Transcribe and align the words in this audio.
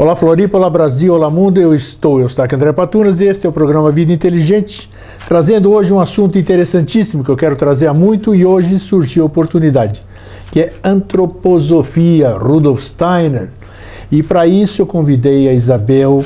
Olá 0.00 0.16
Floripa, 0.16 0.56
olá 0.56 0.70
Brasil, 0.70 1.12
olá 1.12 1.28
mundo, 1.28 1.60
eu 1.60 1.74
estou, 1.74 2.20
eu 2.20 2.24
estou 2.24 2.42
aqui 2.42 2.54
André 2.54 2.72
Patunas 2.72 3.20
e 3.20 3.26
este 3.26 3.46
é 3.46 3.50
o 3.50 3.52
programa 3.52 3.92
Vida 3.92 4.10
Inteligente, 4.10 4.88
trazendo 5.28 5.70
hoje 5.70 5.92
um 5.92 6.00
assunto 6.00 6.38
interessantíssimo 6.38 7.22
que 7.22 7.30
eu 7.30 7.36
quero 7.36 7.54
trazer 7.54 7.86
há 7.86 7.92
muito 7.92 8.34
e 8.34 8.46
hoje 8.46 8.78
surgiu 8.78 9.24
a 9.24 9.26
oportunidade, 9.26 10.00
que 10.50 10.60
é 10.60 10.72
antroposofia, 10.82 12.30
Rudolf 12.30 12.80
Steiner. 12.80 13.50
E 14.10 14.22
para 14.22 14.46
isso 14.46 14.80
eu 14.80 14.86
convidei 14.86 15.46
a 15.50 15.52
Isabel 15.52 16.24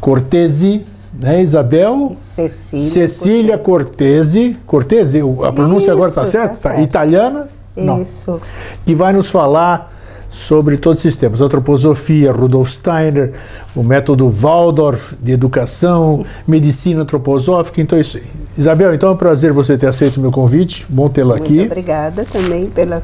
Cortesi, 0.00 0.86
né, 1.12 1.42
Isabel? 1.42 2.16
Cecília, 2.32 2.84
Cecília 2.86 3.58
Cortesi, 3.58 4.58
Cortesi, 4.64 5.18
a 5.42 5.50
pronúncia 5.50 5.86
Isso, 5.86 5.90
agora 5.90 6.10
está 6.10 6.20
tá 6.20 6.26
certa? 6.28 6.48
Tá? 6.50 6.54
certo. 6.54 6.80
Italiana? 6.82 7.48
Não. 7.74 8.02
Isso. 8.02 8.40
que 8.86 8.94
vai 8.94 9.12
nos 9.12 9.28
falar 9.28 9.91
sobre 10.32 10.78
todos 10.78 10.98
esses 11.04 11.18
temas. 11.18 11.42
Antroposofia, 11.42 12.32
Rudolf 12.32 12.70
Steiner, 12.70 13.32
o 13.76 13.82
método 13.82 14.30
Waldorf 14.30 15.14
de 15.22 15.30
educação, 15.30 16.24
medicina 16.48 17.02
antroposófica, 17.02 17.82
então 17.82 17.98
é 17.98 18.00
isso 18.00 18.16
aí. 18.16 18.24
Isabel, 18.56 18.94
então 18.94 19.10
é 19.10 19.12
um 19.12 19.16
prazer 19.16 19.52
você 19.52 19.76
ter 19.76 19.86
aceito 19.86 20.16
o 20.16 20.20
meu 20.20 20.30
convite, 20.30 20.86
bom 20.88 21.06
tê-la 21.10 21.36
Muito 21.36 21.44
aqui. 21.44 21.60
obrigada 21.60 22.24
também 22.24 22.66
pela, 22.70 23.02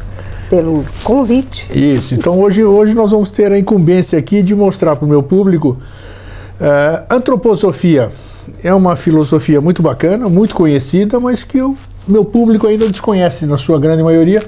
pelo 0.49 0.83
convite. 1.05 1.69
Isso, 1.71 2.15
então 2.15 2.41
hoje, 2.41 2.65
hoje 2.65 2.95
nós 2.95 3.11
vamos 3.11 3.31
ter 3.31 3.53
a 3.53 3.59
incumbência 3.59 4.19
aqui 4.19 4.43
de 4.43 4.55
mostrar 4.55 4.97
para 4.97 5.05
o 5.05 5.09
meu 5.09 5.23
público 5.23 5.77
eh, 6.59 7.03
antroposofia. 7.11 8.11
É 8.65 8.73
uma 8.73 8.97
filosofia 8.97 9.61
muito 9.61 9.83
bacana, 9.83 10.31
muito 10.31 10.55
conhecida, 10.55 11.21
mas 11.21 11.45
que 11.45 11.61
o 11.61 11.77
meu 12.07 12.25
público 12.25 12.67
ainda 12.67 12.89
desconhece, 12.89 13.45
na 13.45 13.59
sua 13.59 13.79
grande 13.79 14.03
maioria. 14.03 14.43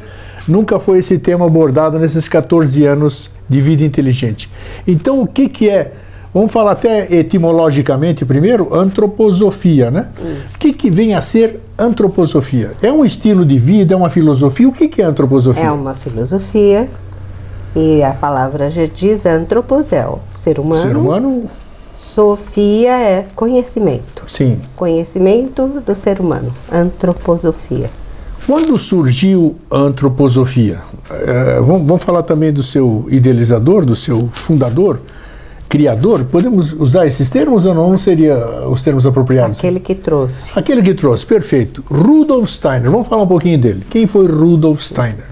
Nunca 0.47 0.79
foi 0.79 0.99
esse 0.99 1.19
tema 1.19 1.47
abordado 1.47 1.99
nesses 1.99 2.29
14 2.29 2.85
anos 2.87 3.31
de 3.49 3.61
vida 3.61 3.85
inteligente. 3.85 4.51
Então, 4.87 5.21
o 5.23 5.27
que, 5.27 5.49
que 5.49 5.69
é? 5.69 5.93
Vamos 6.33 6.53
falar 6.53 6.73
até 6.73 7.13
etimologicamente 7.13 8.25
primeiro, 8.25 8.73
antroposofia, 8.73 9.91
né? 9.91 10.11
O 10.55 10.59
que, 10.59 10.73
que 10.73 10.89
vem 10.89 11.15
a 11.15 11.21
ser 11.21 11.61
antroposofia? 11.77 12.73
É 12.81 12.93
um 12.93 13.05
estilo 13.05 13.45
de 13.45 13.59
vida, 13.59 13.95
é 13.95 13.97
uma 13.97 14.09
filosofia? 14.11 14.69
O 14.69 14.73
que, 14.73 14.87
que 14.87 15.03
é 15.03 15.05
antroposofia? 15.05 15.65
É 15.65 15.71
uma 15.73 15.95
filosofia 15.95 16.89
e 17.75 18.03
a 18.03 18.13
palavra 18.13 18.71
já 18.71 18.87
diz 18.87 19.27
antroposel, 19.27 20.21
ser 20.41 20.59
humano. 20.59 20.83
Ser 20.83 20.97
humano, 20.97 21.51
Sofia 21.97 23.01
é 23.01 23.25
conhecimento. 23.37 24.25
sim. 24.27 24.61
Conhecimento 24.75 25.69
do 25.69 25.95
ser 25.95 26.21
humano. 26.21 26.53
Antroposofia. 26.71 27.89
Quando 28.47 28.77
surgiu 28.79 29.57
a 29.71 29.79
antroposofia? 29.79 30.81
Eh, 31.11 31.61
vamos, 31.61 31.87
vamos 31.87 32.05
falar 32.05 32.23
também 32.23 32.53
do 32.53 32.63
seu 32.63 33.07
idealizador, 33.09 33.85
do 33.85 33.95
seu 33.95 34.29
fundador, 34.29 35.01
criador? 35.69 36.25
Podemos 36.25 36.73
usar 36.73 37.07
esses 37.07 37.31
termos 37.31 37.67
ou 37.67 37.75
não? 37.75 37.91
Não 37.91 37.99
seria 37.99 38.37
os 38.69 38.83
termos 38.83 39.07
apropriados? 39.07 39.59
Aquele 39.59 39.79
que 39.79 39.95
trouxe. 39.95 40.59
Aquele 40.59 40.83
que 40.83 40.95
trouxe, 40.95 41.27
perfeito. 41.27 41.85
Rudolf 41.89 42.49
Steiner. 42.49 42.91
Vamos 42.91 43.09
falar 43.09 43.23
um 43.23 43.29
pouquinho 43.29 43.59
dele. 43.59 43.85
Quem 43.89 44.07
foi 44.07 44.27
Rudolf 44.27 44.81
Steiner? 44.81 45.27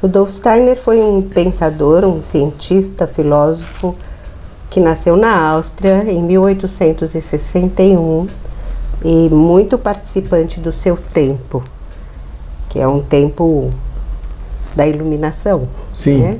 Rudolf 0.00 0.30
Steiner 0.30 0.76
foi 0.76 1.02
um 1.02 1.22
pensador, 1.22 2.04
um 2.04 2.22
cientista, 2.22 3.06
filósofo 3.06 3.96
que 4.70 4.80
nasceu 4.80 5.16
na 5.16 5.50
Áustria 5.50 6.04
em 6.06 6.22
1861 6.22 8.26
e 9.04 9.28
muito 9.30 9.78
participante 9.78 10.60
do 10.60 10.72
seu 10.72 10.96
tempo, 10.96 11.62
que 12.68 12.78
é 12.78 12.86
um 12.86 13.00
tempo 13.00 13.70
da 14.74 14.86
iluminação, 14.86 15.68
Sim. 15.92 16.18
né? 16.18 16.38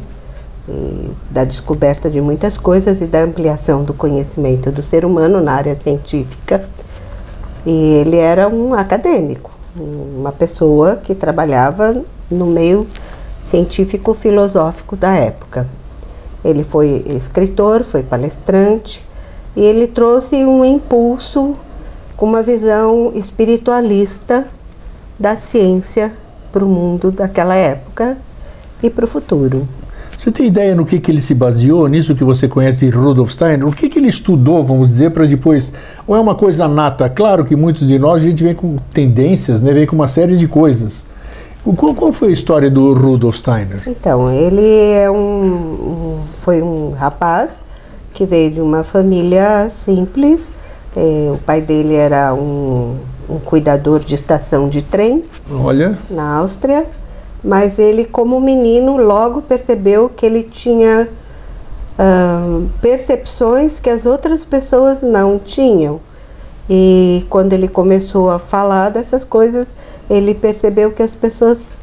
Da 1.31 1.45
descoberta 1.45 2.11
de 2.11 2.21
muitas 2.21 2.59
coisas 2.59 3.01
e 3.01 3.07
da 3.07 3.23
ampliação 3.23 3.85
do 3.85 3.95
conhecimento 3.95 4.71
do 4.71 4.83
ser 4.83 5.05
humano 5.05 5.41
na 5.41 5.53
área 5.53 5.75
científica. 5.75 6.65
E 7.65 7.95
ele 7.95 8.17
era 8.17 8.49
um 8.49 8.75
acadêmico, 8.75 9.51
uma 9.77 10.31
pessoa 10.31 10.97
que 10.97 11.15
trabalhava 11.15 12.03
no 12.31 12.47
meio 12.47 12.87
científico-filosófico 13.43 14.95
da 14.95 15.15
época. 15.15 15.67
Ele 16.45 16.63
foi 16.63 17.03
escritor, 17.07 17.83
foi 17.83 18.03
palestrante 18.03 19.05
e 19.57 19.63
ele 19.63 19.87
trouxe 19.87 20.45
um 20.45 20.65
impulso 20.65 21.55
com 22.17 22.27
uma 22.27 22.43
visão 22.43 23.11
espiritualista 23.15 24.47
da 25.19 25.35
ciência 25.35 26.13
para 26.53 26.65
o 26.65 26.69
mundo 26.69 27.11
daquela 27.11 27.55
época 27.55 28.17
e 28.83 28.89
para 28.89 29.05
o 29.05 29.09
futuro. 29.09 29.67
Você 30.17 30.33
tem 30.33 30.47
ideia 30.47 30.75
no 30.75 30.85
que, 30.85 30.99
que 30.99 31.13
ele 31.13 31.21
se 31.21 31.33
baseou, 31.33 31.87
nisso 31.87 32.15
que 32.15 32.25
você 32.25 32.49
conhece 32.49 32.89
Rudolf 32.91 33.31
Steiner? 33.31 33.67
O 33.67 33.71
que, 33.71 33.89
que 33.89 34.01
ele 34.01 34.09
estudou, 34.09 34.65
vamos 34.65 34.89
dizer, 34.89 35.13
para 35.13 35.25
depois. 35.25 35.73
Ou 36.09 36.17
é 36.17 36.21
uma 36.21 36.35
coisa 36.35 36.67
nata? 36.67 37.09
Claro 37.09 37.45
que 37.45 37.55
muitos 37.55 37.87
de 37.87 37.99
nós 38.01 38.17
a 38.17 38.27
gente 38.27 38.43
vem 38.43 38.55
com 38.55 38.77
tendências, 38.93 39.63
né? 39.63 39.73
vem 39.73 39.87
com 39.87 39.95
uma 39.95 40.09
série 40.09 40.37
de 40.37 40.49
coisas. 40.49 41.07
Qual, 41.77 41.95
qual 41.95 42.13
foi 42.13 42.31
a 42.31 42.33
história 42.33 42.69
do 42.69 42.95
Rudolf 42.95 43.37
Steiner? 43.37 43.81
Então, 43.87 44.33
ele 44.33 44.93
é 44.93 45.09
um, 45.09 46.21
foi 46.43 46.63
um 46.63 46.91
rapaz 46.91 47.63
que 48.13 48.27
veio 48.27 48.51
de 48.51 48.61
uma 48.61 48.83
família 48.83 49.69
simples. 49.69 50.41
Eh, 50.97 51.31
o 51.33 51.39
pai 51.39 51.61
dele 51.61 51.95
era 51.95 52.35
um, 52.35 52.97
um 53.29 53.39
cuidador 53.39 54.01
de 54.01 54.15
estação 54.15 54.69
de 54.69 54.83
trens 54.83 55.43
Olha, 55.51 55.99
na 56.11 56.37
Áustria, 56.37 56.87
mas 57.43 57.79
ele, 57.79 58.05
como 58.05 58.41
menino, 58.41 58.97
logo 58.97 59.43
percebeu 59.43 60.09
que 60.09 60.27
ele 60.27 60.43
tinha 60.43 61.09
ah, 61.99 62.61
percepções 62.81 63.79
que 63.79 63.91
as 63.91 64.07
outras 64.07 64.45
pessoas 64.45 65.03
não 65.03 65.39
tinham. 65.39 66.01
E 66.71 67.25
quando 67.31 67.53
ele 67.55 67.67
começou 67.67 68.31
a 68.31 68.39
falar 68.39 68.91
dessas 68.91 69.25
coisas, 69.25 69.67
ele 70.09 70.35
percebeu 70.35 70.91
que 70.91 71.03
as 71.03 71.15
pessoas 71.15 71.77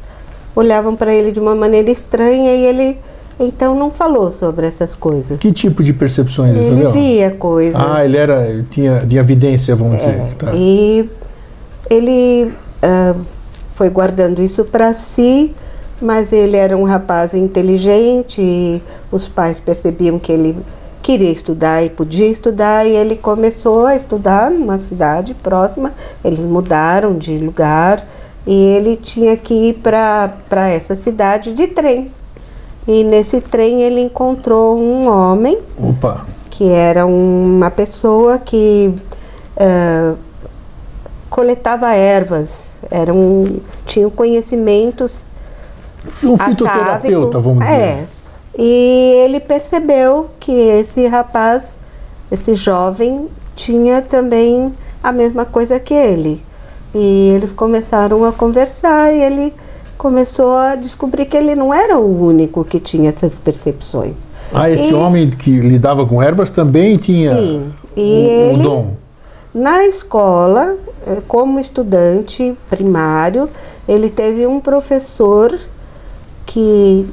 olhavam 0.54 0.94
para 0.94 1.12
ele 1.12 1.32
de 1.32 1.40
uma 1.40 1.54
maneira 1.54 1.90
estranha 1.90 2.54
e 2.54 2.64
ele 2.64 2.98
então 3.38 3.74
não 3.74 3.90
falou 3.90 4.30
sobre 4.30 4.66
essas 4.66 4.94
coisas. 4.94 5.40
que 5.40 5.52
tipo 5.52 5.82
de 5.82 5.92
percepções, 5.92 6.56
Ele 6.56 6.64
Isabel? 6.66 6.90
via 6.92 7.30
coisas. 7.32 7.74
Ah, 7.78 8.02
ele 8.02 8.16
era, 8.16 8.64
tinha, 8.70 9.04
tinha 9.06 9.20
evidência, 9.20 9.76
vamos 9.76 9.98
dizer. 9.98 10.18
É, 10.18 10.28
Tá. 10.38 10.52
E 10.54 11.10
ele 11.90 12.52
ah, 12.82 13.14
foi 13.74 13.90
guardando 13.90 14.42
isso 14.42 14.64
para 14.64 14.94
si, 14.94 15.54
mas 16.00 16.32
ele 16.32 16.56
era 16.56 16.76
um 16.76 16.84
rapaz 16.84 17.34
inteligente 17.34 18.40
e 18.40 18.82
os 19.10 19.28
pais 19.28 19.60
percebiam 19.60 20.18
que 20.18 20.32
ele 20.32 20.56
queria 21.02 21.30
estudar 21.30 21.84
e 21.84 21.90
podia 21.90 22.26
estudar 22.26 22.86
e 22.86 22.90
ele 22.90 23.16
começou 23.16 23.86
a 23.86 23.94
estudar 23.94 24.50
numa 24.50 24.78
cidade 24.78 25.34
próxima. 25.34 25.92
Eles 26.24 26.40
mudaram 26.40 27.12
de 27.12 27.38
lugar 27.38 28.04
e 28.46 28.54
ele 28.54 28.96
tinha 28.96 29.36
que 29.36 29.54
ir 29.70 29.74
para 29.74 30.68
essa 30.68 30.96
cidade 30.96 31.52
de 31.52 31.66
trem. 31.68 32.10
E 32.88 33.04
nesse 33.04 33.40
trem 33.40 33.82
ele 33.82 34.00
encontrou 34.00 34.78
um 34.78 35.08
homem 35.08 35.58
Opa, 35.76 36.24
que 36.50 36.68
era 36.68 37.04
uma 37.04 37.70
pessoa 37.70 38.38
que 38.38 38.94
eh, 39.56 40.12
coletava 41.36 41.92
ervas, 41.92 42.78
era 42.90 43.12
um, 43.12 43.60
tinha 43.84 44.08
conhecimentos 44.08 45.18
um 46.24 46.38
fitoterapeuta, 46.38 47.38
vamos 47.38 47.62
dizer. 47.62 47.76
É. 47.76 48.04
E 48.58 49.12
ele 49.22 49.38
percebeu 49.38 50.28
que 50.40 50.50
esse 50.50 51.06
rapaz, 51.06 51.78
esse 52.32 52.54
jovem, 52.54 53.28
tinha 53.54 54.00
também 54.00 54.72
a 55.04 55.12
mesma 55.12 55.44
coisa 55.44 55.78
que 55.78 55.92
ele. 55.92 56.42
E 56.94 57.32
eles 57.34 57.52
começaram 57.52 58.24
a 58.24 58.32
conversar 58.32 59.12
e 59.12 59.20
ele 59.20 59.52
começou 59.98 60.56
a 60.56 60.74
descobrir 60.74 61.26
que 61.26 61.36
ele 61.36 61.54
não 61.54 61.74
era 61.74 61.98
o 61.98 62.24
único 62.26 62.64
que 62.64 62.80
tinha 62.80 63.10
essas 63.10 63.38
percepções. 63.38 64.14
Ah, 64.54 64.70
esse 64.70 64.90
E- 64.90 64.94
homem 64.94 65.28
que 65.28 65.50
lidava 65.50 66.06
com 66.06 66.22
ervas 66.22 66.50
também 66.50 66.96
tinha 66.96 67.36
Sim. 67.36 67.72
o, 67.94 68.00
o 68.00 68.02
ele, 68.54 68.62
dom. 68.62 68.94
na 69.52 69.84
escola, 69.86 70.76
como 71.28 71.60
estudante 71.60 72.56
primário, 72.68 73.48
ele 73.88 74.10
teve 74.10 74.46
um 74.46 74.60
professor 74.60 75.58
que 76.44 77.06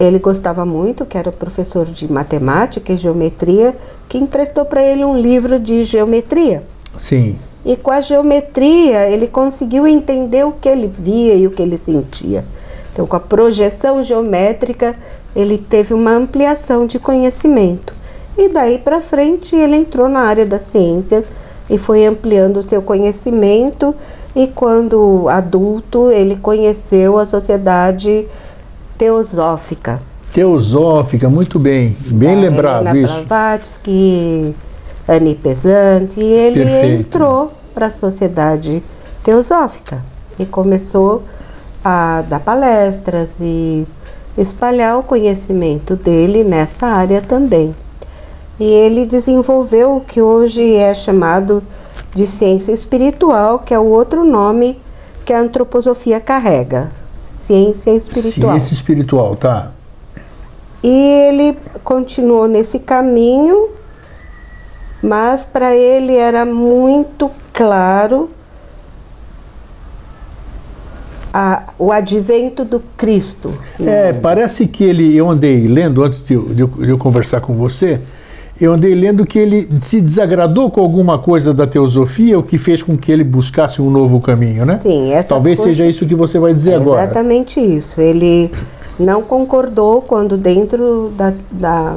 ele 0.00 0.18
gostava 0.18 0.64
muito, 0.64 1.04
que 1.04 1.18
era 1.18 1.32
professor 1.32 1.86
de 1.86 2.10
matemática 2.10 2.92
e 2.92 2.96
geometria, 2.96 3.76
que 4.08 4.18
emprestou 4.18 4.64
para 4.64 4.82
ele 4.82 5.04
um 5.04 5.16
livro 5.18 5.58
de 5.58 5.84
geometria. 5.84 6.62
Sim. 6.96 7.36
E 7.64 7.76
com 7.76 7.90
a 7.90 8.00
geometria 8.00 9.08
ele 9.08 9.26
conseguiu 9.26 9.86
entender 9.86 10.46
o 10.46 10.52
que 10.52 10.68
ele 10.68 10.86
via 10.86 11.34
e 11.34 11.46
o 11.46 11.50
que 11.50 11.62
ele 11.62 11.76
sentia. 11.76 12.44
Então, 12.92 13.06
com 13.06 13.16
a 13.16 13.20
projeção 13.20 14.02
geométrica, 14.02 14.96
ele 15.34 15.58
teve 15.58 15.94
uma 15.94 16.12
ampliação 16.12 16.86
de 16.86 16.98
conhecimento. 16.98 17.94
E 18.36 18.48
daí 18.48 18.78
para 18.78 19.00
frente 19.00 19.54
ele 19.54 19.76
entrou 19.76 20.08
na 20.08 20.20
área 20.20 20.46
da 20.46 20.58
ciência 20.58 21.24
e 21.68 21.78
foi 21.78 22.06
ampliando 22.06 22.58
o 22.58 22.68
seu 22.68 22.82
conhecimento. 22.82 23.94
E 24.34 24.46
quando 24.46 25.28
adulto, 25.28 26.10
ele 26.10 26.36
conheceu 26.36 27.18
a 27.18 27.26
sociedade 27.26 28.26
teosófica. 28.96 30.00
Teosófica, 30.32 31.28
muito 31.28 31.58
bem. 31.58 31.96
Bem 32.06 32.34
da 32.34 32.40
lembrado 32.42 32.86
Helena 32.88 33.06
isso. 33.06 33.26
Blavatsky, 33.26 34.54
Annie 35.08 35.34
Pesante, 35.34 36.20
e 36.20 36.24
ele 36.24 36.64
Perfeito. 36.64 37.00
entrou 37.00 37.52
para 37.74 37.86
a 37.86 37.90
sociedade 37.90 38.82
teosófica 39.22 40.02
e 40.38 40.44
começou 40.44 41.22
a 41.84 42.22
dar 42.28 42.40
palestras 42.40 43.30
e 43.40 43.86
espalhar 44.36 44.98
o 44.98 45.02
conhecimento 45.02 45.96
dele 45.96 46.44
nessa 46.44 46.86
área 46.86 47.20
também. 47.20 47.74
E 48.58 48.64
ele 48.64 49.06
desenvolveu 49.06 49.96
o 49.96 50.00
que 50.00 50.20
hoje 50.20 50.74
é 50.74 50.92
chamado 50.94 51.62
de 52.14 52.26
ciência 52.26 52.72
espiritual, 52.72 53.60
que 53.60 53.72
é 53.72 53.78
o 53.78 53.84
outro 53.84 54.24
nome 54.24 54.80
que 55.24 55.32
a 55.32 55.40
antroposofia 55.40 56.18
carrega. 56.20 56.90
Ciência 57.16 57.90
espiritual. 57.92 58.52
Ciência 58.52 58.74
espiritual, 58.74 59.36
tá. 59.36 59.72
E 60.82 60.88
ele 61.28 61.56
continuou 61.84 62.46
nesse 62.48 62.78
caminho, 62.78 63.68
mas 65.02 65.44
para 65.44 65.74
ele 65.74 66.14
era 66.16 66.44
muito 66.44 67.30
claro 67.52 68.30
a- 71.32 71.64
o 71.78 71.92
advento 71.92 72.64
do 72.64 72.80
Cristo. 72.96 73.56
É, 73.80 74.12
parece 74.12 74.66
que 74.66 74.82
ele, 74.84 75.16
eu 75.16 75.28
andei 75.28 75.66
lendo 75.66 76.02
antes 76.02 76.24
de 76.26 76.36
de 76.54 76.66
de 76.66 76.88
eu 76.88 76.98
conversar 76.98 77.40
com 77.40 77.54
você, 77.54 78.00
eu 78.60 78.72
andei 78.72 78.94
lendo 78.94 79.24
que 79.24 79.38
ele 79.38 79.68
se 79.78 80.00
desagradou 80.00 80.70
com 80.70 80.80
alguma 80.80 81.18
coisa 81.18 81.54
da 81.54 81.66
teosofia, 81.66 82.38
o 82.38 82.42
que 82.42 82.58
fez 82.58 82.82
com 82.82 82.96
que 82.96 83.10
ele 83.12 83.24
buscasse 83.24 83.80
um 83.80 83.90
novo 83.90 84.20
caminho, 84.20 84.64
né? 84.66 84.80
Sim, 84.82 85.10
essa 85.12 85.28
Talvez 85.28 85.58
coisa- 85.58 85.70
seja 85.70 85.86
isso 85.88 86.06
que 86.06 86.14
você 86.14 86.38
vai 86.38 86.52
dizer 86.52 86.72
É 86.72 86.76
agora. 86.76 87.02
Exatamente 87.04 87.60
isso. 87.60 88.00
Ele 88.00 88.50
não 88.98 89.22
concordou 89.22 90.02
quando 90.02 90.36
dentro 90.36 91.12
da, 91.16 91.32
da, 91.50 91.96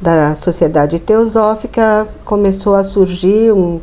da 0.00 0.36
sociedade 0.36 0.98
teosófica 0.98 2.06
começou 2.24 2.74
a 2.74 2.84
surgir 2.84 3.52
um- 3.52 3.80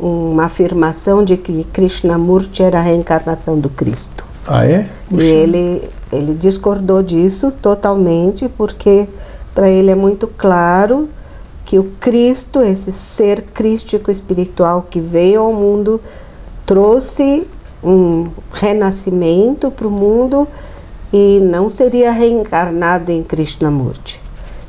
uma 0.00 0.46
afirmação 0.46 1.22
de 1.22 1.36
que 1.36 1.64
Krishnamurti 1.64 2.62
era 2.62 2.78
a 2.78 2.82
reencarnação 2.82 3.58
do 3.58 3.68
Cristo. 3.68 4.24
Ah, 4.48 4.66
é? 4.66 4.88
E 5.10 5.14
Puxa. 5.14 5.26
ele, 5.26 5.88
ele 6.10 6.34
discordou 6.34 7.02
disso 7.02 7.52
totalmente, 7.62 8.48
porque 8.48 9.06
para 9.54 9.68
ele 9.70 9.90
é 9.90 9.94
muito 9.94 10.26
claro 10.26 11.08
que 11.64 11.78
o 11.78 11.84
Cristo, 12.00 12.60
esse 12.60 12.92
ser 12.92 13.42
crístico 13.42 14.10
espiritual 14.10 14.86
que 14.90 15.00
veio 15.00 15.40
ao 15.42 15.52
mundo, 15.52 16.00
trouxe 16.66 17.46
um 17.82 18.26
renascimento 18.52 19.70
para 19.70 19.86
o 19.86 19.90
mundo 19.90 20.46
e 21.12 21.40
não 21.40 21.68
seria 21.68 22.12
reencarnado 22.12 23.10
em 23.12 23.22
Krishnamurti. 23.22 24.20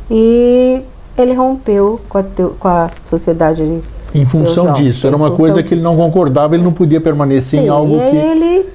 E 0.10 0.81
ele 1.18 1.34
rompeu 1.34 2.00
com 2.10 2.18
a, 2.18 2.24
teo- 2.24 2.56
com 2.60 2.68
a 2.68 2.90
sociedade 3.10 3.63
Em 4.13 4.25
função 4.25 4.66
teosófica, 4.66 4.84
disso, 4.84 5.07
era 5.07 5.16
uma 5.16 5.31
coisa 5.31 5.63
que 5.63 5.74
ele 5.74 5.81
não 5.81 5.96
concordava, 5.96 6.56
ele 6.56 6.63
não 6.63 6.74
podia 6.74 7.00
permanecer 7.00 7.60
Sim, 7.60 7.66
em 7.66 7.69
algo 7.69 7.96
e 7.96 8.00
que. 8.00 8.18
ele, 8.18 8.69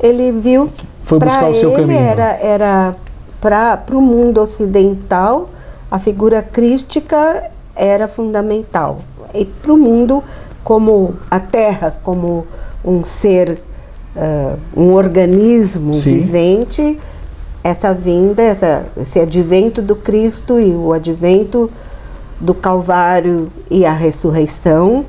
ele 0.00 0.32
viu 0.32 0.68
Foi 1.02 1.18
buscar 1.18 1.48
o 1.50 1.54
seu 1.54 1.70
ele 1.70 1.82
caminho. 1.82 1.98
Era, 1.98 2.38
era 2.40 2.94
para 3.40 3.82
o 3.96 4.00
mundo 4.00 4.40
ocidental, 4.40 5.48
a 5.90 5.98
figura 5.98 6.42
crística 6.42 7.50
era 7.74 8.08
fundamental. 8.08 9.00
E 9.34 9.44
para 9.44 9.72
o 9.72 9.76
mundo, 9.76 10.22
como 10.64 11.14
a 11.30 11.38
Terra, 11.38 11.98
como 12.02 12.46
um 12.84 13.04
ser, 13.04 13.62
ah, 14.16 14.56
um 14.76 14.92
organismo 14.92 15.94
Sim. 15.94 16.18
vivente, 16.18 16.98
essa 17.62 17.92
vinda, 17.92 18.42
essa, 18.42 18.86
esse 18.96 19.18
advento 19.18 19.82
do 19.82 19.96
Cristo 19.96 20.58
e 20.58 20.74
o 20.74 20.92
advento 20.92 21.70
do 22.40 22.54
Calvário 22.54 23.50
e 23.70 23.84
a 23.84 23.92
ressurreição 23.92 25.04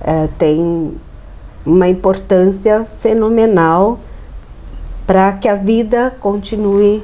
eh, 0.00 0.28
tem 0.38 0.92
uma 1.64 1.88
importância 1.88 2.86
fenomenal 2.98 3.98
para 5.06 5.32
que 5.32 5.48
a 5.48 5.54
vida 5.54 6.14
continue 6.20 7.02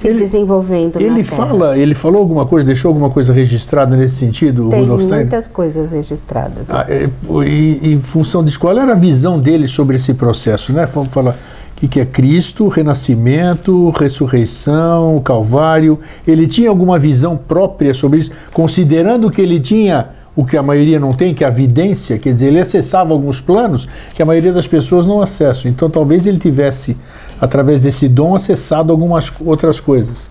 se 0.00 0.08
Ele- 0.08 0.18
desenvolvendo 0.20 1.00
Ele 1.00 1.22
fala, 1.22 1.76
ele 1.76 1.94
falou 1.94 2.20
alguma 2.20 2.46
coisa, 2.46 2.66
deixou 2.66 2.88
alguma 2.88 3.10
coisa 3.10 3.32
registrada 3.32 3.96
nesse 3.96 4.16
sentido, 4.16 4.68
Tem 4.70 4.80
Rudolf 4.80 5.02
Steiner? 5.02 5.26
muitas 5.26 5.46
coisas 5.46 5.90
registradas. 5.90 6.64
Ah, 6.68 6.86
é, 6.88 7.08
e, 7.46 7.92
em 7.92 8.00
função 8.00 8.42
disso, 8.44 8.58
qual 8.58 8.76
era 8.78 8.92
a 8.92 8.96
visão 8.96 9.38
dele 9.38 9.68
sobre 9.68 9.96
esse 9.96 10.14
processo, 10.14 10.72
né? 10.72 10.86
Vamos 10.86 11.12
falar 11.12 11.36
o 11.82 11.88
que 11.88 11.98
é 12.00 12.04
Cristo, 12.04 12.68
renascimento, 12.68 13.90
ressurreição, 13.90 15.20
Calvário. 15.24 15.98
Ele 16.26 16.46
tinha 16.46 16.68
alguma 16.68 16.98
visão 16.98 17.36
própria 17.36 17.94
sobre 17.94 18.20
isso, 18.20 18.30
considerando 18.52 19.30
que 19.30 19.40
ele 19.40 19.58
tinha 19.60 20.08
o 20.40 20.44
que 20.44 20.56
a 20.56 20.62
maioria 20.62 20.98
não 20.98 21.12
tem, 21.12 21.34
que 21.34 21.44
é 21.44 21.46
a 21.46 21.50
vidência, 21.50 22.18
quer 22.18 22.32
dizer, 22.32 22.46
ele 22.46 22.60
acessava 22.60 23.12
alguns 23.12 23.42
planos 23.42 23.86
que 24.14 24.22
a 24.22 24.24
maioria 24.24 24.54
das 24.54 24.66
pessoas 24.66 25.06
não 25.06 25.20
acessam. 25.20 25.70
Então, 25.70 25.90
talvez 25.90 26.26
ele 26.26 26.38
tivesse, 26.38 26.96
através 27.38 27.82
desse 27.82 28.08
dom, 28.08 28.34
acessado 28.34 28.90
algumas 28.90 29.30
outras 29.44 29.80
coisas. 29.80 30.30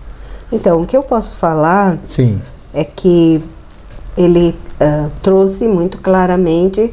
Então, 0.50 0.82
o 0.82 0.86
que 0.86 0.96
eu 0.96 1.04
posso 1.04 1.36
falar 1.36 1.96
Sim. 2.04 2.40
é 2.74 2.82
que 2.82 3.40
ele 4.18 4.56
ah, 4.80 5.06
trouxe 5.22 5.68
muito 5.68 5.98
claramente 5.98 6.92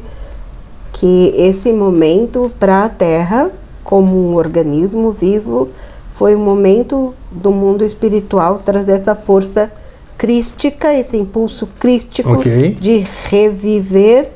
que 0.92 1.34
esse 1.36 1.72
momento 1.72 2.52
para 2.60 2.84
a 2.84 2.88
Terra, 2.88 3.50
como 3.82 4.14
um 4.14 4.36
organismo 4.36 5.10
vivo, 5.10 5.70
foi 6.14 6.36
um 6.36 6.44
momento 6.44 7.12
do 7.32 7.50
mundo 7.50 7.84
espiritual 7.84 8.62
trazer 8.64 8.92
essa 8.92 9.16
força 9.16 9.72
crística, 10.18 10.92
esse 10.92 11.16
impulso 11.16 11.68
crístico 11.78 12.32
Ok. 12.32 12.76
de 12.80 13.06
reviver 13.30 14.30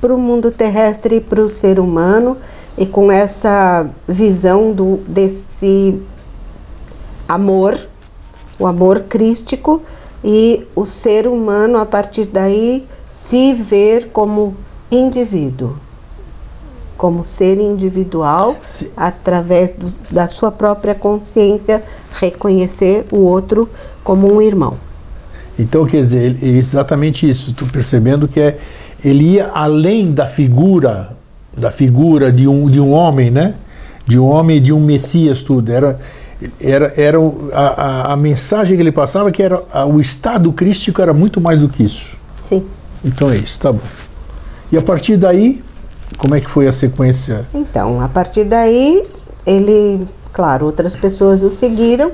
para 0.00 0.14
o 0.14 0.18
mundo 0.18 0.50
terrestre 0.50 1.16
e 1.16 1.20
para 1.20 1.40
o 1.40 1.48
ser 1.48 1.78
humano 1.78 2.36
e 2.76 2.84
com 2.84 3.10
essa 3.12 3.88
visão 4.08 4.72
do, 4.72 4.96
desse 5.06 6.00
amor, 7.28 7.78
o 8.58 8.66
amor 8.66 9.00
crístico 9.08 9.80
e 10.24 10.66
o 10.74 10.84
ser 10.84 11.26
humano 11.28 11.78
a 11.78 11.86
partir 11.86 12.24
daí 12.26 12.86
se 13.28 13.54
ver 13.54 14.08
como 14.12 14.56
indivíduo, 14.90 15.76
como 17.00 17.24
ser 17.24 17.58
individual, 17.58 18.56
através 18.94 19.70
do- 19.70 19.90
da 20.10 20.28
sua 20.28 20.52
própria 20.52 20.94
consciência 20.94 21.82
reconhecer 22.12 23.06
o 23.10 23.20
outro 23.20 23.66
como 24.04 24.30
um 24.30 24.42
irmão. 24.42 24.74
Então, 25.58 25.86
quer 25.86 26.02
dizer, 26.02 26.36
é 26.42 26.46
exatamente 26.46 27.26
isso. 27.26 27.52
Estou 27.52 27.66
percebendo 27.68 28.28
que 28.28 28.38
é, 28.38 28.58
ele 29.02 29.24
ia 29.36 29.46
além 29.54 30.12
da 30.12 30.26
figura, 30.26 31.16
da 31.56 31.70
figura 31.70 32.30
de 32.30 32.46
um, 32.46 32.68
de 32.68 32.78
um 32.78 32.90
homem, 32.92 33.30
né? 33.30 33.54
De 34.06 34.18
um 34.18 34.26
homem, 34.26 34.60
de 34.60 34.70
um 34.70 34.78
Messias, 34.84 35.42
tudo. 35.42 35.72
Era, 35.72 35.98
era, 36.60 36.92
era 36.98 37.18
a, 37.54 37.62
a, 38.10 38.12
a 38.12 38.16
mensagem 38.18 38.76
que 38.76 38.82
ele 38.82 38.92
passava 38.92 39.32
que 39.32 39.42
era 39.42 39.62
a- 39.72 39.86
o 39.86 40.02
estado 40.02 40.52
crístico 40.52 41.00
era 41.00 41.14
muito 41.14 41.40
mais 41.40 41.60
do 41.60 41.68
que 41.70 41.82
isso. 41.82 42.18
Sim. 42.44 42.62
Então 43.02 43.30
é 43.30 43.36
isso, 43.38 43.58
tá 43.58 43.72
bom. 43.72 43.80
E 44.70 44.76
a 44.76 44.82
partir 44.82 45.16
daí, 45.16 45.62
como 46.16 46.34
é 46.34 46.40
que 46.40 46.48
foi 46.48 46.66
a 46.66 46.72
sequência? 46.72 47.46
Então, 47.54 48.00
a 48.00 48.08
partir 48.08 48.44
daí, 48.44 49.02
ele, 49.46 50.06
claro, 50.32 50.66
outras 50.66 50.94
pessoas 50.94 51.42
o 51.42 51.50
seguiram 51.50 52.12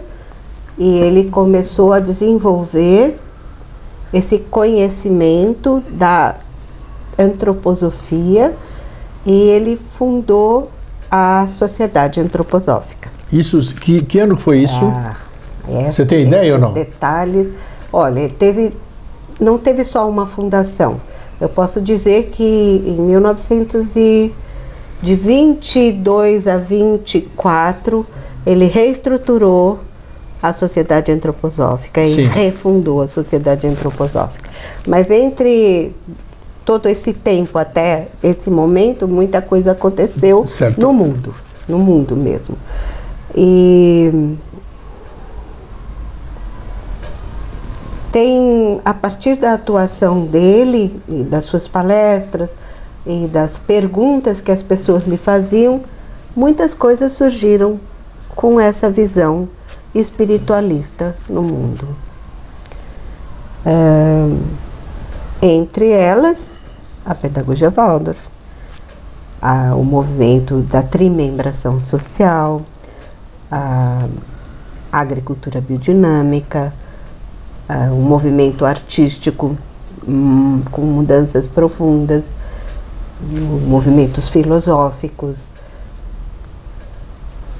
e 0.78 0.98
ele 0.98 1.30
começou 1.30 1.92
a 1.92 2.00
desenvolver 2.00 3.18
esse 4.12 4.38
conhecimento 4.38 5.82
da 5.90 6.36
antroposofia 7.18 8.54
e 9.24 9.32
ele 9.32 9.76
fundou 9.76 10.70
a 11.10 11.46
Sociedade 11.46 12.20
Antroposófica. 12.20 13.10
Isso, 13.32 13.58
que, 13.74 14.02
que 14.02 14.18
ano 14.18 14.36
foi 14.36 14.58
isso? 14.58 14.84
Ah, 14.84 15.16
é, 15.68 15.90
Você 15.90 16.06
tem 16.06 16.26
ideia 16.26 16.54
ou 16.54 16.60
não? 16.60 16.72
Detalhes. 16.72 17.48
Olha, 17.92 18.28
teve, 18.28 18.76
não 19.40 19.58
teve 19.58 19.82
só 19.82 20.08
uma 20.08 20.26
fundação. 20.26 21.00
Eu 21.40 21.48
posso 21.48 21.80
dizer 21.80 22.30
que 22.32 22.42
em 22.42 23.00
1900 23.00 23.94
e 23.96 24.34
de 25.02 25.14
22 25.14 26.46
a 26.46 26.56
24 26.56 28.06
ele 28.46 28.66
reestruturou 28.66 29.78
a 30.42 30.52
Sociedade 30.52 31.10
Antroposófica 31.10 32.02
e 32.02 32.08
Sim. 32.08 32.24
refundou 32.24 33.02
a 33.02 33.08
Sociedade 33.08 33.66
Antroposófica. 33.66 34.48
Mas 34.86 35.10
entre 35.10 35.94
todo 36.64 36.88
esse 36.88 37.12
tempo 37.12 37.58
até 37.58 38.08
esse 38.22 38.50
momento, 38.50 39.06
muita 39.06 39.40
coisa 39.42 39.72
aconteceu 39.72 40.46
Certo. 40.46 40.80
no 40.80 40.92
mundo, 40.92 41.34
no 41.68 41.78
mundo 41.78 42.16
mesmo. 42.16 42.56
E 43.34 44.34
tem 48.12 48.80
a 48.84 48.94
partir 48.94 49.36
da 49.36 49.54
atuação 49.54 50.24
dele 50.24 51.00
e 51.08 51.22
das 51.24 51.44
suas 51.44 51.68
palestras 51.68 52.50
e 53.06 53.26
das 53.26 53.58
perguntas 53.58 54.40
que 54.40 54.50
as 54.50 54.62
pessoas 54.62 55.04
lhe 55.04 55.16
faziam, 55.16 55.82
muitas 56.34 56.74
coisas 56.74 57.12
surgiram 57.12 57.78
com 58.34 58.60
essa 58.60 58.90
visão 58.90 59.48
espiritualista 59.94 61.16
no 61.28 61.42
mundo. 61.42 61.88
É, 63.64 64.26
entre 65.42 65.90
elas, 65.90 66.56
a 67.04 67.14
pedagogia 67.14 67.70
Waldorf, 67.70 68.28
a, 69.40 69.74
o 69.74 69.84
movimento 69.84 70.60
da 70.62 70.82
trimembração 70.82 71.78
social, 71.80 72.62
a, 73.50 74.06
a 74.92 75.00
agricultura 75.00 75.60
biodinâmica, 75.60 76.72
a, 77.68 77.90
o 77.92 78.00
movimento 78.00 78.64
artístico 78.64 79.56
hum, 80.06 80.62
com 80.70 80.82
mudanças 80.82 81.46
profundas, 81.46 82.24
movimentos 83.66 84.28
filosóficos. 84.28 85.36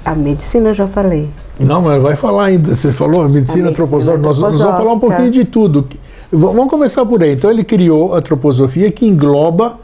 A 0.05 0.15
medicina 0.15 0.73
já 0.73 0.87
falei. 0.87 1.29
Não, 1.59 1.81
mas 1.81 2.01
vai 2.01 2.15
falar 2.15 2.45
ainda. 2.45 2.75
Você 2.75 2.91
falou 2.91 3.23
a 3.23 3.27
medicina, 3.29 3.67
a 3.67 3.71
antroposófica. 3.71 4.25
Nós, 4.25 4.39
nós, 4.39 4.59
vamos 4.59 4.77
falar 4.77 4.93
um 4.93 4.99
pouquinho 4.99 5.31
de 5.31 5.43
tudo. 5.43 5.85
Vamos 6.31 6.69
começar 6.69 7.05
por 7.05 7.21
aí. 7.23 7.33
Então 7.33 7.49
ele 7.51 7.63
criou 7.63 8.13
a 8.13 8.19
antroposofia 8.19 8.91
que 8.91 9.05
engloba 9.05 9.77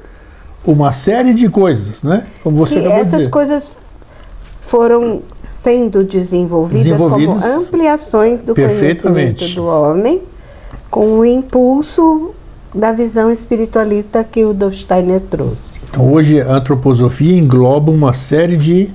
uma 0.65 0.92
série 0.92 1.34
de 1.34 1.50
coisas, 1.50 2.03
né? 2.03 2.25
Como 2.42 2.56
você 2.56 2.80
acabou 2.80 3.00
de 3.00 3.03
dizer. 3.06 3.18
Essas 3.18 3.27
coisas 3.30 3.77
foram 4.65 5.22
sendo 5.62 6.03
desenvolvidas, 6.03 6.98
como 6.98 7.39
ampliações 7.41 8.41
do 8.41 8.53
conhecimento 8.53 9.48
do 9.55 9.65
homem, 9.65 10.22
com 10.89 11.20
o 11.20 11.25
impulso 11.25 12.32
da 12.74 12.91
visão 12.91 13.32
espiritualista 13.32 14.24
que 14.24 14.43
o 14.43 14.55
Steiner 14.72 15.22
trouxe. 15.22 15.82
Então 15.89 16.12
hoje 16.12 16.41
a 16.41 16.55
antroposofia 16.55 17.38
engloba 17.38 17.91
uma 17.91 18.13
série 18.13 18.58
de 18.58 18.89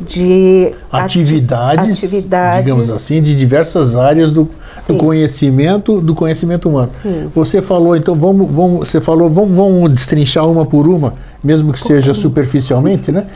de 0.00 0.72
atividades, 0.92 2.04
atividades, 2.04 2.64
digamos 2.64 2.88
assim, 2.88 3.20
de 3.20 3.36
diversas 3.36 3.96
áreas 3.96 4.30
do, 4.30 4.48
do 4.86 4.96
conhecimento 4.96 6.00
do 6.00 6.14
conhecimento 6.14 6.68
humano. 6.68 6.88
Sim. 6.88 7.26
Você 7.34 7.60
falou, 7.60 7.96
então 7.96 8.14
vamos, 8.14 8.48
vamos, 8.48 8.88
você 8.88 9.00
falou, 9.00 9.28
vamos, 9.28 9.56
vamos 9.56 9.90
destrinchar 9.90 10.48
uma 10.48 10.64
por 10.64 10.86
uma, 10.86 11.14
mesmo 11.42 11.72
que 11.72 11.80
seja 11.80 12.14
superficialmente, 12.14 13.10
né? 13.10 13.26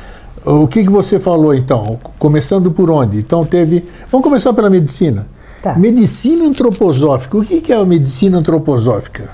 O 0.45 0.67
que, 0.67 0.83
que 0.83 0.91
você 0.91 1.21
falou 1.21 1.55
então? 1.55 1.99
Começando 2.19 2.71
por 2.73 2.91
onde? 2.91 3.19
Então 3.19 3.45
teve. 3.45 3.89
Vamos 4.11 4.25
começar 4.25 4.53
pela 4.53 4.69
medicina. 4.69 5.27
Tá. 5.63 5.75
Medicina 5.77 6.45
antroposófica. 6.45 7.39
O 7.39 7.43
que, 7.43 7.61
que 7.61 7.73
é 7.73 7.77
a 7.77 7.85
medicina 7.85 8.39
antroposófica? 8.39 9.31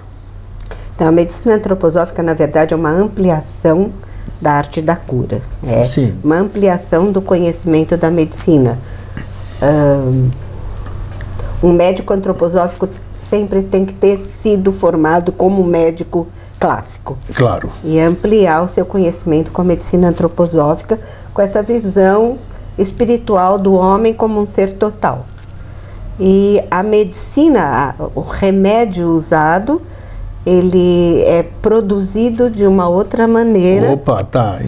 Então, 0.94 1.08
a 1.08 1.12
medicina 1.12 1.54
antroposófica, 1.54 2.22
na 2.22 2.34
verdade, 2.34 2.74
é 2.74 2.76
uma 2.76 2.90
ampliação 2.90 3.90
da 4.40 4.52
arte 4.52 4.82
da 4.82 4.96
cura. 4.96 5.40
É 5.64 5.84
Sim. 5.84 6.14
uma 6.22 6.36
ampliação 6.36 7.10
do 7.10 7.22
conhecimento 7.22 7.96
da 7.96 8.10
medicina. 8.10 8.78
Um, 11.62 11.72
médico 11.72 12.12
antroposófico 12.12 12.88
sempre 13.30 13.62
tem 13.62 13.84
que 13.84 13.92
ter 13.92 14.18
sido 14.18 14.72
formado 14.72 15.32
como 15.32 15.64
médico 15.64 16.26
clássico. 16.58 17.16
Claro. 17.34 17.70
E 17.84 17.98
ampliar 18.00 18.62
o 18.62 18.68
seu 18.68 18.84
conhecimento 18.84 19.50
com 19.50 19.62
a 19.62 19.64
medicina 19.64 20.08
antroposófica, 20.08 20.98
com 21.32 21.42
essa 21.42 21.62
visão 21.62 22.38
espiritual 22.76 23.58
do 23.58 23.74
homem 23.74 24.12
como 24.12 24.40
um 24.40 24.46
ser 24.46 24.72
total. 24.74 25.26
E 26.20 26.62
a 26.70 26.82
medicina, 26.82 27.94
o 28.14 28.20
remédio 28.20 29.08
usado, 29.10 29.80
ele 30.44 31.22
é 31.22 31.44
produzido 31.62 32.50
de 32.50 32.66
uma 32.66 32.88
outra 32.88 33.28
maneira. 33.28 33.92
Opa, 33.92 34.24
tá. 34.24 34.58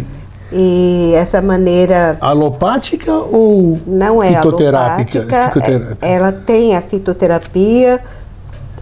E 0.53 1.13
essa 1.15 1.41
maneira. 1.41 2.17
Alopática 2.21 3.13
ou 3.13 3.79
não 3.87 4.23
é 4.23 4.35
fitoterápica? 4.35 5.21
Fitoterápica. 5.23 6.07
É, 6.07 6.13
ela 6.13 6.33
tem 6.33 6.77
a 6.77 6.81
fitoterapia, 6.81 8.01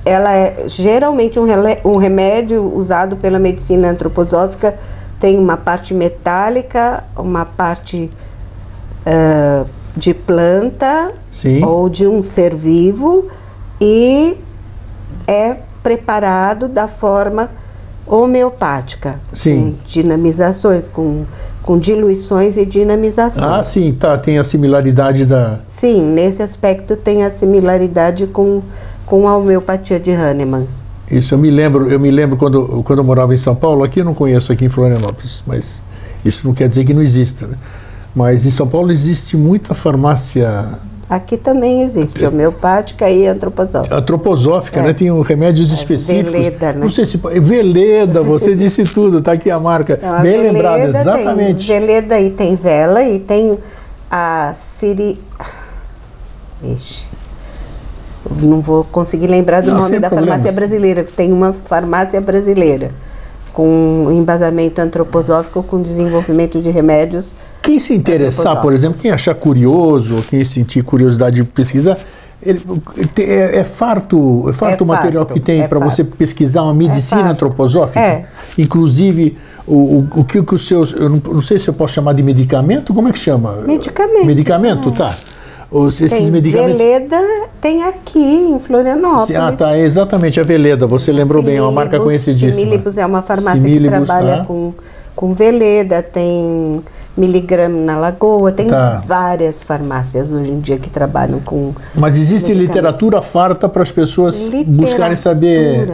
ela 0.09 0.33
é 0.33 0.65
geralmente 0.67 1.39
um, 1.39 1.45
um 1.85 1.97
remédio 1.97 2.65
usado 2.75 3.17
pela 3.17 3.39
medicina 3.39 3.91
antroposófica, 3.91 4.75
tem 5.21 5.39
uma 5.39 5.57
parte 5.57 5.93
metálica, 5.93 7.05
uma 7.17 7.45
parte 7.45 8.11
uh, 9.07 9.69
de 9.97 10.15
planta 10.15 11.13
Sim. 11.31 11.65
ou 11.65 11.89
de 11.89 12.07
um 12.07 12.23
ser 12.23 12.55
vivo 12.55 13.27
e 13.81 14.37
é 15.27 15.57
preparado 15.83 16.69
da 16.69 16.89
forma 16.89 17.51
homeopática. 18.07 19.21
Sim. 19.33 19.77
Com 19.77 19.87
dinamizações, 19.87 20.85
com, 20.89 21.25
com 21.63 21.79
diluições 21.79 22.57
e 22.57 22.65
dinamizações. 22.65 23.45
Ah, 23.45 23.63
sim, 23.63 23.93
tá. 23.93 24.17
Tem 24.17 24.39
a 24.39 24.45
similaridade 24.45 25.25
da. 25.25 25.61
Sim, 25.79 26.07
nesse 26.07 26.43
aspecto 26.43 26.97
tem 26.97 27.25
a 27.25 27.31
similaridade 27.31 28.27
com, 28.27 28.63
com 29.09 29.27
a 29.27 29.37
homeopatia 29.37 29.99
de 29.99 30.13
Hahnemann. 30.13 30.67
Isso, 31.11 31.35
eu 31.35 31.39
me 31.39 31.51
lembro, 31.51 31.91
eu 31.91 31.99
me 31.99 32.11
lembro 32.11 32.37
quando, 32.37 32.83
quando 32.85 32.99
eu 32.99 33.05
morava 33.05 33.33
em 33.33 33.39
São 33.39 33.55
Paulo, 33.55 33.83
aqui 33.83 34.01
eu 34.01 34.05
não 34.05 34.13
conheço 34.13 34.53
aqui 34.53 34.67
em 34.67 34.69
Florianópolis, 34.69 35.43
mas 35.47 35.81
isso 36.23 36.47
não 36.47 36.55
quer 36.55 36.69
dizer 36.69 36.85
que 36.85 36.93
não 36.93 37.01
exista. 37.01 37.47
Né? 37.47 37.57
Mas 38.15 38.45
em 38.45 38.51
São 38.51 38.69
Paulo 38.69 38.93
existe 38.93 39.37
muita 39.37 39.73
farmácia 39.73 40.79
Aqui 41.09 41.39
também 41.39 41.85
existe 41.85 42.23
homeopática 42.23 43.09
e 43.09 43.27
antroposófica. 43.27 43.97
Antroposófica, 43.97 44.81
é. 44.81 44.83
né? 44.83 44.93
Tem 44.93 45.23
remédios 45.23 45.71
é, 45.71 45.75
específicos. 45.75 46.31
Veleda, 46.31 46.73
né? 46.75 46.81
Não 46.81 46.91
sei 46.91 47.07
se. 47.07 47.17
Veleda, 47.17 48.23
você 48.23 48.55
disse 48.55 48.85
tudo, 48.85 49.23
tá 49.23 49.33
aqui 49.33 49.51
a 49.51 49.59
marca. 49.59 49.95
Então, 49.95 50.21
Bem 50.21 50.43
lembrada, 50.43 50.85
exatamente. 50.85 51.67
Tem 51.67 51.81
veleda 51.81 52.21
e 52.21 52.31
tem 52.31 52.55
vela 52.57 53.03
e 53.03 53.19
tem 53.21 53.59
a 54.11 54.55
Siri. 54.79 55.19
Ixi. 56.63 57.28
Não 58.41 58.61
vou 58.61 58.85
conseguir 58.85 59.27
lembrar 59.27 59.63
do 59.63 59.71
não, 59.71 59.79
nome 59.79 59.99
da 59.99 60.09
problemas. 60.09 60.37
farmácia 60.37 60.53
brasileira, 60.53 61.07
tem 61.17 61.33
uma 61.33 61.53
farmácia 61.53 62.21
brasileira 62.21 62.91
com 63.53 64.09
embasamento 64.13 64.81
antroposófico 64.81 65.63
com 65.63 65.83
desenvolvimento 65.83 66.61
de 66.61 66.71
remédios 66.71 67.33
quem 67.69 67.79
se 67.79 67.95
interessar, 67.95 68.63
por 68.63 68.73
exemplo, 68.73 68.99
quem 68.99 69.11
achar 69.11 69.35
curioso, 69.35 70.25
quem 70.31 70.43
sentir 70.43 70.83
curiosidade 70.83 71.37
de 71.37 71.45
pesquisar, 71.45 71.99
ele, 72.43 72.63
é, 73.19 73.59
é, 73.59 73.65
farto, 73.65 74.49
é 74.49 74.55
farto 74.55 74.83
é 74.83 74.85
o 74.85 74.89
material 74.89 75.27
farto, 75.27 75.35
que 75.35 75.41
tem 75.41 75.61
é 75.61 75.69
para 75.69 75.79
você 75.79 76.03
pesquisar 76.03 76.63
uma 76.63 76.73
medicina 76.73 77.29
é 77.29 77.31
antroposófica. 77.33 78.01
É. 78.01 78.25
Inclusive, 78.57 79.37
o, 79.67 79.75
o, 79.75 80.09
o, 80.21 80.25
que, 80.25 80.43
que 80.43 80.55
os 80.55 80.67
seus. 80.67 80.95
Eu 80.95 81.11
não, 81.11 81.21
não, 81.27 81.43
sei 81.43 81.59
se 81.59 81.69
eu 81.69 81.75
posso 81.75 81.93
chamar 81.93 82.15
de 82.15 82.23
medicamento, 82.23 82.95
como 82.95 83.09
é 83.09 83.13
que 83.13 83.19
chama? 83.19 83.57
Medicamento. 83.67 84.25
Medicamento, 84.25 84.91
tá. 84.93 85.15
Os, 85.71 86.01
esses 86.01 86.19
tem 86.19 86.31
medicamentos. 86.31 86.79
Veleda 86.79 87.23
tem 87.61 87.83
aqui 87.83 88.19
em 88.19 88.59
Florianópolis. 88.59 89.37
Ah, 89.37 89.53
tá, 89.53 89.79
exatamente, 89.79 90.41
a 90.41 90.43
Veleda, 90.45 90.87
você 90.87 91.13
lembrou 91.13 91.43
Similibus, 91.43 91.47
bem, 91.47 91.57
é 91.59 91.63
uma 91.63 91.73
marca 91.73 92.01
conhecidíssima. 92.01 92.55
Similibus 92.55 92.97
é 92.97 93.05
uma 93.05 93.21
farmácia 93.21 93.61
Similibus, 93.61 93.99
que 93.99 94.05
trabalha 94.07 94.37
tá. 94.39 94.45
com, 94.45 94.73
com 95.15 95.35
Veleda, 95.35 96.03
tem 96.03 96.83
miligrama 97.15 97.77
na 97.77 97.99
Lagoa, 97.99 98.51
tem 98.53 98.69
tá. 98.69 99.03
várias 99.07 99.63
farmácias 99.63 100.33
hoje 100.33 100.53
em 100.53 100.61
dia 100.61 100.79
que 100.79 100.89
trabalham 100.89 101.41
com. 101.41 101.75
Mas 101.95 102.17
existe 102.17 102.55
literatura 102.55 103.21
farta 103.21 103.69
para 103.69 103.83
as 103.83 103.93
pessoas 103.93 104.45
literatura. 104.47 104.77
buscarem 104.77 105.17
saber 105.17 105.89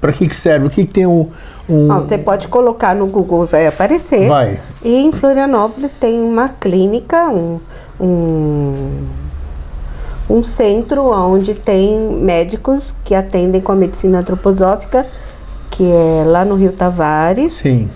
para 0.00 0.12
que, 0.12 0.26
que 0.26 0.36
serve, 0.36 0.66
o 0.66 0.70
que, 0.70 0.84
que 0.84 0.92
tem 0.92 1.06
um. 1.06 1.28
um... 1.68 1.90
Ah, 1.90 2.00
você 2.00 2.18
pode 2.18 2.48
colocar 2.48 2.94
no 2.94 3.06
Google, 3.06 3.46
vai 3.46 3.66
aparecer. 3.66 4.28
Vai. 4.28 4.58
E 4.84 5.04
em 5.04 5.12
Florianópolis 5.12 5.90
tem 5.98 6.20
uma 6.20 6.48
clínica, 6.48 7.28
um, 7.28 7.60
um, 8.00 9.06
um 10.28 10.44
centro 10.44 11.10
onde 11.10 11.54
tem 11.54 11.98
médicos 12.00 12.94
que 13.04 13.14
atendem 13.14 13.60
com 13.60 13.72
a 13.72 13.76
medicina 13.76 14.20
antroposófica, 14.20 15.06
que 15.70 15.84
é 15.84 16.24
lá 16.26 16.44
no 16.44 16.54
Rio 16.54 16.72
Tavares. 16.72 17.54
Sim 17.54 17.90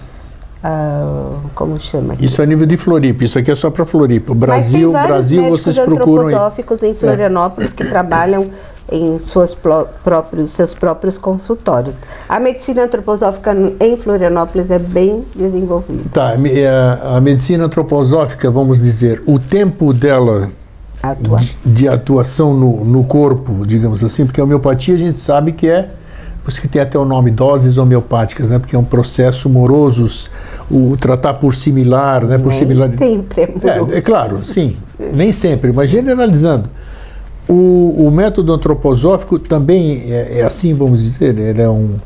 Uh, 0.62 1.40
como 1.54 1.80
chama? 1.80 2.12
Aqui? 2.12 2.26
Isso 2.26 2.42
é 2.42 2.46
nível 2.46 2.66
de 2.66 2.76
Floripa, 2.76 3.24
isso 3.24 3.38
aqui 3.38 3.50
é 3.50 3.54
só 3.54 3.70
para 3.70 3.86
Floripa. 3.86 4.34
Brasil, 4.34 4.92
Brasil, 4.92 5.48
vocês 5.48 5.78
procuram 5.78 6.26
antroposóficos 6.26 6.82
em 6.82 6.94
Florianópolis 6.94 7.70
é. 7.70 7.74
que 7.74 7.84
trabalham 7.86 8.46
em 8.90 9.18
suas 9.18 9.56
próprios, 10.02 10.50
seus 10.52 10.74
próprios 10.74 11.16
consultórios. 11.16 11.94
A 12.28 12.40
medicina 12.40 12.84
antroposófica 12.84 13.54
em 13.80 13.96
Florianópolis 13.96 14.70
é 14.70 14.78
bem 14.78 15.24
desenvolvida. 15.34 16.04
Tá, 16.12 16.34
a, 17.02 17.20
medicina 17.20 17.64
antroposófica, 17.64 18.50
vamos 18.50 18.80
dizer, 18.80 19.22
o 19.26 19.38
tempo 19.38 19.92
dela 19.92 20.50
de, 21.40 21.56
de, 21.64 21.88
atuação 21.88 22.54
no, 22.54 22.84
no 22.84 23.04
corpo, 23.04 23.64
digamos 23.66 24.04
assim, 24.04 24.26
porque 24.26 24.40
a 24.40 24.44
homeopatia 24.44 24.94
a 24.94 24.98
gente 24.98 25.18
sabe 25.18 25.52
que 25.52 25.68
é 25.68 25.90
por 26.42 26.50
isso 26.50 26.60
que 26.60 26.68
tem 26.68 26.80
até 26.80 26.98
o 26.98 27.04
nome 27.04 27.30
doses 27.30 27.76
homeopáticas, 27.76 28.50
né? 28.50 28.58
Porque 28.58 28.74
é 28.74 28.78
um 28.78 28.84
processo 28.84 29.48
moroso, 29.48 30.30
o 30.70 30.96
tratar 30.96 31.34
por 31.34 31.54
similar, 31.54 32.24
né? 32.24 32.38
Por 32.38 32.48
Nem 32.48 32.58
similar. 32.58 32.90
sempre 32.90 33.42
é 33.42 33.46
moroso. 33.46 33.94
É, 33.94 33.98
é 33.98 34.00
claro, 34.00 34.42
sim. 34.42 34.76
Nem 35.12 35.32
sempre, 35.32 35.70
mas 35.70 35.90
generalizando. 35.90 36.68
O, 37.50 38.06
o 38.06 38.10
método 38.12 38.52
antroposófico 38.52 39.36
também 39.36 40.04
é, 40.08 40.38
é, 40.38 40.42
assim, 40.44 40.72
vamos 40.72 41.02
dizer, 41.02 41.36
ele 41.36 41.60
é 41.60 41.68
um... 41.68 41.96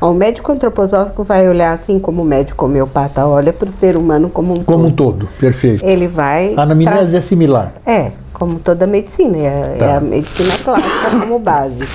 O 0.00 0.12
médico 0.12 0.52
antroposófico 0.52 1.22
vai 1.22 1.48
olhar 1.48 1.72
assim 1.72 1.98
como 1.98 2.22
o 2.22 2.24
médico 2.24 2.64
homeopata 2.64 3.26
olha 3.26 3.52
para 3.52 3.68
o 3.68 3.72
ser 3.72 3.96
humano 3.96 4.30
como 4.30 4.54
um 4.54 4.64
como 4.64 4.90
todo. 4.90 5.18
um 5.18 5.18
todo, 5.18 5.28
perfeito. 5.38 5.84
Ele 5.84 6.06
vai... 6.06 6.54
A 6.56 6.62
anamnese 6.62 7.16
é 7.16 7.20
similar. 7.20 7.74
É, 7.84 8.12
como 8.32 8.58
toda 8.58 8.86
medicina, 8.86 9.36
é, 9.36 9.76
Tá. 9.78 9.84
é 9.84 9.96
a 9.96 10.00
medicina 10.00 10.54
clássica 10.64 11.18
como 11.18 11.38
base. 11.38 11.86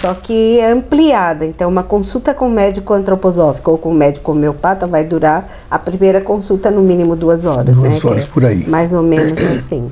Só 0.00 0.12
que 0.12 0.58
é 0.58 0.70
ampliada, 0.70 1.46
então 1.46 1.70
uma 1.70 1.82
consulta 1.82 2.34
com 2.34 2.50
médico 2.50 2.92
antroposófico 2.92 3.70
ou 3.70 3.78
com 3.78 3.92
médico 3.94 4.32
homeopata 4.32 4.86
vai 4.86 5.04
durar 5.04 5.48
a 5.70 5.78
primeira 5.78 6.20
consulta 6.20 6.70
no 6.70 6.82
mínimo 6.82 7.16
duas 7.16 7.46
horas. 7.46 7.74
Duas 7.74 8.02
né, 8.04 8.10
horas 8.10 8.24
é 8.24 8.26
por 8.26 8.44
aí. 8.44 8.68
Mais 8.68 8.92
ou 8.92 9.02
menos 9.02 9.40
assim. 9.56 9.90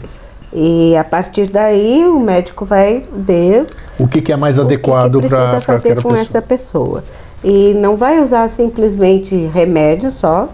E 0.55 0.97
a 0.97 1.03
partir 1.03 1.51
daí 1.51 2.07
o 2.07 2.21
médico 2.21 2.65
vai 2.65 3.03
ver 3.13 3.67
O 3.99 4.07
que, 4.07 4.23
que 4.23 4.33
é 4.33 4.37
mais 4.37 4.57
o 4.57 4.63
que 4.63 4.69
que 4.69 4.75
adequado 4.75 5.21
para 5.29 5.61
fazer 5.61 5.97
com 5.97 6.11
pessoa? 6.11 6.21
essa 6.21 6.43
pessoa. 6.43 7.05
E 7.43 7.75
não 7.75 7.97
vai 7.97 8.23
usar 8.23 8.49
simplesmente 8.49 9.35
remédio 9.53 10.11
só, 10.13 10.49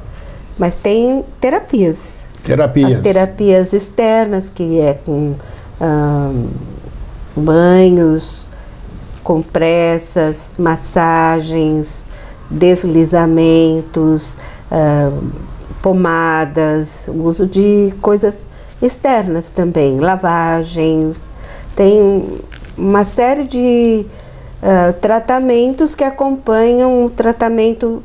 mas 0.59 0.75
tem 0.75 1.23
terapias. 1.39 2.25
Terapias. 2.43 2.97
As 2.97 3.03
terapias 3.03 3.73
externas, 3.75 4.51
que 4.53 4.81
é 4.81 4.95
com 4.95 5.35
ahn, 5.79 6.47
banhos, 7.37 8.51
compressas, 9.23 10.55
massagens, 10.59 12.07
deslizamentos, 12.51 14.33
ahn, 14.71 15.31
pomadas, 15.83 17.09
o 17.09 17.23
uso 17.23 17.47
de 17.47 17.95
coisas 18.01 18.50
externas 18.83 19.49
também, 19.51 19.99
lavagens. 20.01 21.33
Tem 21.77 22.39
uma 22.77 23.05
série 23.05 23.45
de 23.45 24.07
ah, 24.63 24.93
tratamentos 25.01 25.95
que 25.95 26.05
acompanham 26.05 27.05
o 27.05 27.11
tratamento 27.11 28.03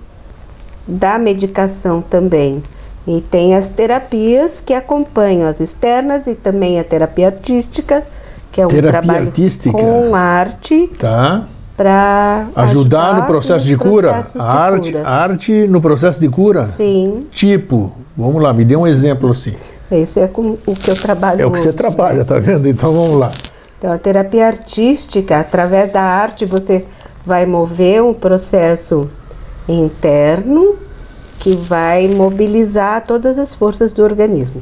da 0.88 1.18
medicação 1.18 2.02
também. 2.02 2.64
E 3.08 3.22
tem 3.22 3.56
as 3.56 3.70
terapias 3.70 4.62
que 4.66 4.74
acompanham 4.74 5.48
as 5.48 5.60
externas 5.60 6.26
e 6.26 6.34
também 6.34 6.80
a 6.80 6.84
terapia 6.84 7.28
artística, 7.28 8.04
que 8.52 8.60
é 8.60 8.66
um 8.66 8.70
Terapia 8.70 9.02
trabalho 9.02 9.28
artística? 9.28 9.78
com 9.78 10.16
arte 10.16 10.90
Tá? 10.98 11.46
para 11.78 12.48
Ajudar 12.56 13.16
no 13.20 13.26
processo 13.28 13.66
de 13.66 13.76
cura? 13.76 14.14
processos 14.14 14.40
A 14.42 14.44
de 14.44 14.58
arte, 14.58 14.92
cura. 14.94 15.04
a 15.08 15.12
arte 15.24 15.68
no 15.68 15.82
processo 15.82 16.20
de 16.22 16.30
cura? 16.30 16.64
Sim, 16.64 17.28
Tipo, 17.32 17.92
vamos 18.16 18.42
lá, 18.42 18.54
me 18.54 18.64
dê 18.66 18.76
um 18.78 18.88
exemplo 18.88 19.30
assim. 19.30 19.54
Isso 19.92 20.20
é 20.20 20.28
com 20.28 20.58
o 20.66 20.76
que 20.76 20.90
eu 20.90 20.96
trabalho 20.96 21.42
É 21.42 21.46
o 21.46 21.52
que 21.52 21.60
você 21.60 21.70
hoje. 21.70 21.78
trabalha, 21.78 22.26
tá 22.26 22.40
vendo? 22.40 22.68
Então 22.68 22.94
vamos 22.94 23.20
lá. 23.20 23.32
Então, 23.78 23.92
a 23.92 23.98
terapia 23.98 24.48
artística, 24.48 25.40
através 25.40 25.92
da 25.92 26.02
arte, 26.02 26.46
você 26.46 26.84
vai 27.26 27.46
mover 27.46 28.02
um 28.02 28.14
processo 28.14 29.10
interno 29.68 30.76
que 31.40 31.56
vai 31.56 32.08
mobilizar 32.08 33.06
todas 33.06 33.38
as 33.38 33.54
forças 33.54 33.92
do 33.92 34.02
organismo. 34.04 34.62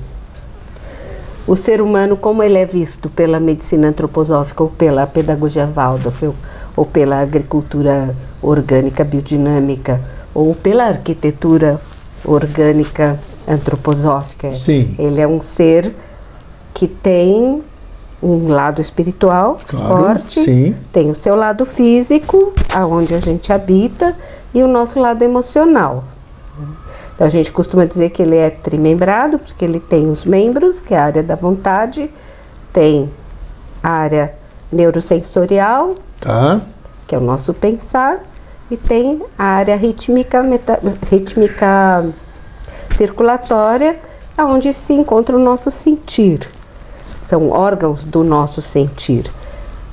O 1.45 1.55
ser 1.55 1.81
humano, 1.81 2.15
como 2.15 2.41
ele 2.41 2.57
é 2.57 2.65
visto 2.65 3.09
pela 3.09 3.39
medicina 3.39 3.89
antroposófica 3.89 4.63
ou 4.63 4.69
pela 4.69 5.05
pedagogia 5.05 5.65
Waldorf 5.67 6.23
ou, 6.23 6.35
ou 6.75 6.85
pela 6.85 7.19
agricultura 7.19 8.15
orgânica 8.41 9.03
biodinâmica 9.03 10.01
ou 10.33 10.55
pela 10.55 10.85
arquitetura 10.85 11.79
orgânica 12.23 13.19
antroposófica, 13.47 14.53
Sim. 14.55 14.95
ele 14.97 15.19
é 15.21 15.27
um 15.27 15.41
ser 15.41 15.93
que 16.73 16.87
tem 16.87 17.61
um 18.21 18.47
lado 18.47 18.79
espiritual 18.81 19.59
Claro, 19.67 19.87
forte, 19.97 20.41
sim. 20.43 20.75
tem 20.93 21.11
o 21.11 21.15
seu 21.15 21.35
lado 21.35 21.65
físico, 21.65 22.53
aonde 22.73 23.13
a 23.13 23.19
gente 23.19 23.51
habita, 23.51 24.15
e 24.53 24.63
o 24.63 24.67
nosso 24.67 24.99
lado 24.99 25.21
emocional. 25.23 26.05
Então 27.13 27.27
a 27.27 27.29
gente 27.29 27.51
costuma 27.51 27.85
dizer 27.85 28.09
que 28.11 28.21
ele 28.21 28.37
é 28.37 28.49
trimembrado, 28.49 29.37
porque 29.37 29.63
ele 29.65 29.79
tem 29.79 30.09
os 30.09 30.25
membros, 30.25 30.79
que 30.79 30.93
é 30.93 30.97
a 30.97 31.03
área 31.03 31.21
da 31.23 31.35
vontade, 31.35 32.09
tem 32.71 33.11
a 33.83 33.89
área 33.89 34.33
neurosensorial, 34.71 35.93
Tá? 36.19 36.61
que 37.05 37.13
é 37.13 37.17
o 37.17 37.21
nosso 37.21 37.53
pensar, 37.53 38.23
e 38.71 38.77
tem 38.77 39.21
a 39.37 39.43
área 39.43 39.75
rítmica, 39.75 40.41
meta- 40.41 40.79
rítmica 41.11 42.05
circulatória, 42.95 43.99
onde 44.37 44.73
se 44.73 44.93
encontra 44.93 45.35
o 45.35 45.39
nosso 45.39 45.69
sentir. 45.71 46.49
São 47.29 47.49
órgãos 47.49 48.03
do 48.03 48.23
nosso 48.23 48.61
sentir. 48.61 49.31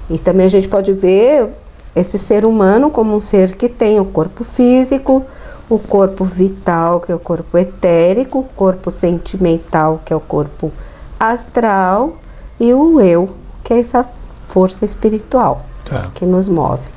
E 0.08 0.18
também 0.18 0.46
a 0.46 0.50
gente 0.50 0.68
pode 0.68 0.92
ver 0.92 1.48
esse 1.94 2.18
ser 2.18 2.44
humano 2.44 2.90
como 2.90 3.16
um 3.16 3.20
ser 3.20 3.56
que 3.56 3.68
tem 3.68 4.00
o 4.00 4.04
corpo 4.04 4.44
físico, 4.44 5.24
o 5.68 5.78
corpo 5.78 6.24
vital, 6.24 7.00
que 7.00 7.12
é 7.12 7.14
o 7.14 7.18
corpo 7.18 7.56
etérico, 7.56 8.40
o 8.40 8.44
corpo 8.44 8.90
sentimental, 8.90 10.00
que 10.04 10.12
é 10.12 10.16
o 10.16 10.20
corpo 10.20 10.72
astral, 11.18 12.14
e 12.58 12.74
o 12.74 13.00
eu, 13.00 13.28
que 13.62 13.72
é 13.72 13.80
essa 13.80 14.04
força 14.48 14.84
espiritual 14.84 15.58
Tá. 15.84 16.10
que 16.14 16.24
nos 16.26 16.48
move. 16.48 16.88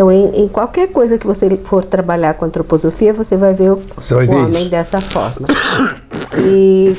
Então, 0.00 0.10
em, 0.10 0.44
em 0.44 0.48
qualquer 0.48 0.88
coisa 0.88 1.18
que 1.18 1.26
você 1.26 1.54
for 1.58 1.84
trabalhar 1.84 2.32
com 2.32 2.46
antroposofia, 2.46 3.12
você 3.12 3.36
vai 3.36 3.52
ver 3.52 3.72
o, 3.72 3.76
vai 3.76 4.24
o 4.26 4.30
ver 4.30 4.34
homem 4.34 4.62
isso. 4.62 4.70
dessa 4.70 4.98
forma. 4.98 5.46
E 6.38 6.96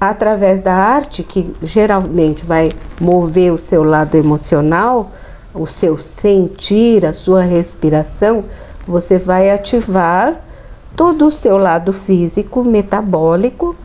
através 0.00 0.62
da 0.62 0.72
arte, 0.72 1.22
que 1.22 1.52
geralmente 1.62 2.46
vai 2.46 2.72
mover 2.98 3.52
o 3.52 3.58
seu 3.58 3.84
lado 3.84 4.16
emocional, 4.16 5.12
o 5.52 5.66
seu 5.66 5.98
sentir, 5.98 7.04
a 7.04 7.12
sua 7.12 7.42
respiração, 7.42 8.44
você 8.86 9.18
vai 9.18 9.50
ativar 9.50 10.40
todo 10.96 11.26
o 11.26 11.30
seu 11.30 11.58
lado 11.58 11.92
físico, 11.92 12.64
metabólico 12.64 13.76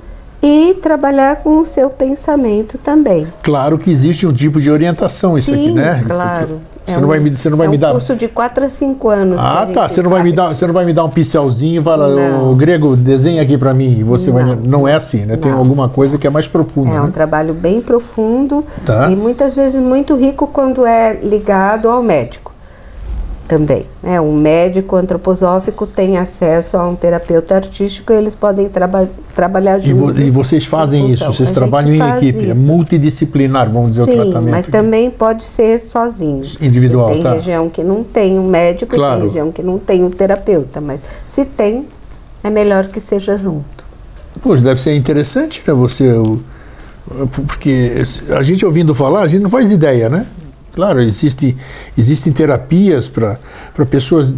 e 0.42 0.76
trabalhar 0.76 1.44
com 1.44 1.60
o 1.60 1.66
seu 1.66 1.90
pensamento 1.90 2.78
também. 2.78 3.28
Claro 3.44 3.78
que 3.78 3.92
existe 3.92 4.26
um 4.26 4.32
tipo 4.32 4.62
de 4.62 4.72
orientação 4.72 5.38
isso 5.38 5.52
aqui, 5.52 5.66
Sim, 5.66 5.74
né? 5.74 5.98
Isso 6.00 6.08
claro. 6.08 6.62
É 6.88 6.92
Você 6.92 7.00
não 7.00 7.06
um- 7.06 7.10
vai 7.10 7.20
me, 7.20 7.36
você 7.36 7.50
não 7.50 7.58
vai 7.58 7.68
é 7.68 7.70
me 7.70 7.76
um 7.76 7.80
dar. 7.80 7.92
curso 7.92 8.16
de 8.16 8.28
4 8.30 8.64
a 8.66 8.70
5 8.70 9.10
anos. 9.10 9.38
Ah, 9.38 9.68
tá. 9.74 9.90
Você 9.90 10.02
não 10.02 10.10
vai 10.10 10.24
me 10.24 10.32
dar, 10.32 10.56
você 10.56 10.66
não 10.66 10.74
vai 10.74 10.86
me 10.86 10.94
dar 10.94 11.04
um 11.04 11.10
pincelzinho 11.10 11.82
e 11.82 11.84
falar, 11.84 12.08
Não. 12.08 12.52
o 12.52 12.56
grego 12.56 12.96
desenha 12.96 13.42
aqui 13.42 13.58
para 13.58 13.74
mim 13.74 13.98
e 14.00 14.04
você 14.04 14.32
vai. 14.32 14.44
Não. 14.46 14.56
Não 14.56 14.88
é 14.88 14.94
assim, 14.94 15.26
né? 15.26 15.36
Tem 15.36 15.52
Não. 15.52 15.60
alguma 15.60 15.90
coisa 15.90 16.18
que 16.18 16.26
é 16.26 16.30
mais 16.30 16.48
profunda. 16.48 16.92
É 16.92 17.02
um 17.02 17.06
né? 17.08 17.12
trabalho 17.14 17.54
bem 17.54 17.82
profundo 17.82 18.64
Tá. 18.86 19.10
e 19.12 19.16
muitas 19.18 19.54
vezes 19.54 19.82
muito 19.82 20.16
rico 20.16 20.48
quando 20.48 20.86
é 20.86 21.20
ligado 21.22 21.90
ao 21.90 22.02
médico 22.02 22.54
também. 23.48 23.86
É, 24.04 24.20
um 24.20 24.36
médico 24.36 24.96
antroposófico 24.96 25.88
tem 25.88 26.18
acesso 26.18 26.76
a 26.78 26.88
um 26.88 26.96
terapeuta 26.96 27.56
artístico 27.56 28.12
e 28.12 28.16
eles 28.16 28.36
podem 28.36 28.68
traba 28.70 29.10
trabalhar 29.36 29.80
E, 29.86 29.94
vo- 29.94 30.08
juntos. 30.08 30.22
e 30.24 30.30
vocês 30.30 30.66
fazem 30.66 31.06
em 31.08 31.12
isso, 31.14 31.26
vocês 31.26 31.52
A 31.52 31.54
trabalham 31.54 31.94
em 31.94 32.18
equipe, 32.18 32.40
é 32.40 32.52
isso. 32.52 32.56
multidisciplinar, 32.56 33.72
vamos 33.72 33.92
dizer, 33.92 34.02
o 34.04 34.06
Sim, 34.06 34.16
tratamento. 34.16 34.52
mas 34.52 34.68
também 34.68 35.10
pode 35.10 35.44
ser 35.44 35.80
sozinho. 35.92 36.42
Individual, 36.62 37.08
tem 37.08 37.24
tá. 37.24 37.34
região 37.34 37.70
que 37.70 37.84
não 37.84 38.04
tem 38.04 38.38
um 38.38 38.48
médico 38.48 38.94
e 38.96 38.98
Claro. 38.98 39.20
tem 39.22 39.28
região 39.30 39.52
que 39.52 39.64
não 39.64 39.78
tem 39.80 40.04
um 40.04 40.10
terapeuta, 40.10 40.82
mas 40.82 41.00
se 41.30 41.46
tem, 41.46 41.86
é 42.44 42.50
melhor 42.50 42.88
que 42.88 43.00
seja 43.00 43.38
junto. 43.38 43.78
Poxa, 44.42 44.62
deve 44.64 44.82
ser 44.82 44.96
interessante, 44.96 45.62
né? 45.68 45.74
Você. 45.74 46.12
o- 46.14 46.40
Porque 47.32 47.94
a 48.38 48.44
gente 48.44 48.66
ouvindo 48.66 48.94
falar, 48.94 49.22
a 49.22 49.28
gente 49.28 49.42
não 49.44 49.50
faz 49.50 49.72
ideia, 49.72 50.10
né? 50.10 50.26
Claro, 50.78 51.02
existe, 51.02 51.58
existem 51.98 52.32
terapias 52.32 53.10
para 53.10 53.40
pessoas. 53.90 54.38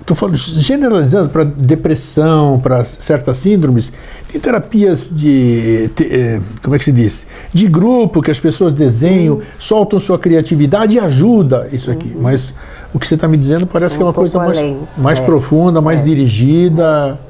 Estou 0.00 0.16
falando, 0.16 0.36
generalizando, 0.38 1.28
para 1.28 1.44
depressão, 1.44 2.58
para 2.58 2.82
certas 2.86 3.36
síndromes. 3.36 3.92
Tem 4.32 4.40
terapias 4.40 5.12
de. 5.14 5.90
te- 5.94 6.08
eh, 6.10 6.40
como 6.62 6.74
é 6.74 6.78
que 6.78 6.84
se 6.86 6.90
diz? 6.90 7.26
De 7.52 7.66
grupo, 7.66 8.22
que 8.22 8.30
as 8.30 8.40
pessoas 8.40 8.72
desenham, 8.72 9.40
soltam 9.58 9.98
sua 9.98 10.18
criatividade 10.18 10.96
e 10.96 10.98
ajuda 10.98 11.68
isso 11.70 11.90
aqui. 11.90 12.16
Mas 12.18 12.54
o 12.94 12.98
que 12.98 13.06
você 13.06 13.14
está 13.14 13.28
me 13.28 13.36
dizendo 13.36 13.66
parece 13.66 13.96
É 13.96 13.98
que 13.98 14.02
é 14.02 14.06
um 14.06 14.08
uma 14.08 14.14
coisa 14.14 14.38
mais, 14.38 14.56
além. 14.56 14.80
mais 14.96 15.18
É. 15.20 15.22
profunda, 15.22 15.82
mais 15.82 16.02
dirigida 16.04 17.20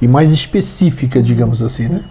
e 0.00 0.08
mais 0.08 0.32
específica, 0.32 1.20
digamos 1.22 1.62
assim, 1.62 1.88
né? 1.88 2.02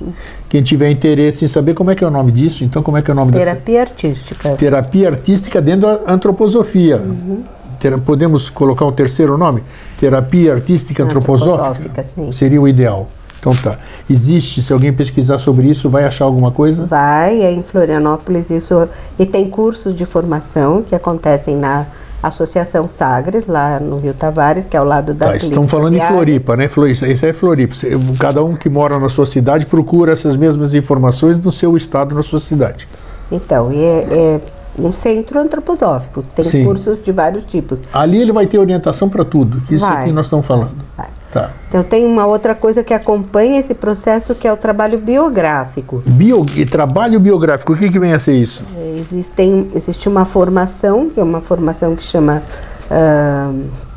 Quem 0.48 0.62
tiver 0.62 0.92
interesse 0.92 1.46
em 1.46 1.48
saber 1.48 1.74
como 1.74 1.90
é 1.92 1.96
que 1.96 2.04
é 2.04 2.08
o 2.08 2.12
nome 2.12 2.32
disso, 2.32 2.64
então 2.64 2.84
como 2.84 2.98
é 2.98 3.02
que 3.02 3.10
é 3.10 3.14
o 3.14 3.16
nome 3.16 3.32
dessa 3.32 3.46
Terapia 3.46 3.82
artística. 3.82 4.50
terapia 4.56 5.10
artística 5.10 5.62
dentro 5.62 5.82
da 5.82 6.12
antroposofia. 6.14 6.98
Uhum. 6.98 7.42
Tera- 7.80 7.98
podemos 7.98 8.50
colocar 8.50 8.86
um 8.86 8.92
terceiro 8.92 9.38
nome? 9.38 9.64
Terapia 9.98 10.54
artística 10.54 11.04
antroposófica? 11.04 11.70
Antroposófica, 11.70 12.04
sim. 12.04 12.32
Seria 12.32 12.62
o 12.62 12.68
ideal. 12.68 13.10
Então 13.40 13.56
tá. 13.56 13.80
Existe, 14.10 14.62
se 14.62 14.74
alguém 14.74 14.92
pesquisar 14.92 15.38
sobre 15.38 15.68
isso, 15.70 15.90
vai 15.90 16.04
achar 16.04 16.26
alguma 16.26 16.52
coisa? 16.52 16.86
Vai, 16.86 17.42
é 17.42 17.52
em 17.52 17.64
Florianópolis 17.64 18.50
isso 18.50 18.88
e 19.18 19.26
tem 19.26 19.50
cursos 19.50 19.96
de 19.96 20.06
formação 20.06 20.84
que 20.84 20.94
acontecem 20.94 21.56
na 21.56 21.86
Associação 22.22 22.88
Sagres, 22.88 23.48
lá 23.48 23.80
no 23.80 23.98
Rio 23.98 24.14
Tavares, 24.14 24.66
que 24.66 24.76
é 24.76 24.80
ao 24.80 24.86
lado 24.86 25.14
da 25.14 25.28
Tá, 25.28 25.36
estamos 25.38 25.72
falando 25.72 25.96
em. 25.96 26.02
Floripa, 26.02 26.58
né? 26.58 26.70
Isso 26.90 27.26
é 27.26 27.34
Floripa. 27.34 27.74
Cada 28.20 28.44
um 28.44 28.56
que 28.56 28.70
mora 28.70 29.00
na 29.00 29.10
sua 29.10 29.26
cidade 29.26 29.66
procura 29.66 30.12
essas 30.12 30.36
mesmas 30.36 30.74
informações 30.76 31.40
no 31.40 31.52
seu 31.52 31.78
estado, 31.78 32.14
na 32.14 32.22
sua 32.22 32.40
cidade. 32.40 32.88
Então, 33.32 33.72
e 33.72 33.84
é, 33.84 34.08
é 34.12 34.42
um 34.80 34.94
centro 34.94 35.40
antroposófico, 35.40 36.24
tem 36.36 36.46
Sim. 36.46 36.66
cursos 36.66 37.04
de 37.04 37.12
vários 37.12 37.44
tipos. 37.46 37.80
Ali 37.94 38.22
ele 38.22 38.32
vai 38.32 38.48
ter 38.48 38.58
orientação 38.58 39.10
para 39.10 39.24
tudo. 39.26 39.62
Isso 39.70 39.86
Vai. 39.86 40.04
aqui 40.04 40.12
nós 40.12 40.26
estamos 40.26 40.46
falando. 40.46 40.72
Vai. 40.98 41.08
Tá. 41.32 41.52
Então 41.68 41.84
tem 41.84 42.06
uma 42.08 42.26
outra 42.26 42.56
coisa 42.56 42.84
que 42.84 42.94
acompanha 42.94 43.60
esse 43.60 43.76
processo 43.76 44.34
que 44.34 44.48
é 44.48 44.52
o 44.54 44.58
trabalho 44.58 45.00
biográfico. 45.00 46.02
Bio, 46.06 46.44
e 46.56 46.66
trabalho 46.66 47.20
biográfico, 47.20 47.74
o 47.74 47.76
que, 47.76 47.90
que 47.90 48.00
vem 48.00 48.14
a 48.14 48.20
ser 48.20 48.34
isso? 48.34 48.64
Existem, 49.00 49.70
existe 49.76 50.10
uma 50.10 50.26
formação, 50.26 51.10
que 51.10 51.20
é 51.20 51.24
uma 51.24 51.42
formação 51.42 51.96
que 51.96 52.02
chama 52.02 52.42
ah, 52.90 53.52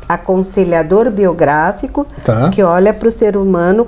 aconselhador 0.07 1.09
biográfico, 1.09 2.05
Tá. 2.23 2.49
que 2.49 2.61
olha 2.61 2.93
para 2.93 3.07
o 3.07 3.11
ser 3.11 3.35
humano 3.35 3.87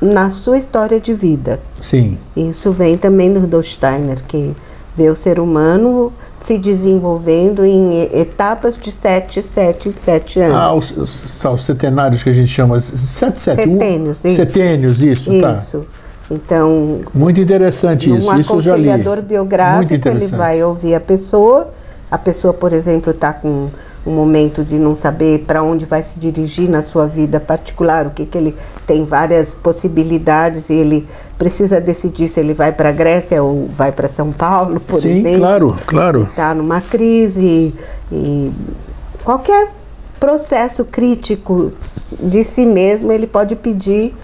na 0.00 0.30
sua 0.30 0.56
história 0.58 1.00
de 1.00 1.12
vida. 1.12 1.58
Sim. 1.80 2.16
Isso 2.36 2.70
vem 2.70 2.96
também 2.96 3.32
do 3.32 3.40
Rudolf 3.40 3.66
Steiner, 3.66 4.22
que 4.22 4.54
vê 4.98 5.08
o 5.08 5.14
ser 5.14 5.38
humano 5.38 6.12
se 6.44 6.58
desenvolvendo 6.58 7.64
em 7.64 8.02
etapas 8.12 8.76
de 8.76 8.90
7, 8.90 9.40
7 9.40 9.88
e 9.90 9.92
7 9.92 10.40
anos. 10.40 10.56
Ah, 10.56 10.72
os, 10.74 10.96
os, 10.96 11.44
os 11.44 11.62
setenários 11.62 12.22
que 12.22 12.30
a 12.30 12.32
gente 12.32 12.50
chama. 12.50 12.80
Sete, 12.80 13.38
sete, 13.38 13.68
um- 13.68 13.74
Setênios, 13.78 14.24
isso. 14.24 14.34
Setênios, 14.36 15.02
isso, 15.02 15.40
tá. 15.40 15.52
Isso. 15.54 15.86
Então, 16.30 17.00
Muito 17.14 17.40
interessante 17.40 18.14
isso. 18.14 18.30
um 18.30 18.38
Isso 18.38 18.54
eu 18.54 18.60
já 18.60 18.76
li. 18.76 18.88
aconselhador 18.88 19.16
Muito 19.16 19.28
biográfico, 19.28 19.84
ele 19.92 19.96
interessante. 19.96 20.34
vai 20.36 20.62
ouvir 20.62 20.94
a 20.94 21.00
pessoa. 21.00 21.70
A 22.10 22.18
pessoa, 22.18 22.52
por 22.52 22.72
exemplo, 22.72 23.12
está 23.12 23.32
com 23.32 23.68
um 24.08 24.14
momento 24.14 24.64
de 24.64 24.76
não 24.76 24.96
saber 24.96 25.44
para 25.46 25.62
onde 25.62 25.84
vai 25.84 26.02
se 26.02 26.18
dirigir 26.18 26.68
na 26.68 26.82
sua 26.82 27.06
vida 27.06 27.38
particular, 27.38 28.06
o 28.06 28.10
que, 28.10 28.24
que 28.24 28.38
ele 28.38 28.56
tem 28.86 29.04
várias 29.04 29.54
possibilidades 29.54 30.70
e 30.70 30.74
ele 30.74 31.06
precisa 31.36 31.80
decidir 31.80 32.26
se 32.28 32.40
ele 32.40 32.54
vai 32.54 32.72
para 32.72 32.88
a 32.88 32.92
Grécia 32.92 33.42
ou 33.42 33.66
vai 33.66 33.92
para 33.92 34.08
São 34.08 34.32
Paulo, 34.32 34.80
por 34.80 34.98
Sim, 34.98 35.20
exemplo. 35.20 35.38
claro, 35.38 35.76
claro. 35.86 36.22
Está 36.22 36.54
numa 36.54 36.80
crise 36.80 37.74
e 38.10 38.50
qualquer 39.22 39.68
processo 40.18 40.84
crítico 40.84 41.70
de 42.18 42.42
si 42.42 42.64
mesmo 42.64 43.12
ele 43.12 43.26
pode 43.26 43.54
pedir 43.54 44.14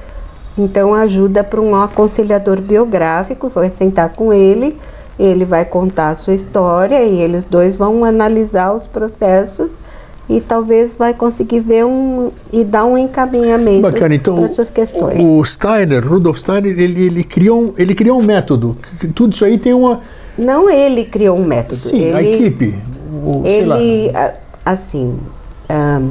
então 0.57 0.95
ajuda 0.95 1.43
para 1.43 1.61
um 1.61 1.75
aconselhador 1.75 2.61
biográfico, 2.61 3.49
vai 3.49 3.71
sentar 3.77 4.11
com 4.11 4.33
ele, 4.33 4.77
ele 5.19 5.45
vai 5.45 5.65
contar 5.65 6.09
a 6.09 6.17
sua 6.17 6.35
história 6.35 7.03
e 7.05 7.21
eles 7.21 7.45
dois 7.45 7.77
vão 7.77 8.05
analisar 8.05 8.73
os 8.73 8.87
processos 8.87 9.73
e 10.29 10.41
talvez 10.41 10.93
vai 10.93 11.13
conseguir 11.13 11.61
ver 11.61 11.85
um 11.85 12.31
e 12.53 12.65
dar 12.65 12.85
um 12.85 12.97
encaminhamento 12.97 13.83
Bacana, 13.83 14.15
então 14.15 14.37
para 14.37 14.49
suas 14.49 14.71
questões. 14.71 15.19
o, 15.21 15.45
Steiner, 15.45 16.07
Rudolf 16.07 16.39
Steiner, 16.39 16.79
ele, 16.79 17.07
ele, 17.07 17.25
criou 17.25 17.63
um, 17.63 17.75
ele 17.77 17.95
criou 17.95 18.19
um 18.19 18.23
método. 18.23 18.77
Tudo 19.15 19.35
isso 19.35 19.45
aí 19.45 19.59
tem 19.59 19.75
uma. 19.75 20.01
Não 20.37 20.69
ele 20.69 21.05
criou 21.05 21.39
um 21.39 21.45
método, 21.45 21.75
Sim, 21.77 22.13
a 22.13 22.23
ele 22.23 22.35
equipe. 22.47 22.79
O, 23.25 23.43
ele 23.47 24.11
a- 24.17 24.35
assim 24.65 25.19
ahn, 25.69 26.11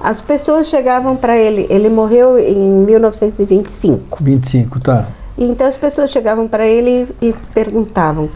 as 0.00 0.20
pessoas 0.20 0.68
chegavam 0.68 1.16
para 1.16 1.36
ele 1.36 1.66
ele 1.68 1.88
morreu 1.88 2.38
em 2.38 2.56
1925 2.84 4.18
25, 4.20 4.80
tá. 4.80 5.06
Então 5.36 5.66
as 5.66 5.76
pessoas 5.76 6.10
chegavam 6.10 6.46
para 6.46 6.66
ele 6.66 7.08
e 7.20 7.32
perguntavam 7.52 8.28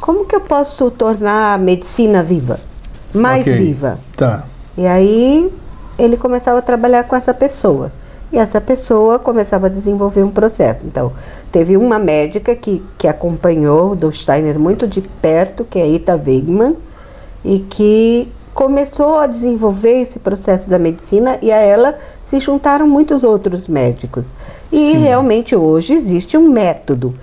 como 0.00 0.24
que 0.24 0.34
eu 0.34 0.40
posso 0.40 0.90
tornar 0.90 1.54
a 1.54 1.58
medicina 1.58 2.22
viva 2.22 2.58
mais 3.14 3.42
Ok, 3.42 3.56
viva 3.56 3.98
Tá. 4.16 4.44
e 4.76 4.86
aí 4.86 5.52
ele 5.98 6.16
começava 6.16 6.58
a 6.60 6.62
trabalhar 6.62 7.04
com 7.04 7.14
essa 7.14 7.34
pessoa. 7.34 7.92
E 8.32 8.38
essa 8.38 8.60
pessoa 8.60 9.18
começava 9.18 9.66
a 9.66 9.68
desenvolver 9.68 10.22
um 10.22 10.30
processo. 10.30 10.86
Então, 10.86 11.12
teve 11.50 11.76
uma 11.76 11.98
médica 11.98 12.54
que, 12.54 12.80
que 12.96 13.08
acompanhou 13.08 13.98
o 14.00 14.12
Steiner 14.12 14.58
muito 14.58 14.86
de 14.86 15.00
perto, 15.00 15.64
que 15.64 15.78
é 15.78 15.82
a 15.82 15.86
Ita 15.86 16.14
Wegman, 16.14 16.76
e 17.44 17.58
que 17.58 18.28
começou 18.64 19.16
a 19.18 19.26
desenvolver 19.26 20.02
esse 20.02 20.18
processo 20.18 20.68
da 20.68 20.78
medicina 20.78 21.38
e 21.40 21.50
a 21.50 21.56
ela 21.56 21.96
se 22.22 22.38
juntaram 22.40 22.86
muitos 22.86 23.24
outros 23.24 23.66
médicos. 23.66 24.34
E 24.70 24.92
Sim. 24.92 24.98
realmente 24.98 25.56
hoje 25.56 25.94
existe 25.94 26.36
um 26.36 26.50
método. 26.50 27.14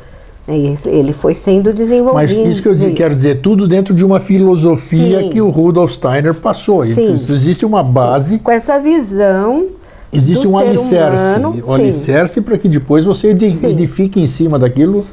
E 0.47 0.75
Ele 0.87 1.13
foi 1.13 1.35
sendo 1.35 1.71
desenvolvido. 1.71 2.15
Mas 2.15 2.31
isso 2.31 2.63
que 2.63 2.67
eu 2.67 2.73
di- 2.73 2.91
quero 2.93 3.13
dizer, 3.15 3.39
tudo 3.41 3.67
dentro 3.67 3.93
de 3.93 4.03
uma 4.03 4.19
filosofia 4.19 5.21
Sim. 5.21 5.29
que 5.29 5.39
o 5.39 5.49
Rudolf 5.51 5.91
Steiner 5.91 6.33
passou. 6.33 6.83
Sim. 6.83 6.93
Então, 6.93 7.11
existe 7.13 7.63
uma 7.67 7.83
base, 7.83 8.39
com 8.39 8.49
essa 8.49 8.79
visão 8.79 9.67
existe 10.11 10.47
um 10.47 10.57
alicerce. 10.57 11.37
humano, 11.37 11.49
um 11.59 11.61
sim. 11.67 11.73
alicerce 11.83 12.41
para 12.41 12.57
que 12.57 12.67
depois 12.67 13.05
você 13.05 13.27
edi- 13.27 13.51
Sim. 13.55 13.67
edifique 13.67 14.19
em 14.19 14.25
cima 14.25 14.57
daquilo. 14.57 15.05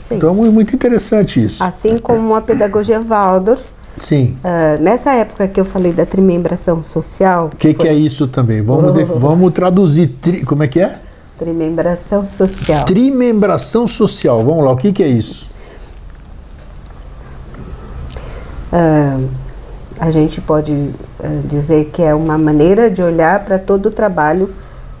Sim. 0.00 0.16
Então 0.16 0.30
é 0.30 0.32
mu- 0.32 0.50
muito 0.50 0.74
interessante 0.74 1.44
isso. 1.44 1.62
Assim 1.62 1.96
como 1.98 2.34
a 2.34 2.40
pedagogia 2.40 2.98
Waldorf, 3.00 3.62
Sim. 3.98 4.36
ah, 4.44 4.76
nessa 4.80 5.12
época 5.12 5.46
que 5.48 5.60
eu 5.60 5.64
falei 5.64 5.92
da 5.92 6.06
trimembração 6.06 6.82
social, 6.82 7.50
O 7.52 7.56
que, 7.56 7.74
que 7.74 7.86
é 7.88 7.92
isso 7.92 8.26
também? 8.28 8.62
Vamos, 8.62 8.94
def- 8.94 9.10
vamos 9.18 9.52
traduzir. 9.52 10.06
tri- 10.20 10.44
como 10.44 10.62
é 10.62 10.68
que 10.68 10.80
é? 10.80 10.98
trimembração 11.38 12.26
social, 12.28 12.84
Trimembração 12.84 13.86
social. 13.86 14.44
Vamos 14.44 14.62
lá, 14.64 14.72
o 14.72 14.76
que, 14.76 14.92
que 14.92 15.02
é 15.02 15.08
isso? 15.08 15.48
ah, 18.72 19.18
a 19.98 20.10
gente 20.10 20.40
pode 20.40 20.90
ah, 21.22 21.26
dizer 21.44 21.86
que 21.92 22.02
é 22.02 22.14
uma 22.14 22.38
maneira 22.38 22.90
de 22.90 23.02
olhar 23.02 23.44
para 23.44 23.58
todo 23.58 23.86
o 23.86 23.90
trabalho 23.90 24.52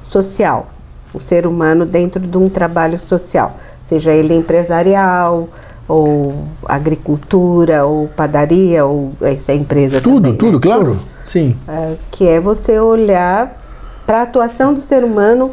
social, 0.08 0.68
o 1.14 1.20
ser 1.20 1.46
humano 1.46 1.86
dentro 1.86 2.20
de 2.20 2.36
um 2.36 2.48
trabalho 2.48 2.98
social, 2.98 3.56
seja 3.88 4.12
ele 4.12 4.34
empresarial, 4.34 5.48
ou 5.90 6.46
agricultura, 6.66 7.84
ou 7.84 8.06
padaria, 8.06 8.86
ou 8.86 9.12
isso 9.22 9.50
é 9.50 9.56
empresa 9.56 10.00
Tudo, 10.00 10.14
também, 10.14 10.32
né? 10.32 10.38
tudo, 10.38 10.60
claro. 10.60 11.00
Sim. 11.24 11.56
Ah, 11.66 11.94
que 12.12 12.28
é 12.28 12.38
você 12.38 12.78
olhar 12.78 13.60
para 14.06 14.20
a 14.20 14.22
atuação 14.22 14.72
do 14.72 14.80
ser 14.80 15.02
humano 15.02 15.50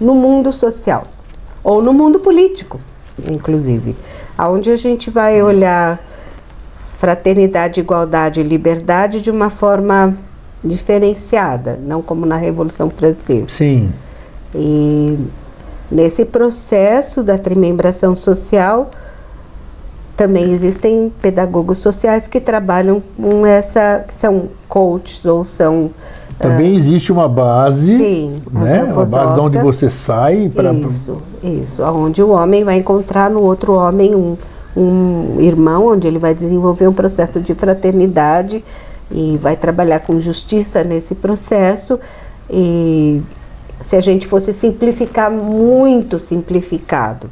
no 0.00 0.14
mundo 0.14 0.52
social 0.52 1.08
ou 1.64 1.82
no 1.82 1.92
mundo 1.92 2.20
político, 2.20 2.80
inclusive, 3.28 3.96
aonde 4.38 4.70
a 4.70 4.76
gente 4.76 5.10
vai 5.10 5.42
olhar 5.42 5.98
fraternidade, 6.96 7.80
igualdade 7.80 8.40
e 8.40 8.44
liberdade 8.44 9.20
de 9.20 9.30
uma 9.30 9.50
forma 9.50 10.14
diferenciada, 10.62 11.80
não 11.82 12.00
como 12.00 12.24
na 12.24 12.36
Revolução 12.36 12.88
Francesa. 12.90 13.48
Sim. 13.48 13.92
E 14.54 15.18
nesse 15.90 16.24
processo 16.24 17.24
da 17.24 17.36
trimembração 17.36 18.14
social, 18.14 18.90
também 20.20 20.52
existem 20.52 21.10
pedagogos 21.22 21.78
sociais 21.78 22.26
que 22.26 22.38
trabalham 22.38 23.00
com 23.18 23.46
essa, 23.46 24.04
que 24.06 24.12
são 24.12 24.50
coaches 24.68 25.24
ou 25.24 25.44
são. 25.44 25.90
Também 26.38 26.76
existe 26.76 27.10
uma 27.10 27.26
base, 27.26 27.96
Sim, 27.96 28.42
né? 28.52 28.92
Uma 28.92 29.06
base 29.06 29.32
de 29.32 29.40
onde 29.40 29.58
você 29.60 29.88
sai 29.88 30.50
para. 30.54 30.74
Isso, 30.74 31.22
isso. 31.42 31.82
Onde 31.82 32.22
o 32.22 32.32
homem 32.32 32.64
vai 32.64 32.76
encontrar 32.76 33.30
no 33.30 33.40
outro 33.40 33.72
homem 33.72 34.14
um, 34.14 34.36
um 34.76 35.40
irmão, 35.40 35.86
onde 35.86 36.06
ele 36.06 36.18
vai 36.18 36.34
desenvolver 36.34 36.86
um 36.86 36.92
processo 36.92 37.40
de 37.40 37.54
fraternidade 37.54 38.62
e 39.10 39.38
vai 39.40 39.56
trabalhar 39.56 40.00
com 40.00 40.20
justiça 40.20 40.84
nesse 40.84 41.14
processo. 41.14 41.98
E 42.50 43.22
se 43.88 43.96
a 43.96 44.02
gente 44.02 44.26
fosse 44.26 44.52
simplificar 44.52 45.30
muito 45.30 46.18
simplificado, 46.18 47.30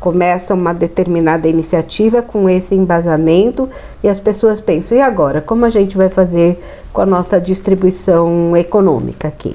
começa 0.00 0.54
uma 0.54 0.72
determinada 0.72 1.48
iniciativa 1.48 2.22
com 2.22 2.48
esse 2.48 2.74
embasamento 2.74 3.68
e 4.02 4.08
as 4.08 4.18
pessoas 4.18 4.60
pensam, 4.60 4.96
e 4.96 5.00
agora, 5.00 5.40
como 5.40 5.64
a 5.64 5.70
gente 5.70 5.96
vai 5.96 6.08
fazer 6.08 6.60
com 6.92 7.00
a 7.00 7.06
nossa 7.06 7.40
distribuição 7.40 8.56
econômica 8.56 9.28
aqui? 9.28 9.54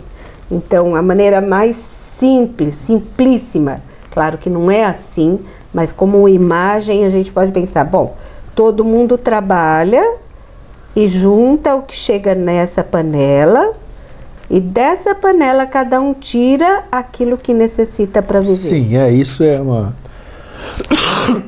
Então, 0.51 0.95
a 0.95 1.01
maneira 1.01 1.41
mais 1.41 1.77
simples, 2.19 2.75
simplíssima, 2.85 3.81
claro 4.11 4.37
que 4.37 4.49
não 4.49 4.69
é 4.69 4.85
assim, 4.85 5.39
mas 5.73 5.91
como 5.91 6.27
imagem 6.27 7.05
a 7.05 7.09
gente 7.09 7.31
pode 7.31 7.51
pensar, 7.51 7.85
bom, 7.85 8.15
todo 8.53 8.83
mundo 8.83 9.17
trabalha 9.17 10.17
e 10.95 11.07
junta 11.07 11.75
o 11.75 11.81
que 11.81 11.95
chega 11.95 12.35
nessa 12.35 12.83
panela 12.83 13.73
e 14.49 14.59
dessa 14.59 15.15
panela 15.15 15.65
cada 15.65 15.99
um 15.99 16.13
tira 16.13 16.83
aquilo 16.91 17.37
que 17.37 17.53
necessita 17.53 18.21
para 18.21 18.39
viver. 18.41 18.55
Sim, 18.55 18.95
é 18.95 19.09
isso 19.09 19.43
é 19.43 19.59
uma 19.59 19.95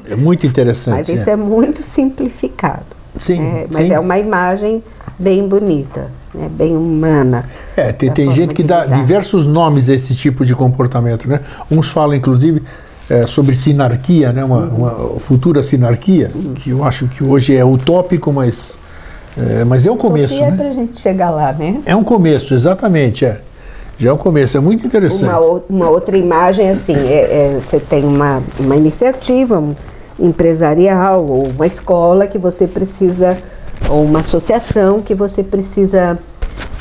é 0.09 0.15
muito 0.15 0.45
interessante. 0.45 1.09
Mas 1.09 1.09
isso 1.09 1.29
é 1.29 1.35
muito 1.35 1.81
simplificado. 1.81 2.95
Sim, 3.19 3.39
né? 3.39 3.67
Mas 3.71 3.87
sim. 3.87 3.93
é 3.93 3.99
uma 3.99 4.17
imagem 4.17 4.83
bem 5.17 5.47
bonita, 5.47 6.11
né? 6.33 6.49
bem 6.51 6.75
humana. 6.75 7.45
É, 7.75 7.91
tem, 7.91 8.11
tem 8.11 8.31
gente 8.31 8.53
que 8.53 8.63
dá 8.63 8.85
diversos 8.85 9.47
nomes 9.47 9.89
a 9.89 9.93
esse 9.93 10.13
tipo 10.13 10.45
de 10.45 10.53
comportamento, 10.53 11.27
né? 11.27 11.39
Uns 11.71 11.89
falam, 11.89 12.15
inclusive, 12.15 12.61
é, 13.09 13.25
sobre 13.25 13.55
sinarquia, 13.55 14.33
né? 14.33 14.43
Uma, 14.43 14.65
Uhum. 14.65 14.75
uma 14.75 15.19
futura 15.19 15.63
sinarquia, 15.63 16.29
que 16.55 16.71
eu 16.71 16.83
acho 16.83 17.07
que 17.07 17.27
hoje 17.27 17.55
é 17.55 17.63
utópico, 17.63 18.33
mas 18.33 18.79
é, 19.37 19.65
mas 19.65 19.85
é 19.85 19.91
um 19.91 19.97
começo, 19.97 20.35
Utopia 20.35 20.47
é 20.47 20.51
né? 20.51 20.57
para 20.57 20.67
a 20.67 20.71
gente 20.71 20.99
chegar 20.99 21.29
lá, 21.29 21.51
né? 21.51 21.81
É 21.85 21.95
um 21.95 22.03
começo, 22.03 22.53
exatamente, 22.53 23.25
é. 23.25 23.41
Já 23.97 24.09
é 24.09 24.13
um 24.13 24.17
começo, 24.17 24.57
é 24.57 24.59
muito 24.59 24.85
interessante. 24.85 25.29
Uma, 25.29 25.39
ou- 25.39 25.65
uma 25.69 25.89
outra 25.89 26.17
imagem, 26.17 26.69
assim, 26.69 26.95
é- 26.95 27.55
é, 27.55 27.59
você 27.59 27.79
tem 27.79 28.03
uma, 28.03 28.43
uma 28.59 28.75
iniciativa, 28.75 29.63
empresarial 30.19 31.25
ou 31.25 31.47
uma 31.47 31.67
escola 31.67 32.27
que 32.27 32.37
você 32.37 32.67
precisa, 32.67 33.37
ou 33.89 34.03
uma 34.03 34.19
associação 34.19 35.01
que 35.01 35.13
você 35.15 35.43
precisa 35.43 36.17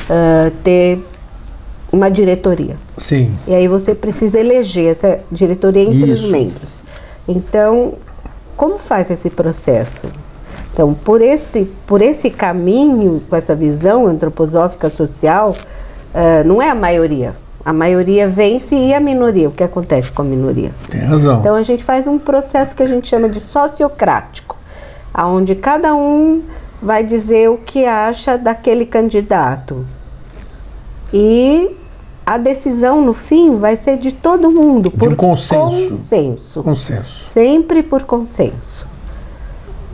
uh, 0.05 0.51
ter 0.63 0.99
uma 1.93 2.11
diretoria. 2.11 2.77
Sim. 2.99 3.33
E 3.47 3.55
aí 3.55 3.69
você 3.69 3.95
precisa 3.95 4.39
eleger 4.41 4.91
essa 4.91 5.21
diretoria 5.31 5.83
entre 5.83 6.13
Isso. 6.13 6.25
os 6.27 6.31
membros. 6.33 6.81
Então, 7.29 7.95
como 8.57 8.79
faz 8.79 9.11
esse 9.11 9.31
processo? 9.31 10.07
Então, 10.73 10.93
por 10.93 11.21
esse, 11.23 11.71
por 11.87 12.03
esse 12.03 12.31
caminho, 12.31 13.23
com 13.31 13.37
essa 13.37 13.55
visão 13.55 14.07
antroposófica 14.09 14.91
social, 14.91 15.55
uh, 16.15 16.47
não 16.47 16.63
é 16.63 16.71
a 16.71 16.75
maioria. 16.75 17.35
A 17.65 17.73
maioria 17.73 18.29
vence 18.29 18.75
e 18.75 18.93
a 18.93 19.01
minoria. 19.01 19.49
O 19.49 19.53
que 19.53 19.65
acontece 19.65 20.13
com 20.13 20.23
a 20.23 20.25
minoria? 20.25 20.71
Tem 20.91 21.01
razão. 21.01 21.41
Então, 21.41 21.55
a 21.55 21.63
gente 21.63 21.83
faz 21.83 22.07
um 22.07 22.19
processo 22.19 22.77
que 22.77 22.83
a 22.83 22.87
gente 22.87 23.09
chama 23.09 23.29
de 23.29 23.41
sociocrático, 23.41 24.57
aonde 25.13 25.55
cada 25.55 25.95
um 25.95 26.43
vai 26.83 27.03
dizer 27.03 27.49
o 27.49 27.57
que 27.57 27.87
acha 27.87 28.37
daquele 28.37 28.85
candidato. 28.85 29.87
E 31.13 31.75
a 32.27 32.37
decisão 32.37 33.01
no 33.03 33.15
fim 33.15 33.59
vai 33.59 33.77
ser 33.77 33.97
de 33.97 34.13
todo 34.13 34.51
mundo 34.51 34.91
por 34.91 35.09
de 35.09 35.15
um 35.15 35.17
consenso. 35.17 35.89
consenso. 35.91 36.63
Consenso. 36.63 37.25
Sempre 37.31 37.83
por 37.83 38.03
consenso. 38.03 38.87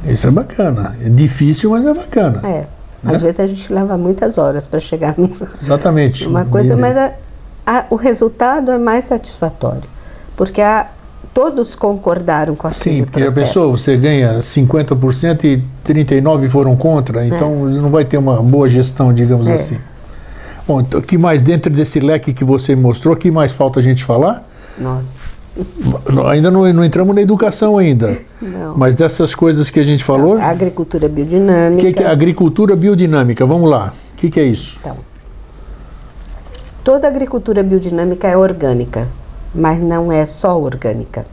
Isso 0.04 0.26
é 0.26 0.30
bacana. 0.30 0.96
É 1.04 1.08
difícil, 1.08 1.70
mas 1.70 1.84
é 1.86 1.92
bacana. 1.92 2.40
É. 2.44 2.79
Né? 3.02 3.16
Às 3.16 3.22
vezes 3.22 3.40
a 3.40 3.46
gente 3.46 3.72
leva 3.72 3.96
muitas 3.96 4.38
horas 4.38 4.66
para 4.66 4.80
chegar 4.80 5.14
numa, 5.16 5.48
Exatamente. 5.60 6.26
Uma 6.28 6.44
coisa, 6.44 6.76
mas 6.76 6.96
a, 6.96 7.12
a, 7.66 7.84
o 7.90 7.96
resultado 7.96 8.70
é 8.70 8.78
mais 8.78 9.06
satisfatório. 9.06 9.88
Porque 10.36 10.60
a, 10.60 10.88
todos 11.32 11.74
concordaram 11.74 12.54
com 12.54 12.66
aquilo. 12.66 12.82
Sim, 12.82 13.04
porque 13.04 13.22
a 13.22 13.32
pessoa, 13.32 13.76
você 13.76 13.96
ganha 13.96 14.38
50% 14.38 15.44
e 15.44 15.62
39% 15.86 16.48
foram 16.48 16.76
contra, 16.76 17.26
então 17.26 17.68
é. 17.68 17.72
não 17.72 17.90
vai 17.90 18.04
ter 18.04 18.18
uma 18.18 18.42
boa 18.42 18.68
gestão, 18.68 19.12
digamos 19.12 19.48
é. 19.48 19.54
assim. 19.54 19.78
Bom, 20.66 20.80
então, 20.80 21.00
que 21.00 21.18
mais 21.18 21.42
dentro 21.42 21.72
desse 21.72 21.98
leque 22.00 22.32
que 22.32 22.44
você 22.44 22.76
mostrou, 22.76 23.16
que 23.16 23.30
mais 23.30 23.52
falta 23.52 23.80
a 23.80 23.82
gente 23.82 24.04
falar? 24.04 24.46
Nossa. 24.78 25.19
Ainda 26.30 26.50
não, 26.50 26.72
não, 26.72 26.84
entramos 26.84 27.14
na 27.14 27.20
educação 27.20 27.76
ainda. 27.76 28.18
Não. 28.40 28.76
Mas 28.76 28.96
dessas 28.96 29.34
coisas 29.34 29.68
que 29.68 29.80
a 29.80 29.82
gente 29.82 30.04
falou. 30.04 30.36
A 30.36 30.46
agricultura 30.46 31.08
biodinâmica. 31.08 31.82
Que, 31.82 31.92
que, 31.92 32.02
é 32.02 32.06
agricultura 32.06 32.76
biodinâmica? 32.76 33.44
Vamos 33.44 33.68
lá. 33.68 33.92
O 34.12 34.16
que, 34.16 34.30
que 34.30 34.38
é 34.38 34.44
isso? 34.44 34.78
Então, 34.80 34.96
toda 36.84 37.08
agricultura 37.08 37.62
biodinâmica 37.62 38.28
é 38.28 38.36
orgânica, 38.36 39.08
mas 39.54 39.80
não 39.80 40.12
é 40.12 40.24
só 40.24 40.60
orgânica. 40.60 41.24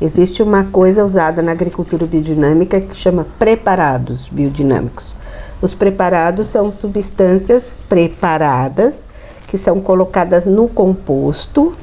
Existe 0.00 0.42
uma 0.42 0.64
coisa 0.64 1.04
usada 1.04 1.42
na 1.42 1.50
agricultura 1.50 2.06
biodinâmica 2.06 2.80
que 2.80 2.94
chama 2.94 3.26
preparados 3.38 4.28
biodinâmicos. 4.28 5.16
Os 5.60 5.74
preparados 5.74 6.46
são 6.46 6.70
substâncias 6.70 7.74
preparadas 7.88 9.04
que 9.48 9.58
são 9.58 9.80
colocadas 9.80 10.46
no 10.46 10.68
composto 10.68 11.74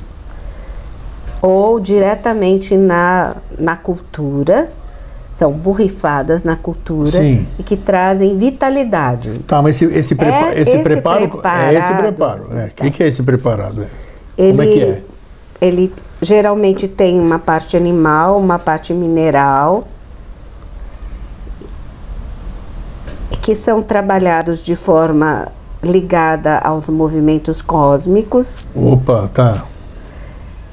ou 1.41 1.79
diretamente 1.79 2.75
na, 2.75 3.35
na 3.57 3.75
cultura, 3.75 4.71
são 5.35 5.51
borrifadas 5.51 6.43
na 6.43 6.55
cultura 6.55 7.07
Sim. 7.07 7.45
e 7.59 7.63
que 7.63 7.75
trazem 7.75 8.37
vitalidade. 8.37 9.33
Tá, 9.39 9.61
mas 9.61 9.81
esse, 9.81 9.93
esse, 9.93 10.15
prepa 10.15 10.49
é 10.49 10.61
esse, 10.61 10.71
esse 10.71 10.83
preparo, 10.83 11.41
é 11.43 11.73
esse 11.73 11.93
preparo. 11.93 12.47
O 12.49 12.57
é. 12.57 12.69
que, 12.69 12.91
que, 12.91 13.03
é 13.03 13.07
esse 13.07 13.21
preparado? 13.21 13.83
É. 13.83 13.87
Ele, 14.37 14.57
Como 14.57 14.61
é 14.61 14.65
que 14.65 14.83
é? 14.83 15.03
Ele 15.61 15.93
geralmente 16.21 16.87
tem 16.87 17.19
uma 17.19 17.37
parte 17.37 17.75
animal, 17.75 18.39
uma 18.39 18.57
parte 18.57 18.93
mineral 18.93 19.83
que 23.41 23.55
são 23.55 23.81
trabalhados 23.81 24.59
de 24.59 24.75
forma 24.75 25.49
ligada 25.83 26.57
aos 26.59 26.89
movimentos 26.89 27.61
cósmicos. 27.61 28.65
Opa, 28.73 29.29
tá. 29.33 29.65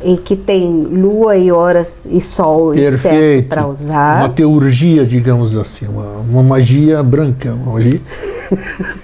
E 0.05 0.17
que 0.17 0.35
tem 0.37 0.83
lua 0.83 1.37
e 1.37 1.53
horas 1.53 1.95
e 2.05 2.21
sol 2.21 2.73
Perfeito. 2.73 3.49
para 3.49 3.67
usar. 3.67 4.19
Uma 4.19 4.29
teurgia, 4.29 5.07
digamos 5.07 5.57
assim, 5.57 5.87
uma, 5.87 6.19
uma 6.19 6.43
magia 6.43 7.03
branca. 7.03 7.53
Uma 7.53 7.75
magia. 7.75 8.01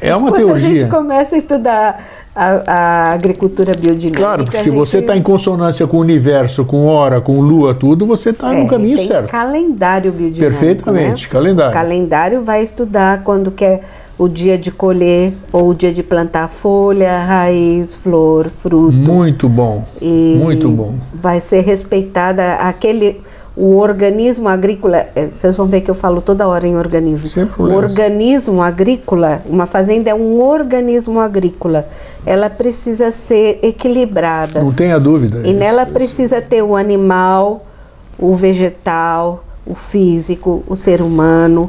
É 0.01 0.15
uma 0.15 0.31
Quando 0.33 0.37
teurgia. 0.37 0.69
a 0.69 0.73
gente 0.73 0.91
começa 0.91 1.35
a 1.35 1.39
estudar 1.39 2.05
a, 2.35 2.63
a 2.67 3.13
agricultura 3.13 3.73
biodinâmica. 3.75 4.19
Claro, 4.19 4.45
porque 4.45 4.59
se 4.59 4.71
você 4.71 4.99
está 4.99 5.17
em 5.17 5.23
consonância 5.23 5.87
com 5.87 5.97
o 5.97 6.01
universo, 6.01 6.65
com 6.65 6.87
hora, 6.87 7.21
com 7.21 7.41
lua, 7.41 7.75
tudo, 7.75 8.07
você 8.07 8.31
está 8.31 8.55
é, 8.55 8.63
no 8.63 8.69
caminho 8.69 8.97
tem 8.97 9.07
certo. 9.07 9.29
calendário 9.29 10.13
biodinâmico. 10.13 10.61
Perfeitamente, 10.61 11.25
né? 11.25 11.29
calendário. 11.31 11.71
O 11.71 11.75
calendário 11.75 12.45
vai 12.45 12.63
estudar 12.63 13.23
quando 13.25 13.51
quer 13.51 13.81
o 14.17 14.29
dia 14.29 14.59
de 14.59 14.71
colher 14.71 15.33
ou 15.53 15.71
o 15.71 15.75
dia 15.75 15.93
de 15.93 16.03
plantar 16.03 16.49
folha, 16.49 17.25
raiz, 17.25 17.95
flor, 17.95 18.49
fruto. 18.49 18.97
Muito 18.97 19.49
bom. 19.49 19.85
E 20.01 20.37
muito 20.43 20.69
bom. 20.71 20.95
Vai 21.15 21.41
ser 21.41 21.61
respeitada 21.61 22.55
aquele 22.55 23.21
o 23.59 23.77
organismo 23.79 24.49
agrícola, 24.49 25.09
é, 25.17 25.27
vocês 25.27 25.57
vão 25.57 25.67
ver 25.67 25.81
que 25.81 25.91
eu 25.91 25.95
falo 25.95 26.21
toda 26.21 26.47
hora 26.47 26.65
em 26.65 26.77
organismo. 26.77 27.27
Sempre 27.27 27.61
o 27.61 27.75
organismo 27.75 28.63
agrícola, 28.63 29.43
uma 29.47 29.67
fazenda 29.67 30.11
é 30.11 30.15
um 30.15 30.41
organismo 30.41 31.19
agrícola. 31.19 31.85
Ela 32.25 32.49
precisa 32.49 33.11
ser 33.11 33.59
equilibrada. 33.61 34.63
Não 34.63 34.73
tenha 34.73 34.97
dúvida. 35.01 35.43
E 35.45 35.53
nela 35.53 35.85
precisa 35.85 36.41
ter 36.41 36.63
o 36.63 36.77
animal, 36.77 37.67
o 38.17 38.33
vegetal, 38.33 39.45
o 39.67 39.75
físico, 39.75 40.63
o 40.69 40.77
ser 40.77 41.03
humano 41.03 41.69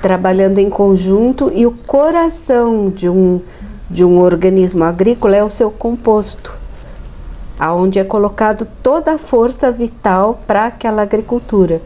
trabalhando 0.00 0.58
em 0.58 0.70
conjunto 0.70 1.52
e 1.54 1.66
o 1.66 1.72
coração 1.72 2.88
de 2.88 3.08
um 3.08 3.40
de 3.90 4.04
um 4.04 4.18
organismo 4.18 4.84
agrícola 4.84 5.34
é 5.34 5.42
o 5.42 5.48
seu 5.48 5.70
composto 5.70 6.57
aonde 7.58 7.98
é 7.98 8.04
colocado 8.04 8.66
toda 8.82 9.12
a 9.12 9.18
força 9.18 9.72
vital 9.72 10.40
para 10.46 10.66
aquela 10.66 11.02
agricultura. 11.02 11.80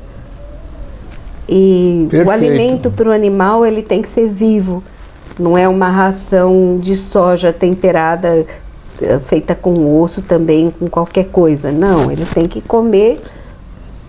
E 1.48 2.06
Perfeito. 2.10 2.28
o 2.28 2.30
alimento 2.30 2.90
para 2.90 3.08
o 3.08 3.12
animal 3.12 3.64
ele 3.64 3.82
tem 3.82 4.00
que 4.00 4.08
ser 4.08 4.28
vivo, 4.28 4.82
não 5.38 5.56
é 5.56 5.66
uma 5.68 5.88
ração 5.88 6.78
de 6.80 6.94
soja 6.94 7.52
temperada 7.52 8.46
eh, 9.00 9.18
feita 9.20 9.54
com 9.54 10.00
osso 10.00 10.22
também, 10.22 10.70
com 10.70 10.88
qualquer 10.88 11.26
coisa. 11.26 11.72
Não, 11.72 12.10
ele 12.10 12.24
tem 12.26 12.46
que 12.46 12.60
comer 12.60 13.20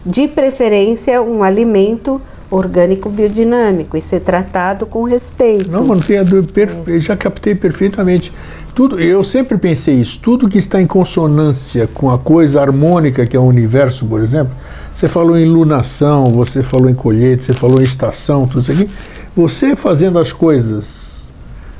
de 0.05 0.27
preferência 0.27 1.21
um 1.21 1.43
alimento 1.43 2.21
orgânico 2.51 3.09
biodinâmico 3.09 3.95
e 3.95 4.01
ser 4.01 4.19
tratado 4.19 4.85
com 4.85 5.03
respeito. 5.03 5.71
Não, 5.71 5.83
não 5.83 5.99
tenho 5.99 6.25
dúvida, 6.25 6.99
já 6.99 7.15
captei 7.15 7.55
perfeitamente. 7.55 8.31
Tudo, 8.75 8.99
eu 8.99 9.23
sempre 9.23 9.57
pensei 9.57 9.95
isso, 9.95 10.19
tudo 10.19 10.49
que 10.49 10.57
está 10.57 10.81
em 10.81 10.87
consonância 10.87 11.87
com 11.93 12.09
a 12.09 12.17
coisa 12.17 12.59
harmônica 12.59 13.25
que 13.27 13.37
é 13.37 13.39
o 13.39 13.43
universo, 13.43 14.05
por 14.07 14.19
exemplo, 14.19 14.53
você 14.93 15.07
falou 15.07 15.37
em 15.37 15.45
lunação, 15.45 16.31
você 16.31 16.63
falou 16.63 16.89
em 16.89 16.95
colheita, 16.95 17.43
você 17.43 17.53
falou 17.53 17.79
em 17.81 17.83
estação, 17.83 18.47
tudo 18.47 18.61
isso 18.61 18.71
aqui, 18.71 18.89
você 19.35 19.75
fazendo 19.75 20.17
as 20.17 20.33
coisas 20.33 21.31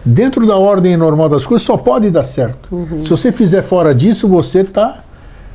dentro 0.05 0.45
da 0.45 0.55
ordem 0.55 0.95
normal 0.95 1.29
das 1.29 1.45
coisas 1.45 1.65
só 1.65 1.77
pode 1.77 2.11
dar 2.11 2.23
certo. 2.23 2.67
Uhum. 2.71 3.01
Se 3.01 3.09
você 3.09 3.31
fizer 3.31 3.63
fora 3.63 3.95
disso, 3.95 4.27
você 4.27 4.61
está 4.61 5.03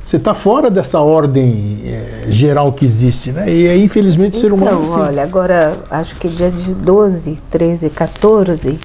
você 0.03 0.17
está 0.17 0.33
fora 0.33 0.71
dessa 0.71 0.99
ordem 1.01 1.81
é, 1.83 2.31
geral 2.31 2.73
que 2.73 2.83
existe, 2.83 3.31
né? 3.31 3.53
E 3.53 3.67
aí, 3.67 3.83
infelizmente, 3.83 4.33
o 4.33 4.39
ser 4.39 4.51
humano 4.51 4.79
é 4.79 4.81
assim. 4.81 4.99
olha, 4.99 5.21
agora, 5.21 5.77
acho 5.91 6.15
que 6.15 6.27
dia 6.27 6.51
12, 6.51 7.37
13, 7.49 7.89
14 7.91 8.79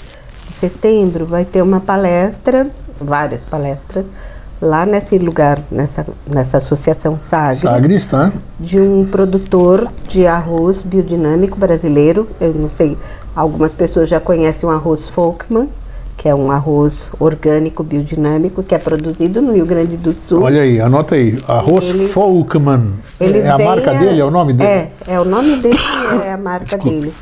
setembro 0.59 1.27
vai 1.27 1.45
ter 1.45 1.63
uma 1.63 1.81
palestra, 1.81 2.67
várias 3.01 3.41
palestras, 3.43 4.07
lá 4.61 4.87
nesse 4.87 5.19
lugar, 5.19 5.61
nessa, 5.71 6.07
nessa 6.33 6.59
associação 6.59 7.19
Sagres. 7.19 7.61
Sagres, 7.61 8.09
tá? 8.09 8.33
De 8.59 8.81
um 8.81 9.05
produtor 9.05 9.89
de 10.09 10.27
arroz 10.27 10.83
biodinâmico 10.83 11.59
brasileiro. 11.59 12.29
Eu 12.41 12.55
não 12.55 12.69
sei, 12.69 12.97
algumas 13.35 13.75
pessoas 13.75 14.09
já 14.09 14.19
conhecem 14.21 14.69
o 14.69 14.73
arroz 14.73 15.11
Folkman, 15.11 15.69
que 16.17 16.29
é 16.29 16.35
um 16.35 16.51
arroz 16.51 17.11
orgânico 17.19 17.83
biodinâmico 17.83 18.63
que 18.63 18.75
é 18.75 18.79
produzido 18.79 19.43
no 19.43 19.53
Rio 19.53 19.67
Grande 19.67 19.97
do 19.97 20.15
Sul. 20.27 20.43
Olha 20.43 20.63
aí, 20.63 20.81
anota 20.81 21.15
aí, 21.15 21.39
arroz 21.47 21.91
ele, 21.91 22.09
Folkman. 22.09 22.93
Ele 23.21 23.41
é 23.41 23.51
a 23.51 23.59
marca 23.59 23.91
a, 23.91 23.95
dele, 23.95 24.21
é 24.21 24.25
o 24.25 24.31
nome 24.31 24.55
dele? 24.55 24.71
É, 24.71 24.93
é 25.09 25.21
o 25.21 25.25
nome 25.25 25.57
dele, 25.57 25.79
é 26.25 26.33
a 26.33 26.39
marca 26.39 26.79
dele. 26.79 27.13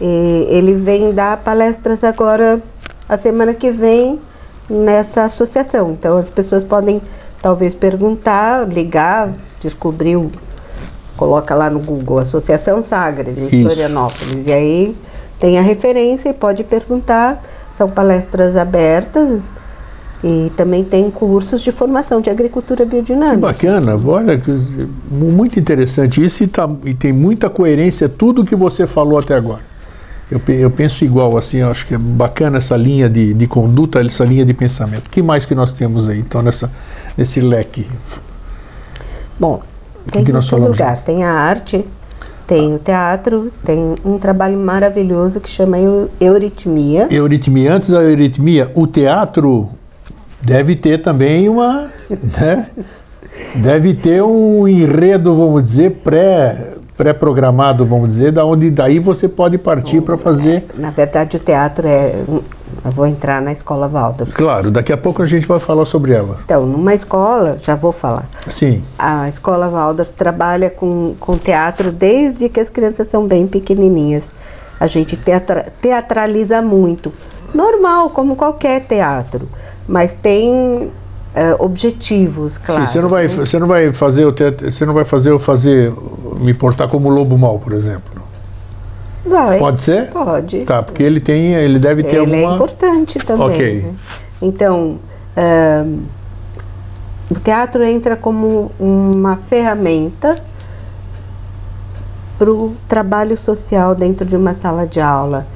E 0.00 0.46
ele 0.48 0.74
vem 0.74 1.12
dar 1.12 1.36
palestras 1.38 2.02
agora 2.04 2.60
a 3.10 3.18
semana 3.18 3.52
que 3.52 3.70
vem 3.70 4.18
nessa 4.68 5.24
associação. 5.24 5.90
Então 5.92 6.16
as 6.16 6.30
pessoas 6.30 6.62
podem 6.64 7.02
talvez 7.42 7.74
perguntar, 7.74 8.68
ligar, 8.68 9.32
descobrir, 9.60 10.16
coloca 11.16 11.54
lá 11.54 11.68
no 11.68 11.80
Google 11.80 12.18
Associação 12.18 12.80
Sagres, 12.80 13.36
em 13.36 13.44
Isso. 13.46 13.62
Florianópolis. 13.68 14.46
E 14.46 14.52
aí 14.52 14.96
tem 15.38 15.58
a 15.58 15.62
referência 15.62 16.28
e 16.28 16.32
pode 16.34 16.62
perguntar. 16.64 17.42
São 17.76 17.88
palestras 17.88 18.56
abertas 18.56 19.40
E 20.22 20.52
também 20.54 20.84
tem 20.84 21.10
cursos 21.10 21.62
de 21.62 21.72
formação 21.72 22.20
de 22.20 22.28
agricultura 22.28 22.84
biodinâmica. 22.84 23.54
Que 23.54 23.66
bacana, 23.66 23.98
olha, 24.06 24.36
que- 24.38 24.86
muito 25.10 25.58
interessante 25.58 26.22
isso 26.22 26.44
e, 26.44 26.46
tá- 26.46 26.68
e 26.84 26.92
tem 26.92 27.10
muita 27.10 27.48
coerência 27.48 28.06
tudo 28.06 28.44
que 28.44 28.54
você 28.54 28.86
falou 28.86 29.18
até 29.18 29.34
agora. 29.34 29.62
Eu, 30.30 30.40
eu 30.54 30.70
penso 30.70 31.04
igual, 31.04 31.36
assim, 31.36 31.60
acho 31.60 31.86
que 31.86 31.94
é 31.94 31.98
bacana 31.98 32.58
essa 32.58 32.76
linha 32.76 33.08
de, 33.08 33.34
de 33.34 33.46
conduta, 33.46 34.00
essa 34.00 34.24
linha 34.24 34.44
de 34.44 34.54
pensamento. 34.54 35.08
O 35.08 35.10
que 35.10 35.22
mais 35.22 35.44
que 35.44 35.54
nós 35.54 35.72
temos 35.72 36.08
aí, 36.08 36.20
então, 36.20 36.40
nessa, 36.40 36.70
nesse 37.16 37.40
leque? 37.40 37.86
Bom, 39.38 39.60
que 40.04 40.12
tem 40.12 40.24
que 40.24 40.30
em 40.30 40.34
nós 40.34 40.48
falamos? 40.48 40.78
lugar. 40.78 41.00
Tem 41.00 41.24
a 41.24 41.32
arte, 41.32 41.84
tem 42.46 42.74
o 42.74 42.78
teatro, 42.78 43.52
tem 43.64 43.96
um 44.04 44.18
trabalho 44.18 44.56
maravilhoso 44.58 45.40
que 45.40 45.48
chama 45.48 45.78
Eu- 45.78 46.08
Euritmia. 46.20 47.08
Euritmia, 47.10 47.74
antes 47.74 47.90
da 47.90 48.02
euritmia, 48.02 48.70
o 48.74 48.86
teatro 48.86 49.68
deve 50.40 50.76
ter 50.76 50.98
também 51.02 51.48
uma. 51.48 51.90
Né? 52.08 52.66
Deve 53.56 53.94
ter 53.94 54.22
um 54.22 54.66
enredo, 54.68 55.34
vamos 55.36 55.62
dizer, 55.62 55.90
pré, 56.04 56.74
pré-programado, 57.04 57.86
vamos 57.86 58.08
dizer, 58.08 58.30
da 58.30 58.44
onde 58.44 58.70
daí 58.70 58.98
você 58.98 59.26
pode 59.26 59.56
partir 59.56 60.02
para 60.02 60.18
fazer. 60.18 60.66
Na 60.76 60.90
verdade, 60.90 61.38
o 61.38 61.40
teatro 61.40 61.88
é. 61.88 62.12
Eu 62.84 62.90
vou 62.92 63.06
entrar 63.06 63.40
na 63.40 63.52
escola 63.52 63.88
Waldorf. 63.88 64.32
Claro, 64.34 64.70
daqui 64.70 64.92
a 64.92 64.96
pouco 64.98 65.22
a 65.22 65.26
gente 65.26 65.46
vai 65.46 65.58
falar 65.58 65.86
sobre 65.86 66.12
ela. 66.12 66.38
Então, 66.44 66.66
numa 66.66 66.94
escola, 66.94 67.56
já 67.58 67.74
vou 67.74 67.90
falar. 67.90 68.28
Sim, 68.46 68.82
A 68.98 69.28
escola 69.30 69.68
Waldorf 69.68 70.10
trabalha 70.14 70.68
com, 70.68 71.14
com 71.18 71.38
teatro 71.38 71.90
desde 71.90 72.48
que 72.50 72.60
as 72.60 72.68
crianças 72.68 73.08
são 73.08 73.26
bem 73.26 73.46
pequenininhas. 73.46 74.30
A 74.78 74.86
gente 74.86 75.16
teatra- 75.16 75.66
teatraliza 75.80 76.60
muito. 76.60 77.10
Normal, 77.54 78.10
como 78.10 78.36
qualquer 78.36 78.80
teatro. 78.82 79.48
Mas 79.88 80.12
tem 80.22 80.90
eh, 81.34 81.56
objetivos, 81.58 82.58
claro. 82.58 82.80
Sim, 82.80 82.86
você 82.86 83.00
não 83.00 83.08
vai, 83.08 83.28
né? 83.28 83.28
você 83.28 83.58
não 83.58 83.66
vai 83.66 83.92
fazer 83.92 84.24
o 84.24 84.32
teatro, 84.32 84.70
você 84.70 84.84
não 84.84 84.94
vai 84.94 85.04
fazer 85.04 85.30
eu 85.30 85.38
fazer 85.38 85.92
me 86.40 86.52
portar 86.52 86.88
como 86.88 87.08
lobo 87.08 87.38
mau, 87.38 87.58
por 87.58 87.72
exemplo. 87.72 88.20
Vai. 89.24 89.58
Pode 89.58 89.80
ser? 89.80 90.10
Pode. 90.10 90.64
Tá, 90.64 90.82
porque 90.82 91.02
ele 91.02 91.20
tem, 91.20 91.54
ele 91.54 91.78
deve 91.78 92.02
ter 92.02 92.16
Ele 92.16 92.36
é 92.36 92.44
alguma 92.44 92.54
importante 92.54 93.18
também. 93.18 93.46
Ok. 93.46 93.82
né? 93.82 93.94
Então, 94.42 94.98
ahn, 95.36 96.00
o 97.30 97.38
teatro 97.38 97.84
entra 97.84 98.16
como 98.16 98.72
uma 98.78 99.36
ferramenta 99.36 100.36
para 102.36 102.50
o 102.50 102.74
trabalho 102.88 103.36
social 103.36 103.94
dentro 103.94 104.26
de 104.26 104.34
uma 104.34 104.54
sala 104.54 104.86
de 104.86 105.00
aula. 105.00 105.46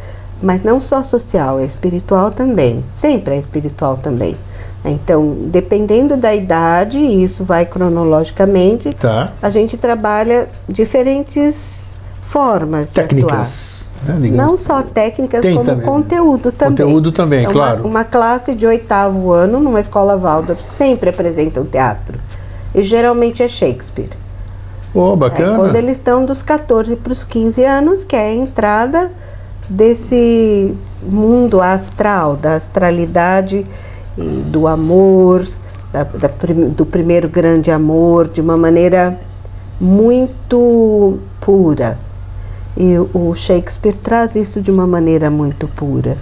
Mas 0.44 0.62
não 0.62 0.80
só 0.80 1.02
social, 1.02 1.59
é 1.59 1.64
espiritual 1.64 2.30
também. 2.30 2.85
Sempre 2.90 3.35
é 3.35 3.38
espiritual 3.38 3.96
também. 3.96 4.37
Então, 4.85 5.35
dependendo 5.46 6.16
da 6.16 6.35
idade, 6.35 6.98
isso 6.98 7.42
vai 7.44 7.64
cronologicamente, 7.64 8.92
Tá. 8.94 9.33
a 9.40 9.48
gente 9.48 9.78
trabalha 9.78 10.46
diferentes 10.68 11.94
formas 12.22 12.90
de 12.90 13.00
atuar. 13.00 13.09
técnicas, 13.09 13.92
né. 14.07 14.18
Não 14.30 14.57
só 14.59 14.83
técnicas, 14.83 15.40
Tem 15.40 15.54
como 15.54 15.64
também. 15.64 15.87
conteúdo 15.87 16.52
também. 16.52 16.76
Conteúdo 16.87 17.12
também, 17.12 17.40
Então, 17.40 17.52
claro. 17.52 17.80
Uma, 17.80 17.88
uma 17.88 18.04
classe 18.04 18.54
de 18.54 18.66
oitavo 18.66 19.33
ano, 19.33 19.59
numa 19.61 19.80
escola 19.80 20.16
Waldorf, 20.18 20.62
sempre 20.76 21.09
apresenta 21.11 21.61
um 21.61 21.64
teatro. 21.64 22.18
E 22.74 22.83
geralmente 22.83 23.42
é 23.42 23.48
Shakespeare. 23.48 24.11
Oh, 24.92 25.14
É, 25.14 25.16
bacana. 25.16 25.57
quando 25.57 25.76
eles 25.76 25.92
estão 25.92 26.24
dos 26.24 26.42
14 26.42 26.94
para 26.96 27.12
os 27.12 27.24
15 27.24 27.64
anos, 27.64 28.04
que 28.04 28.14
é 28.14 28.26
a 28.26 28.35
entrada 28.35 29.11
desse 29.68 30.74
mundo 31.03 31.61
astral, 31.61 32.37
da 32.37 32.55
astralidade 32.55 33.66
do 34.16 34.66
amor, 34.66 35.46
da- 35.92 36.05
da 36.05 36.31
do 36.68 36.85
primeiro 36.87 37.29
grande 37.29 37.70
amor, 37.70 38.29
de 38.29 38.40
uma 38.40 38.57
maneira 38.57 39.18
muito 39.81 41.18
pura. 41.40 41.98
E 42.77 42.96
o 43.12 43.35
Shakespeare 43.35 43.94
traz 43.94 44.35
isso 44.35 44.61
de 44.61 44.70
uma 44.70 44.87
maneira 44.87 45.31
muito 45.31 45.68
pura. 45.68 46.16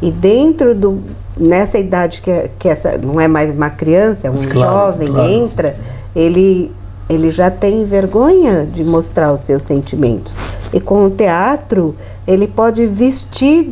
E 0.00 0.10
dentro 0.10 0.74
do 0.74 1.00
nessa 1.38 1.78
idade 1.78 2.20
que, 2.22 2.50
que 2.58 2.68
essa 2.68 2.96
não 2.96 3.20
é 3.20 3.26
mais 3.26 3.50
uma 3.50 3.68
criança, 3.70 4.28
é 4.28 4.30
um 4.30 4.36
Claro, 4.36 4.92
jovem 4.92 5.08
claro. 5.08 5.28
entra, 5.28 5.76
ele 6.14 6.70
ele 7.08 7.30
já 7.30 7.50
tem 7.50 7.84
vergonha 7.84 8.66
de 8.66 8.84
mostrar 8.84 9.32
os 9.32 9.40
seus 9.40 9.62
sentimentos. 9.62 10.34
E 10.72 10.80
com 10.80 11.04
o 11.04 11.10
teatro, 11.10 11.94
ele 12.26 12.48
pode 12.48 12.86
vestir 12.86 13.68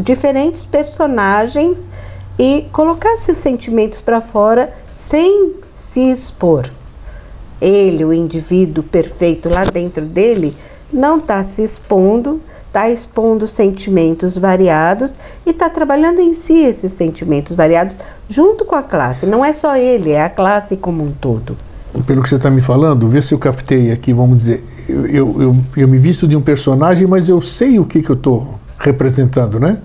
diferentes 0.00 0.64
personagens 0.64 1.86
e 2.38 2.66
colocar 2.72 3.16
seus 3.16 3.38
sentimentos 3.38 4.00
para 4.00 4.20
fora 4.20 4.72
sem 4.92 5.54
se 5.68 6.10
expor 6.10 6.70
ele, 7.60 8.04
o 8.04 8.12
indivíduo 8.12 8.84
perfeito 8.84 9.48
lá 9.48 9.64
dentro 9.64 10.04
dele, 10.04 10.54
não 10.92 11.18
está 11.18 11.42
se 11.42 11.62
expondo, 11.62 12.40
está 12.66 12.88
expondo 12.88 13.48
sentimentos 13.48 14.38
variados 14.38 15.12
e 15.44 15.50
está 15.50 15.68
trabalhando 15.68 16.20
em 16.20 16.32
si 16.32 16.62
esses 16.62 16.92
sentimentos 16.92 17.56
variados 17.56 17.96
junto 18.28 18.64
com 18.64 18.76
a 18.76 18.82
classe. 18.82 19.26
Não 19.26 19.44
é 19.44 19.52
só 19.52 19.76
ele, 19.76 20.12
é 20.12 20.22
a 20.22 20.30
classe 20.30 20.76
como 20.76 21.02
um 21.02 21.10
todo. 21.10 21.56
Pelo 22.04 22.22
que 22.22 22.28
você 22.28 22.36
está 22.36 22.50
me 22.50 22.60
falando, 22.60 23.08
vê 23.08 23.22
se 23.22 23.32
eu 23.32 23.38
captei 23.38 23.90
aqui, 23.92 24.12
vamos 24.12 24.38
dizer. 24.38 24.64
Eu, 24.88 25.40
eu, 25.40 25.56
eu, 25.76 25.88
me 25.88 25.98
visto 25.98 26.28
de 26.28 26.36
um 26.36 26.40
personagem, 26.42 27.06
mas 27.06 27.28
eu 27.28 27.40
sei 27.40 27.78
o 27.78 27.84
que, 27.84 28.02
que 28.02 28.10
eu 28.10 28.16
estou 28.16 28.58
representando, 28.78 29.58
né? 29.58 29.78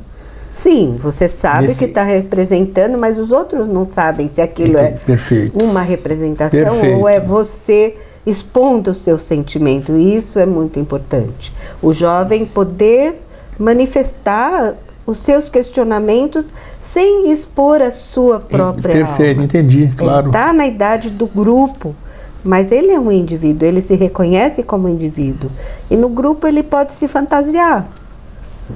Sim, 0.51 0.97
você 0.99 1.29
sabe 1.29 1.67
Nesse- 1.67 1.79
que 1.79 1.85
está 1.85 2.03
representando, 2.03 2.97
mas 2.97 3.17
os 3.17 3.31
outros 3.31 3.67
não 3.67 3.85
sabem 3.85 4.29
se 4.33 4.41
aquilo 4.41 4.77
é 4.77 4.91
Perfeito. 4.91 5.63
uma 5.63 5.81
representação 5.81 6.51
Perfeito. 6.51 6.99
ou 6.99 7.07
é 7.07 7.19
você 7.21 7.95
expondo 8.25 8.91
o 8.91 8.93
seu 8.95 9.17
sentimento. 9.17 9.93
E 9.93 10.17
isso 10.17 10.37
é 10.37 10.45
muito 10.45 10.77
importante. 10.77 11.53
O 11.81 11.93
jovem 11.93 12.45
poder 12.45 13.15
manifestar 13.57 14.75
os 15.11 15.19
seus 15.19 15.49
questionamentos 15.49 16.45
sem 16.81 17.31
expor 17.31 17.81
a 17.81 17.91
sua 17.91 18.39
própria 18.39 18.93
Perfeito, 18.93 19.37
alma. 19.39 19.43
entendi, 19.45 19.93
claro. 19.95 20.27
Ele 20.27 20.37
está 20.37 20.51
na 20.53 20.65
idade 20.65 21.09
do 21.09 21.27
grupo, 21.27 21.95
mas 22.43 22.71
ele 22.71 22.91
é 22.91 22.99
um 22.99 23.11
indivíduo, 23.11 23.67
ele 23.67 23.81
se 23.81 23.93
reconhece 23.95 24.63
como 24.63 24.87
indivíduo. 24.89 25.49
E 25.89 25.95
no 25.95 26.09
grupo 26.09 26.47
ele 26.47 26.63
pode 26.63 26.93
se 26.93 27.07
fantasiar. 27.07 27.87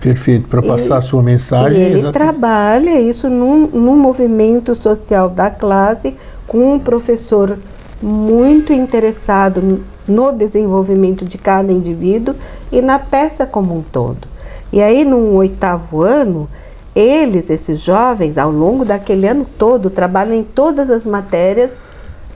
Perfeito, 0.02 0.48
para 0.50 0.62
passar 0.62 0.98
a 0.98 1.02
sua 1.02 1.24
mensagem. 1.24 1.82
ele 1.82 2.00
exata- 2.00 2.12
trabalha 2.20 3.00
isso 3.00 3.30
num, 3.30 3.66
num 3.68 3.96
movimento 3.96 4.76
social 4.76 5.30
da 5.30 5.50
classe 5.50 6.14
com 6.48 6.74
um 6.74 6.80
professor 6.80 7.58
muito 8.02 8.74
interessado 8.74 9.82
no 10.08 10.32
desenvolvimento 10.34 11.24
de 11.24 11.38
cada 11.38 11.72
indivíduo 11.72 12.36
e 12.72 12.82
na 12.82 13.00
peça 13.00 13.46
como 13.48 13.76
um 13.78 13.82
todo. 13.82 14.28
E 14.72 14.82
aí, 14.82 15.06
no 15.06 15.34
oitavo 15.36 16.02
ano, 16.02 16.50
eles, 16.96 17.50
esses 17.50 17.80
jovens, 17.80 18.38
ao 18.38 18.52
longo 18.52 18.86
daquele 18.86 19.28
ano 19.28 19.46
todo, 19.58 19.90
trabalham 19.90 20.34
em 20.34 20.44
todas 20.44 20.90
as 20.90 21.06
matérias 21.06 21.76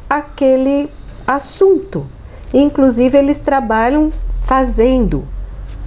aquele 0.09 0.89
assunto. 1.25 2.05
Inclusive, 2.53 3.17
eles 3.17 3.37
trabalham 3.37 4.11
fazendo, 4.41 5.23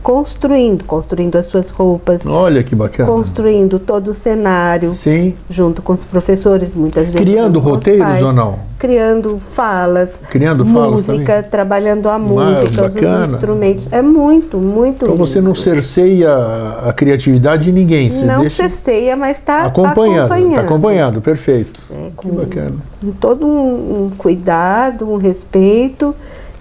construindo, 0.03 0.85
construindo 0.85 1.37
as 1.37 1.47
suas 1.47 1.71
roupas, 1.71 2.27
Olha 2.27 2.63
que 2.63 2.75
bacana. 2.75 3.09
construindo 3.09 3.79
todo 3.79 4.09
o 4.09 4.13
cenário, 4.13 4.95
Sim. 4.95 5.35
junto 5.49 5.81
com 5.81 5.93
os 5.93 6.05
professores, 6.05 6.75
muitas 6.75 7.05
vezes. 7.05 7.21
Criando 7.21 7.61
roteiros 7.61 8.07
pais, 8.07 8.23
ou 8.23 8.33
não? 8.33 8.59
Criando 8.79 9.39
falas. 9.39 10.11
Criando 10.29 10.67
falas 10.67 11.07
música, 11.07 11.35
também? 11.37 11.51
trabalhando 11.51 12.09
a 12.09 12.19
Mas, 12.19 12.59
música, 12.65 12.87
os 12.87 13.33
instrumentos. 13.33 13.87
É 13.93 14.03
muito, 14.03 14.59
muito. 14.59 15.05
Então 15.05 15.15
você 15.17 15.41
não 15.41 15.53
lindo. 15.53 15.59
cerceia 15.61 16.31
a- 16.33 16.93
criatividade 16.93 17.65
de 17.65 17.73
ninguém. 17.73 18.11
Você 18.11 18.25
Não 18.27 18.41
deixa 18.41 18.65
cerceia, 18.69 19.17
mas 19.17 19.39
está 19.39 19.67
acompanhando. 19.67 20.35
Está 20.49 20.61
acompanhando, 20.63 21.21
perfeito. 21.21 21.81
É, 21.93 22.09
que 22.09 22.15
com- 22.17 22.31
bacana. 22.31 22.75
com 23.01 23.13
todo 23.13 23.47
um, 23.47 24.07
um 24.07 24.11
cuidado, 24.19 25.09
um 25.09 25.17
respeito 25.17 26.13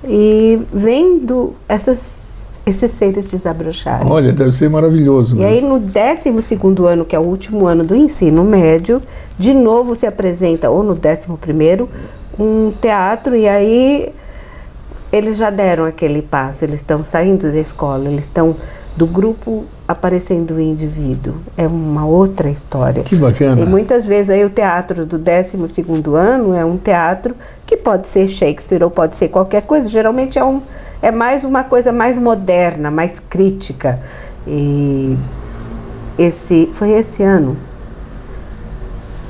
e 0.08 0.60
vendo 0.72 1.54
essas, 1.68 2.21
esses 2.66 2.92
seres 2.92 3.28
desabrocharem. 3.28 4.08
Olha, 4.08 4.32
deve 4.32 4.52
ser 4.52 4.70
maravilhoso. 4.70 5.38
E 5.38 5.44
aí, 5.44 5.62
no 5.62 5.80
12 5.80 6.86
ano, 6.88 7.06
que 7.06 7.16
é 7.16 7.20
o 7.20 7.24
último 7.24 7.66
ano 7.66 7.84
do 7.84 7.96
ensino 7.96 8.44
médio, 8.44 9.02
de 9.38 9.54
novo 9.54 9.96
se 9.96 10.06
apresenta, 10.06 10.70
ou 10.70 10.84
no 10.84 10.94
11, 10.94 11.88
um 12.40 12.72
teatro, 12.80 13.36
e 13.36 13.48
aí 13.48 14.14
eles 15.12 15.38
já 15.38 15.50
deram 15.50 15.86
aquele 15.86 16.22
passo, 16.22 16.64
eles 16.64 16.76
estão 16.76 17.04
saindo 17.04 17.52
da 17.52 17.60
escola, 17.60 18.08
eles 18.08 18.26
estão 18.26 18.56
do 18.96 19.06
grupo 19.06 19.66
aparecendo 19.92 20.56
o 20.56 20.62
indivíduo. 20.62 21.36
É 21.58 21.68
uma 21.68 22.06
outra 22.06 22.50
história. 22.50 23.04
Que 23.04 23.16
bacana. 23.16 23.62
E 23.62 23.66
muitas 23.66 24.06
vezes 24.06 24.30
aí 24.30 24.44
o 24.44 24.50
teatro 24.50 25.06
do 25.06 25.18
12 25.18 25.58
ano 26.16 26.54
é 26.54 26.66
um 26.66 26.78
teatro 26.78 27.36
que 27.66 27.78
pode 27.78 28.08
ser 28.08 28.28
Shakespeare 28.28 28.84
ou 28.84 28.90
pode 28.90 29.16
ser 29.16 29.28
qualquer 29.28 29.62
coisa. 29.64 29.88
Geralmente 29.88 30.40
é, 30.40 30.44
um, 30.44 30.62
é 31.02 31.12
mais 31.12 31.44
uma 31.44 31.64
coisa 31.64 31.92
mais 31.92 32.18
moderna, 32.18 32.90
mais 32.90 33.14
crítica. 33.30 34.00
E 34.48 35.18
esse 36.18 36.70
foi 36.74 36.92
esse 36.92 37.24
ano. 37.24 37.58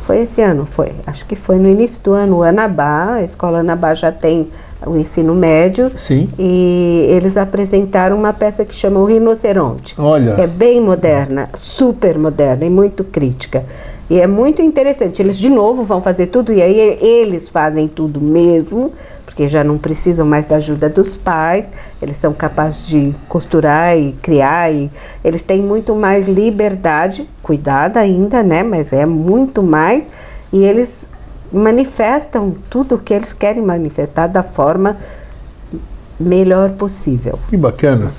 Foi 0.05 0.21
esse 0.21 0.41
ano, 0.41 0.67
foi. 0.69 0.91
Acho 1.05 1.25
que 1.25 1.35
foi 1.35 1.57
no 1.57 1.69
início 1.69 2.01
do 2.01 2.13
ano, 2.13 2.37
o 2.37 2.43
Anabá, 2.43 3.13
a 3.13 3.23
escola 3.23 3.59
Anabá 3.59 3.93
já 3.93 4.11
tem 4.11 4.49
o 4.85 4.97
ensino 4.97 5.33
médio. 5.35 5.91
Sim. 5.95 6.29
E 6.37 7.07
eles 7.09 7.37
apresentaram 7.37 8.17
uma 8.17 8.33
peça 8.33 8.65
que 8.65 8.73
chama 8.73 8.99
O 8.99 9.05
Rinoceronte. 9.05 9.95
Olha. 9.97 10.31
É 10.31 10.47
bem 10.47 10.81
moderna, 10.81 11.49
super 11.55 12.17
moderna 12.17 12.65
e 12.65 12.69
muito 12.69 13.03
crítica. 13.03 13.63
E 14.09 14.19
é 14.19 14.27
muito 14.27 14.61
interessante. 14.61 15.21
Eles 15.21 15.37
de 15.37 15.49
novo 15.49 15.83
vão 15.83 16.01
fazer 16.01 16.27
tudo, 16.27 16.51
e 16.51 16.61
aí 16.61 16.97
eles 17.01 17.49
fazem 17.49 17.87
tudo 17.87 18.19
mesmo, 18.19 18.91
porque 19.25 19.47
já 19.47 19.63
não 19.63 19.77
precisam 19.77 20.25
mais 20.25 20.45
da 20.45 20.57
ajuda 20.57 20.89
dos 20.89 21.15
pais, 21.15 21.69
eles 22.01 22.17
são 22.17 22.33
capazes 22.33 22.85
de 22.87 23.15
costurar 23.29 23.97
e 23.97 24.11
criar, 24.21 24.69
e 24.73 24.91
eles 25.23 25.41
têm 25.41 25.61
muito 25.61 25.95
mais 25.95 26.27
liberdade, 26.27 27.29
cuidada 27.41 28.01
ainda, 28.01 28.43
né? 28.43 28.63
Mas 28.63 28.91
é 28.91 29.05
muito 29.05 29.63
mais, 29.63 30.03
e 30.51 30.61
eles 30.61 31.07
manifestam 31.51 32.53
tudo 32.69 32.95
o 32.95 32.97
que 32.97 33.13
eles 33.13 33.33
querem 33.33 33.61
manifestar 33.61 34.27
da 34.27 34.43
forma 34.43 34.97
melhor 36.19 36.71
possível. 36.71 37.39
Que 37.49 37.57
bacana. 37.57 38.11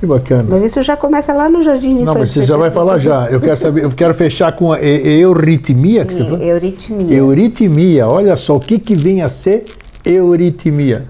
Que 0.00 0.06
bacana. 0.06 0.46
Mas 0.48 0.64
isso 0.64 0.82
já 0.82 0.96
começa 0.96 1.32
lá 1.32 1.48
no 1.48 1.62
Jardim 1.62 1.94
de 1.96 2.02
Não, 2.04 2.14
mas 2.14 2.30
você 2.30 2.42
já 2.42 2.56
vai 2.56 2.70
falar 2.70 2.96
já. 2.96 3.26
Eu 3.30 3.38
quero 3.38 3.56
saber, 3.56 3.84
eu 3.84 3.90
quero 3.90 4.14
fechar 4.14 4.52
com 4.52 4.72
a 4.72 4.80
e- 4.80 5.20
euritmia 5.20 6.06
que 6.06 6.14
você 6.14 6.24
falou. 6.24 6.38
Euritmia. 6.38 7.14
Euritmia, 7.14 8.08
olha 8.08 8.34
só, 8.36 8.56
o 8.56 8.60
que, 8.60 8.78
que 8.78 8.96
vem 8.96 9.20
a 9.20 9.28
ser 9.28 9.66
euritmia? 10.04 11.06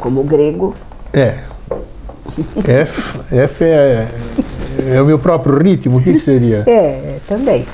Como 0.00 0.22
o 0.22 0.24
grego. 0.24 0.74
É. 1.12 1.40
F, 2.64 3.18
F 3.30 3.64
é, 3.64 4.08
é 4.94 5.02
o 5.02 5.06
meu 5.06 5.18
próprio 5.18 5.58
ritmo, 5.58 5.98
o 5.98 6.02
que, 6.02 6.14
que 6.14 6.20
seria? 6.20 6.64
É, 6.66 7.18
também. 7.28 7.66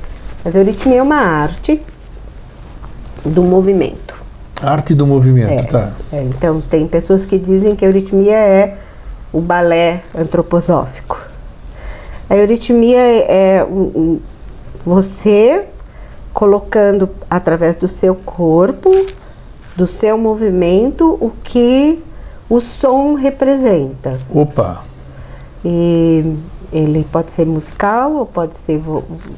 A 0.45 0.49
euritmia 0.49 0.99
é 0.99 1.03
uma 1.03 1.17
arte 1.17 1.81
do 3.25 3.43
movimento. 3.43 4.15
Arte 4.63 4.95
do 4.95 5.07
movimento, 5.07 5.51
É, 5.53 5.63
tá. 5.65 5.93
é, 6.13 6.23
então, 6.23 6.61
tem 6.61 6.87
pessoas 6.87 7.27
que 7.27 7.39
dizem 7.39 7.75
que 7.75 7.85
a 7.85 7.89
euritmia 7.89 8.37
é 8.37 8.77
o 9.33 9.41
balé 9.41 10.03
antroposófico. 10.17 11.19
A 12.31 12.37
euritmia 12.37 12.99
é, 12.99 13.57
é 13.59 13.65
um- 13.65 13.91
um- 13.95 14.21
você 14.87 15.67
colocando 16.33 17.09
através 17.29 17.75
do 17.77 17.89
seu 17.89 18.15
corpo, 18.15 18.91
do 19.77 19.87
seu 19.87 20.17
movimento, 20.17 21.19
o 21.21 21.31
que 21.43 22.03
o 22.49 22.61
som 22.61 23.15
representa. 23.15 24.19
Opa, 24.33 24.83
E 25.65 26.37
ele 26.73 27.07
pode 27.11 27.33
ser 27.33 27.47
musical 27.47 28.13
ou 28.13 28.27
pode 28.27 28.57
ser 28.57 28.81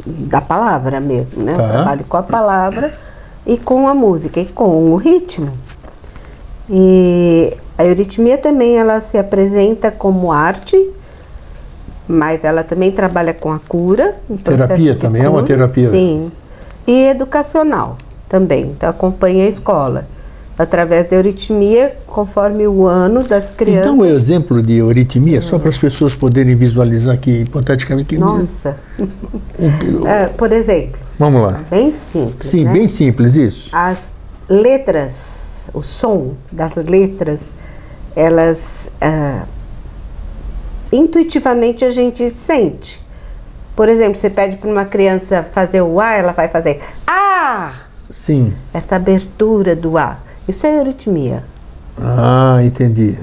da 0.04 0.40
palavra 0.40 1.00
mesmo, 1.00 1.42
né? 1.42 1.54
Tá. 1.54 1.68
Trabalho 1.68 2.04
com 2.08 2.16
a 2.16 2.22
palavra 2.22 2.92
e 3.46 3.56
com 3.56 3.86
a 3.88 3.94
música 3.94 4.40
e 4.40 4.46
com 4.46 4.92
o 4.92 4.96
ritmo. 4.96 5.52
E 6.68 7.52
a 7.78 7.84
euritmia 7.84 8.36
também 8.38 8.76
ela 8.78 9.00
se 9.00 9.16
apresenta 9.16 9.90
como 9.90 10.32
arte, 10.32 10.76
mas 12.08 12.42
ela 12.44 12.64
também 12.64 12.90
trabalha 12.90 13.32
com 13.32 13.52
a 13.52 13.58
cura. 13.58 14.16
então 14.28 14.56
Terapia 14.56 14.94
também, 14.96 15.22
é 15.22 15.28
uma 15.28 15.42
cura, 15.42 15.46
terapia. 15.46 15.90
Sim. 15.90 16.30
E 16.86 17.04
educacional 17.08 17.96
também. 18.28 18.64
Então 18.76 18.88
acompanha 18.88 19.44
a 19.44 19.48
escola. 19.48 20.06
Através 20.58 21.06
da 21.10 21.16
euritmia, 21.16 21.94
conforme 22.06 22.66
o 22.66 22.86
ano 22.86 23.22
das 23.22 23.50
crianças. 23.50 23.84
então 23.92 23.98
o 23.98 24.06
exemplo 24.06 24.62
de 24.62 24.78
euritmia, 24.78 25.42
só 25.42 25.58
para 25.58 25.68
as 25.68 25.76
pessoas 25.76 26.14
poderem 26.14 26.54
visualizar 26.56 27.12
aqui, 27.14 27.42
hipoteticamente. 27.42 28.08
que- 28.08 28.18
Nossa! 28.18 28.76
É, 30.06 30.26
por 30.28 30.50
exemplo, 30.52 30.98
Vamos 31.18 31.42
lá. 31.42 31.64
bem 31.70 31.92
simples. 31.92 32.50
Sim, 32.50 32.64
né? 32.64 32.72
bem 32.72 32.88
simples 32.88 33.36
isso. 33.36 33.74
As 33.74 34.10
letras, 34.48 35.70
o 35.72 35.82
som 35.82 36.34
das 36.52 36.76
letras, 36.76 37.52
elas 38.14 38.90
ah, 39.00 39.44
intuitivamente 40.92 41.84
a 41.84 41.90
gente 41.90 42.28
sente. 42.30 43.04
Por 43.74 43.88
exemplo, 43.88 44.18
você 44.18 44.30
pede 44.30 44.56
para 44.56 44.70
uma 44.70 44.84
criança 44.84 45.42
fazer 45.42 45.82
o 45.82 46.00
A, 46.00 46.14
ela 46.14 46.32
vai 46.32 46.48
fazer 46.48 46.80
A! 47.06 47.72
Sim. 48.10 48.54
Essa 48.72 48.96
abertura 48.96 49.76
do 49.76 49.98
A. 49.98 50.18
Isso 50.48 50.66
é 50.66 50.78
euritmia. 50.78 51.44
Ah, 51.98 52.58
entendi. 52.62 53.18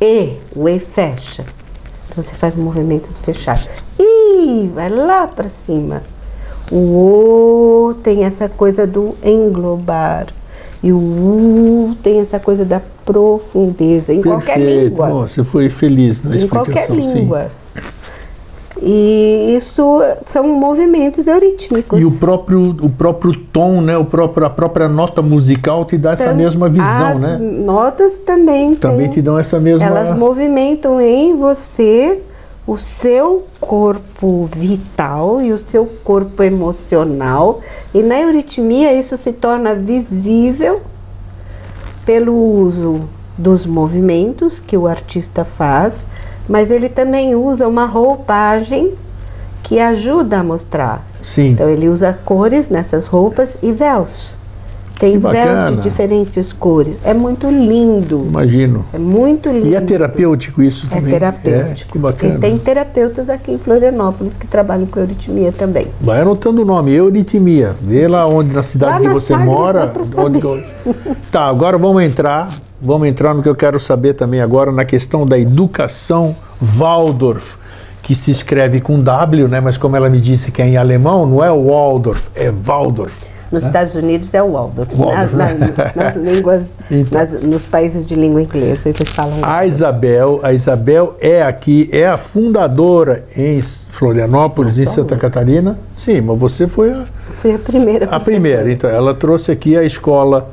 E, 0.00 0.38
o 0.54 0.68
E 0.68 0.78
fecha. 0.78 1.44
Então 2.08 2.22
você 2.22 2.34
faz 2.34 2.54
o 2.54 2.58
movimento 2.58 3.12
de 3.12 3.20
fechar. 3.20 3.58
E 3.98 4.70
vai 4.74 4.88
lá 4.88 5.26
para 5.26 5.48
cima. 5.48 6.02
O 6.72 7.90
O 7.90 7.94
tem 8.02 8.24
essa 8.24 8.48
coisa 8.48 8.86
do 8.86 9.14
englobar. 9.22 10.26
E 10.82 10.92
o 10.92 10.96
U 10.96 11.96
tem 12.02 12.20
essa 12.20 12.40
coisa 12.40 12.64
da 12.64 12.80
profundeza. 13.04 14.12
Em 14.12 14.22
qualquer 14.22 14.56
Perfeito. 14.56 14.84
língua. 14.90 15.08
Bom, 15.08 15.22
você 15.28 15.44
foi 15.44 15.68
feliz 15.70 16.22
na 16.24 16.34
em 16.36 16.48
qualquer 16.48 16.80
explicação, 16.80 17.02
sim. 17.02 17.18
língua. 17.20 17.46
E 18.84 19.54
isso 19.56 20.00
são 20.26 20.48
movimentos 20.48 21.28
eurítmicos. 21.28 22.00
E 22.00 22.04
o 22.04 22.10
próprio, 22.12 22.74
o 22.82 22.88
próprio 22.90 23.32
tom, 23.52 23.80
né, 23.80 23.96
o 23.96 24.04
próprio, 24.04 24.44
a 24.44 24.50
própria 24.50 24.88
nota 24.88 25.22
musical 25.22 25.84
te 25.84 25.96
dá 25.96 26.12
essa 26.12 26.24
Então, 26.24 26.36
mesma 26.36 26.68
visão, 26.68 27.06
as 27.08 27.20
né? 27.20 27.38
notas 27.38 28.18
também 28.26 28.74
Também 28.74 29.00
têm- 29.02 29.10
te 29.10 29.22
dão 29.22 29.38
essa 29.38 29.60
mesma. 29.60 29.86
Elas 29.86 30.16
movimentam 30.16 31.00
em 31.00 31.36
você 31.36 32.18
o 32.72 32.76
seu 32.78 33.46
corpo 33.60 34.48
vital 34.50 35.42
e 35.42 35.52
o 35.52 35.58
seu 35.58 35.84
corpo 35.84 36.42
emocional. 36.42 37.60
E 37.92 38.02
na 38.02 38.18
euritmia 38.18 38.94
isso 38.94 39.16
se 39.16 39.32
torna 39.32 39.74
visível 39.74 40.80
pelo 42.06 42.34
uso 42.34 43.08
dos 43.36 43.66
movimentos 43.66 44.58
que 44.58 44.76
o 44.76 44.86
artista 44.86 45.44
faz, 45.44 46.06
mas 46.48 46.70
ele 46.70 46.88
também 46.88 47.34
usa 47.34 47.68
uma 47.68 47.84
roupagem 47.84 48.94
que 49.62 49.78
ajuda 49.78 50.38
a 50.40 50.44
mostrar. 50.44 51.06
Sim. 51.20 51.50
Então 51.50 51.68
ele 51.68 51.88
usa 51.88 52.18
cores 52.24 52.70
nessas 52.70 53.06
roupas 53.06 53.56
e 53.62 53.70
véus. 53.70 54.38
Tem 55.02 55.18
véus 55.18 55.70
de 55.76 55.82
diferentes 55.82 56.52
cores. 56.52 57.00
É 57.02 57.12
muito 57.12 57.50
lindo. 57.50 58.24
Imagino. 58.28 58.84
É 58.94 58.98
muito 58.98 59.50
lindo. 59.50 59.66
E 59.66 59.74
é 59.74 59.80
terapêutico 59.80 60.62
isso 60.62 60.86
É 60.92 60.94
também? 60.94 61.12
terapêutico. 61.12 61.90
É, 61.90 61.92
que 61.92 61.98
bacana. 61.98 62.34
E 62.34 62.38
tem 62.38 62.56
terapeutas 62.56 63.28
aqui 63.28 63.50
em 63.50 63.58
Florianópolis 63.58 64.36
que 64.36 64.46
trabalham 64.46 64.86
com 64.86 65.00
euritmia 65.00 65.50
também. 65.50 65.88
Vai 66.00 66.20
anotando 66.20 66.62
o 66.62 66.64
nome, 66.64 66.92
euritmia. 66.94 67.74
Vê 67.82 68.06
lá 68.06 68.28
onde, 68.28 68.54
na 68.54 68.62
cidade 68.62 68.92
Lá 68.92 69.00
que 69.00 69.06
na 69.08 69.12
você 69.12 69.32
Sagres 69.32 69.46
mora. 69.52 69.92
onde- 70.16 70.40
tá, 71.32 71.46
agora 71.46 71.76
vamos 71.76 72.00
entrar. 72.04 72.60
Vamos 72.80 73.08
entrar 73.08 73.34
no 73.34 73.42
que 73.42 73.48
eu 73.48 73.54
quero 73.56 73.80
saber 73.80 74.14
também 74.14 74.40
agora, 74.40 74.70
na 74.70 74.84
questão 74.84 75.26
da 75.26 75.36
educação 75.38 76.34
Waldorf, 76.60 77.56
que 78.02 78.14
se 78.14 78.30
escreve 78.30 78.80
com 78.80 79.00
W, 79.00 79.48
né? 79.48 79.60
Mas 79.60 79.76
como 79.76 79.96
ela 79.96 80.08
me 80.08 80.20
disse 80.20 80.50
que 80.52 80.62
é 80.62 80.66
em 80.68 80.76
alemão, 80.76 81.26
não 81.26 81.42
é 81.44 81.48
Waldorf, 81.50 82.28
é 82.36 82.50
Waldorf. 82.52 83.31
Nos 83.52 83.64
Estados 83.66 83.94
Unidos 83.94 84.32
é 84.32 84.42
o 84.42 84.52
Waldorf. 84.52 84.96
Waldorf, 84.96 85.36
nas, 85.36 85.58
né? 85.58 85.72
nas- 85.76 85.94
nas 85.94 86.16
línguas, 86.32 86.62
Então. 86.90 87.20
nas- 87.20 87.42
nos 87.42 87.64
países 87.66 88.06
de 88.06 88.14
língua 88.14 88.40
inglesa, 88.42 88.88
eles 88.88 89.08
falam 89.10 89.38
A 89.42 89.66
Isabel, 89.66 90.40
a 90.42 90.52
Isabel 90.54 91.14
é 91.20 91.42
aqui, 91.42 91.88
é 91.92 92.06
a 92.08 92.16
fundadora 92.16 93.24
em 93.36 93.60
Florianópolis, 93.62 94.78
em 94.78 94.86
Santa 94.86 95.16
Catarina. 95.16 95.78
Sim, 95.94 96.22
mas 96.22 96.40
você 96.40 96.66
foi 96.66 96.90
a, 96.92 97.04
Fui 97.36 97.54
a 97.54 97.58
primeira. 97.58 98.06
A 98.06 98.18
primeira, 98.18 98.70
então, 98.72 98.88
ela 98.88 99.12
trouxe 99.14 99.52
aqui 99.52 99.76
a 99.76 99.82
escola, 99.84 100.48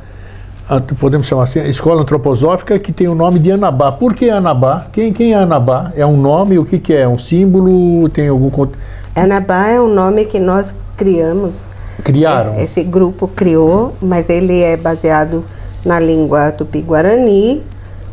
podemos 1.00 1.26
chamar 1.28 1.44
assim, 1.44 1.60
a 1.62 1.68
escola 1.68 2.02
antroposófica 2.02 2.78
que 2.80 2.92
tem 2.92 3.08
o 3.08 3.16
nome 3.16 3.40
de 3.40 3.52
Anabá. 3.52 3.92
Por 3.92 4.14
que 4.14 4.30
Anabá? 4.30 4.88
Quem, 4.92 5.12
quem 5.14 5.34
é 5.34 5.36
Anabá? 5.38 5.92
É 5.96 6.06
um 6.06 6.18
nome? 6.18 6.60
O 6.60 6.66
que, 6.66 6.80
que 6.80 6.94
é? 6.94 7.08
Um 7.08 7.18
símbolo? 7.18 8.08
Tem 8.10 8.28
algum. 8.28 8.68
Anabá 9.16 9.68
é 9.68 9.80
um 9.80 9.94
nome 9.94 10.26
que 10.26 10.40
nós 10.40 10.74
criamos. 10.98 11.56
Criaram? 12.12 12.60
Esse 12.60 12.84
grupo 12.84 13.28
criou, 13.28 13.94
mas 14.02 14.30
ele 14.30 14.62
é 14.62 14.76
baseado 14.78 15.44
na 15.86 16.00
língua 16.00 16.52
tupi-guarani. 16.52 17.64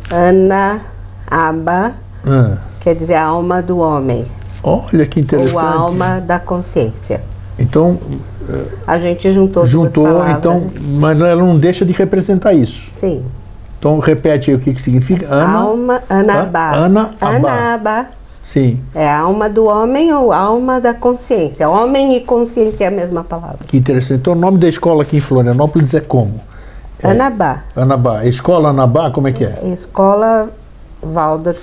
Ana, 0.09 0.81
Aba, 1.29 1.93
Ah, 2.25 2.57
quer 2.79 2.95
dizer 2.95 3.15
a 3.15 3.23
alma 3.25 3.61
do 3.61 3.79
homem. 3.79 4.25
olha 4.63 5.05
que 5.05 5.19
Ou 5.19 5.23
interessante. 5.23 5.57
a 5.65 5.71
alma 5.73 6.19
da 6.21 6.39
consciência. 6.39 7.21
Então, 7.59 7.97
A 8.85 8.97
gente 8.97 9.29
juntou 9.29 9.65
juntou, 9.65 10.25
então, 10.29 10.71
mas 10.79 11.19
ela 11.19 11.35
não 11.43 11.57
deixa 11.59 11.83
de 11.83 11.91
representar 11.91 12.53
isso. 12.53 12.91
Sim. 12.95 13.23
Então, 13.77 13.99
repete 13.99 14.49
aí 14.51 14.55
o 14.55 14.59
que, 14.59 14.73
que 14.73 14.81
significa. 14.81 15.27
Ana. 15.29 15.59
alma, 15.59 16.01
Anabá. 16.09 16.71
Ana, 16.73 17.13
Abá. 17.19 17.51
Anabá. 17.51 18.05
Sim, 18.47 18.79
É 18.95 19.05
a 19.05 19.19
alma 19.19 19.49
do 19.49 19.65
homem 19.65 20.13
ou 20.13 20.31
alma 20.31 20.79
da 20.79 20.93
consciência. 20.93 21.67
Homem 21.69 22.15
e 22.15 22.21
consciência 22.21 22.85
é 22.85 22.87
a 22.87 22.91
mesma 22.91 23.21
palavra. 23.21 23.57
que 23.67 23.75
interessante. 23.75 24.21
Então, 24.21 24.31
o 24.31 24.37
nome 24.37 24.57
da 24.57 24.69
escola 24.69 25.03
aqui 25.03 25.17
em 25.17 25.19
Florianópolis 25.19 25.93
é 25.93 25.99
como? 25.99 26.39
Anabá. 27.03 27.63
Anabá. 27.75 28.23
Escola 28.25 28.69
Anabá, 28.69 29.11
como 29.11 29.27
é 29.27 29.33
que 29.33 29.43
é? 29.43 29.59
Escola 29.65 30.49
Waldorf 31.03 31.59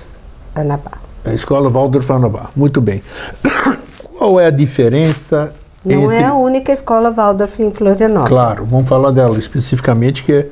Anabá. 0.54 0.92
A 1.24 1.32
escola 1.32 1.70
Waldorf 1.70 2.10
Anabá. 2.12 2.50
Muito 2.54 2.82
bem. 2.82 3.02
Qual 4.18 4.38
é 4.38 4.46
a 4.46 4.50
diferença 4.50 5.54
Não 5.82 6.02
entre- 6.02 6.16
é 6.18 6.24
a 6.26 6.34
única 6.34 6.70
escola 6.70 7.10
Waldorf 7.10 7.62
em 7.62 7.70
Florianópolis. 7.70 8.28
Claro, 8.28 8.66
vamos 8.66 8.86
falar 8.86 9.10
dela 9.10 9.38
especificamente, 9.38 10.22
que 10.22 10.32
é 10.34 10.48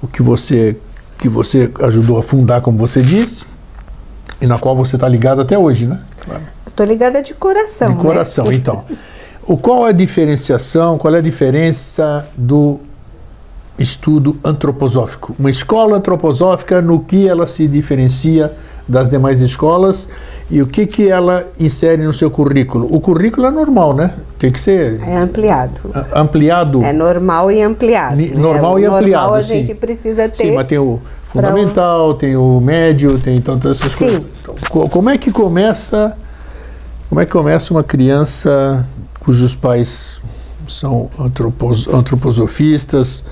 o 0.00 0.06
que 0.06 0.22
você, 0.22 0.76
que 1.18 1.28
você 1.28 1.72
ajudou 1.80 2.18
a 2.18 2.22
fundar, 2.22 2.60
como 2.60 2.78
você 2.78 3.02
disse, 3.02 3.46
e 4.42 4.46
na 4.46 4.58
qual 4.58 4.74
você 4.74 4.96
está 4.96 5.08
ligado 5.08 5.40
até 5.40 5.56
hoje, 5.56 5.86
né? 5.86 6.00
Estou 6.66 6.84
ligada 6.84 7.22
de 7.22 7.32
coração. 7.32 7.90
De 7.92 7.96
né? 7.96 8.02
coração, 8.02 8.50
então. 8.52 8.84
O, 9.46 9.56
qual 9.56 9.86
é 9.86 9.90
a 9.90 9.92
diferenciação, 9.92 10.98
qual 10.98 11.14
é 11.14 11.18
a 11.18 11.22
diferença 11.22 12.28
do 12.36 12.80
estudo 13.78 14.36
antroposófico? 14.44 15.32
Uma 15.38 15.48
escola 15.48 15.96
antroposófica, 15.96 16.82
no 16.82 17.04
que 17.04 17.28
ela 17.28 17.46
se 17.46 17.68
diferencia 17.68 18.52
das 18.88 19.08
demais 19.08 19.40
escolas 19.40 20.08
e 20.50 20.60
o 20.60 20.66
que, 20.66 20.86
que 20.86 21.08
ela 21.08 21.46
insere 21.58 22.02
no 22.02 22.12
seu 22.12 22.28
currículo? 22.28 22.88
O 22.90 23.00
currículo 23.00 23.46
é 23.46 23.50
normal, 23.52 23.94
né? 23.94 24.12
Tem 24.40 24.50
que 24.50 24.58
ser 24.58 25.00
É 25.06 25.18
ampliado. 25.18 25.78
ampliado. 26.12 26.82
É 26.82 26.92
normal 26.92 27.50
e 27.52 27.62
ampliado. 27.62 28.16
Normal 28.36 28.74
O 28.74 28.78
e 28.80 28.84
ampliado, 28.86 29.22
Normal 29.26 29.34
a 29.34 29.42
sim. 29.42 29.60
gente 29.60 29.74
precisa 29.76 30.28
ter. 30.28 30.48
Sim, 30.48 30.54
mas 30.56 30.66
tem 30.66 30.78
o 30.78 30.98
fundamental, 31.32 32.14
tem 32.14 32.36
o 32.36 32.60
médio, 32.60 33.18
tem 33.18 33.40
tantas 33.40 33.80
essas 33.80 33.94
coisas. 33.94 34.22
Sim. 34.22 34.28
Então, 34.42 34.54
co- 34.70 34.88
como 34.88 35.08
é 35.10 35.18
que 35.18 35.30
começa? 35.32 36.16
Como 37.08 37.20
é 37.20 37.26
que 37.26 37.32
começa 37.32 37.72
uma 37.74 37.82
criança 37.84 38.86
cujos 39.20 39.54
pais 39.54 40.20
são 40.66 41.08
antropos, 41.18 41.88
antroposofistas? 41.88 43.24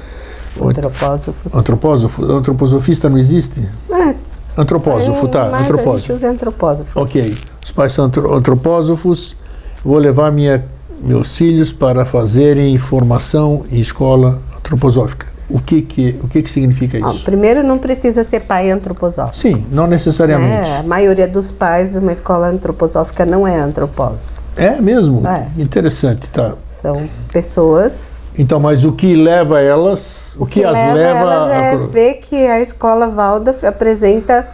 Antropósofos. 0.61 1.55
Antropósofo, 1.55 2.25
antroposofista 2.25 3.09
não 3.09 3.17
existe? 3.19 3.67
É, 3.91 4.15
Antropósofo, 4.57 5.27
é, 5.27 5.29
tá? 5.29 5.45
mas 5.51 5.55
A 5.55 5.59
Antropósofo. 5.65 5.99
gente 6.01 6.13
usa 6.17 6.29
antropósofos. 6.31 6.93
Ok. 6.97 7.39
Os 7.65 7.71
pais 7.73 7.93
são 7.93 8.07
antro- 8.07 8.35
antropósofos. 8.35 9.37
Vou 9.85 9.97
levar 9.97 10.31
minha, 10.33 10.65
meus 11.03 11.37
filhos 11.37 11.73
para 11.73 12.05
fazerem 12.05 12.77
formação 12.77 13.65
em 13.71 13.79
escola 13.79 14.39
antroposófica. 14.59 15.27
O 15.51 15.61
que 15.61 15.83
que, 15.83 16.21
o 16.23 16.29
que, 16.29 16.43
que 16.43 16.51
significa 16.51 16.99
isso? 16.99 17.25
primeiro, 17.25 17.63
não 17.63 17.79
precisa 17.79 18.25
ser 18.25 18.41
pai 18.41 18.71
antroposófico. 18.71 19.37
Sim, 19.37 19.67
não 19.71 19.87
necessariamente. 19.87 20.71
né? 20.71 20.79
A 20.79 20.83
maioria 20.83 21.27
dos 21.27 21.51
pais 21.51 21.95
uma 21.97 22.13
escola 22.13 22.49
antroposófica 22.49 23.27
não 23.27 23.47
é 23.47 23.59
antropósofo. 23.59 24.41
É, 24.57 24.81
mesmo? 24.81 25.27
É. 25.27 25.49
Interessante, 25.61 26.31
tá. 26.31 26.55
São 26.81 27.09
pessoas. 27.33 28.21
Então, 28.39 28.61
mas 28.61 28.85
o 28.85 28.93
que 28.93 29.15
leva 29.15 29.61
elas, 29.61 30.37
o, 30.39 30.47
que, 30.47 30.65
as 30.65 30.73
leva, 30.73 31.19
elas 31.19 31.51
é 31.51 31.73
a... 31.73 31.77
ver 31.77 32.15
que 32.15 32.47
a 32.47 32.61
escola 32.61 33.09
Waldorf 33.09 33.65
apresenta 33.67 34.49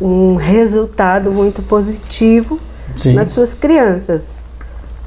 um 0.00 0.36
resultado 0.36 1.32
muito 1.32 1.62
positivo 1.62 2.60
Sim. 2.96 3.14
nas 3.14 3.28
suas 3.28 3.54
crianças 3.54 4.42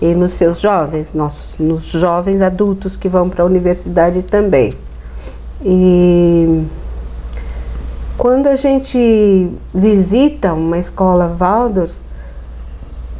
e 0.02 0.14
nos 0.14 0.34
seus 0.34 0.60
jovens, 0.60 1.14
nos, 1.14 1.56
nos 1.60 1.84
jovens 1.84 2.42
adultos 2.42 2.98
que 2.98 3.08
vão 3.08 3.30
para 3.30 3.44
a 3.44 3.46
universidade 3.46 4.24
também. 4.24 4.74
E 5.68 6.64
quando 8.20 8.46
a 8.46 8.56
gente 8.56 9.50
visita 9.74 10.54
uma 10.54 10.78
escola 10.78 11.28
Waldorf, 11.28 11.92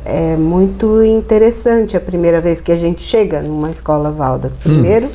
é 0.06 0.38
muito 0.38 1.04
interessante 1.04 1.98
a 1.98 2.00
primeira 2.00 2.40
vez 2.40 2.62
que 2.62 2.72
a 2.72 2.78
gente 2.78 3.02
chega 3.02 3.42
numa 3.42 3.72
escola 3.72 4.12
Waldorf. 4.12 4.56
Primeiro, 4.62 5.10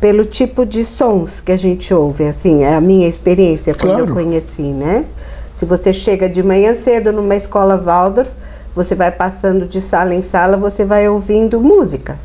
pelo 0.00 0.24
tipo 0.24 0.64
de 0.64 0.84
sons 0.84 1.40
que 1.40 1.50
a 1.50 1.56
gente 1.56 1.92
ouve, 1.92 2.24
assim, 2.28 2.62
é 2.62 2.74
a 2.76 2.80
minha 2.80 3.08
experiência 3.08 3.74
quando 3.74 3.96
Claro. 3.96 4.08
eu 4.10 4.14
conheci, 4.14 4.62
né? 4.72 5.04
Se 5.56 5.64
você 5.64 5.92
chega 5.92 6.28
de 6.28 6.40
manhã 6.40 6.76
cedo 6.76 7.12
numa 7.12 7.34
escola 7.34 7.76
Waldorf, 7.76 8.30
você 8.76 8.94
vai 8.94 9.10
passando 9.10 9.66
de 9.66 9.80
sala 9.80 10.14
em 10.14 10.22
sala, 10.22 10.56
você 10.56 10.84
vai 10.84 11.08
ouvindo 11.08 11.60
música. 11.60 12.16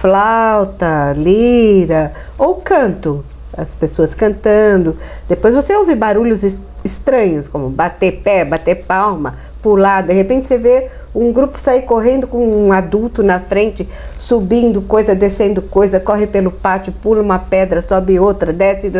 Flauta, 0.00 1.12
lira 1.14 2.12
ou 2.38 2.54
canto. 2.56 3.22
As 3.56 3.74
pessoas 3.74 4.14
cantando. 4.14 4.96
Depois 5.28 5.54
você 5.54 5.74
ouve 5.76 5.94
barulhos 5.94 6.42
es- 6.42 6.56
estranhos, 6.82 7.48
como 7.48 7.68
bater 7.68 8.22
pé, 8.22 8.44
bater 8.44 8.76
palma, 8.86 9.34
pular. 9.60 10.02
De 10.02 10.12
repente 10.14 10.46
você 10.46 10.56
vê 10.56 10.88
um 11.14 11.30
grupo 11.32 11.58
sair 11.58 11.82
correndo 11.82 12.26
com 12.26 12.38
um 12.66 12.72
adulto 12.72 13.22
na 13.22 13.38
frente, 13.40 13.86
subindo 14.16 14.80
coisa, 14.80 15.14
descendo 15.14 15.60
coisa, 15.60 16.00
corre 16.00 16.26
pelo 16.26 16.50
pátio, 16.50 16.92
pula 17.02 17.20
uma 17.20 17.38
pedra, 17.38 17.84
sobe 17.86 18.18
outra, 18.18 18.52
desce 18.52 18.90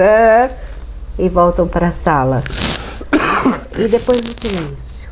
e 1.19 1.29
voltam 1.29 1.67
para 1.67 1.89
a 1.89 1.93
sala. 1.93 2.43
E 3.79 3.89
depois 3.89 4.19
o 4.21 4.35
silêncio. 4.39 5.09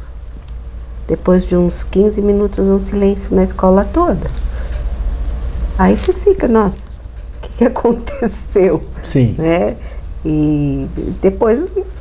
Depois 1.06 1.44
de 1.44 1.56
uns 1.56 1.82
15 1.84 2.20
minutos, 2.20 2.58
um 2.58 2.78
silêncio 2.78 3.34
na 3.34 3.44
escola 3.44 3.84
toda. 3.84 4.28
Aí 5.78 5.96
você 5.96 6.12
fica, 6.12 6.48
nossa, 6.48 6.84
o 6.84 7.40
que, 7.40 7.48
que 7.58 7.64
aconteceu? 7.64 8.82
Sim. 9.02 9.36
Né? 9.38 9.76
E 10.24 10.88
depois 11.22 11.60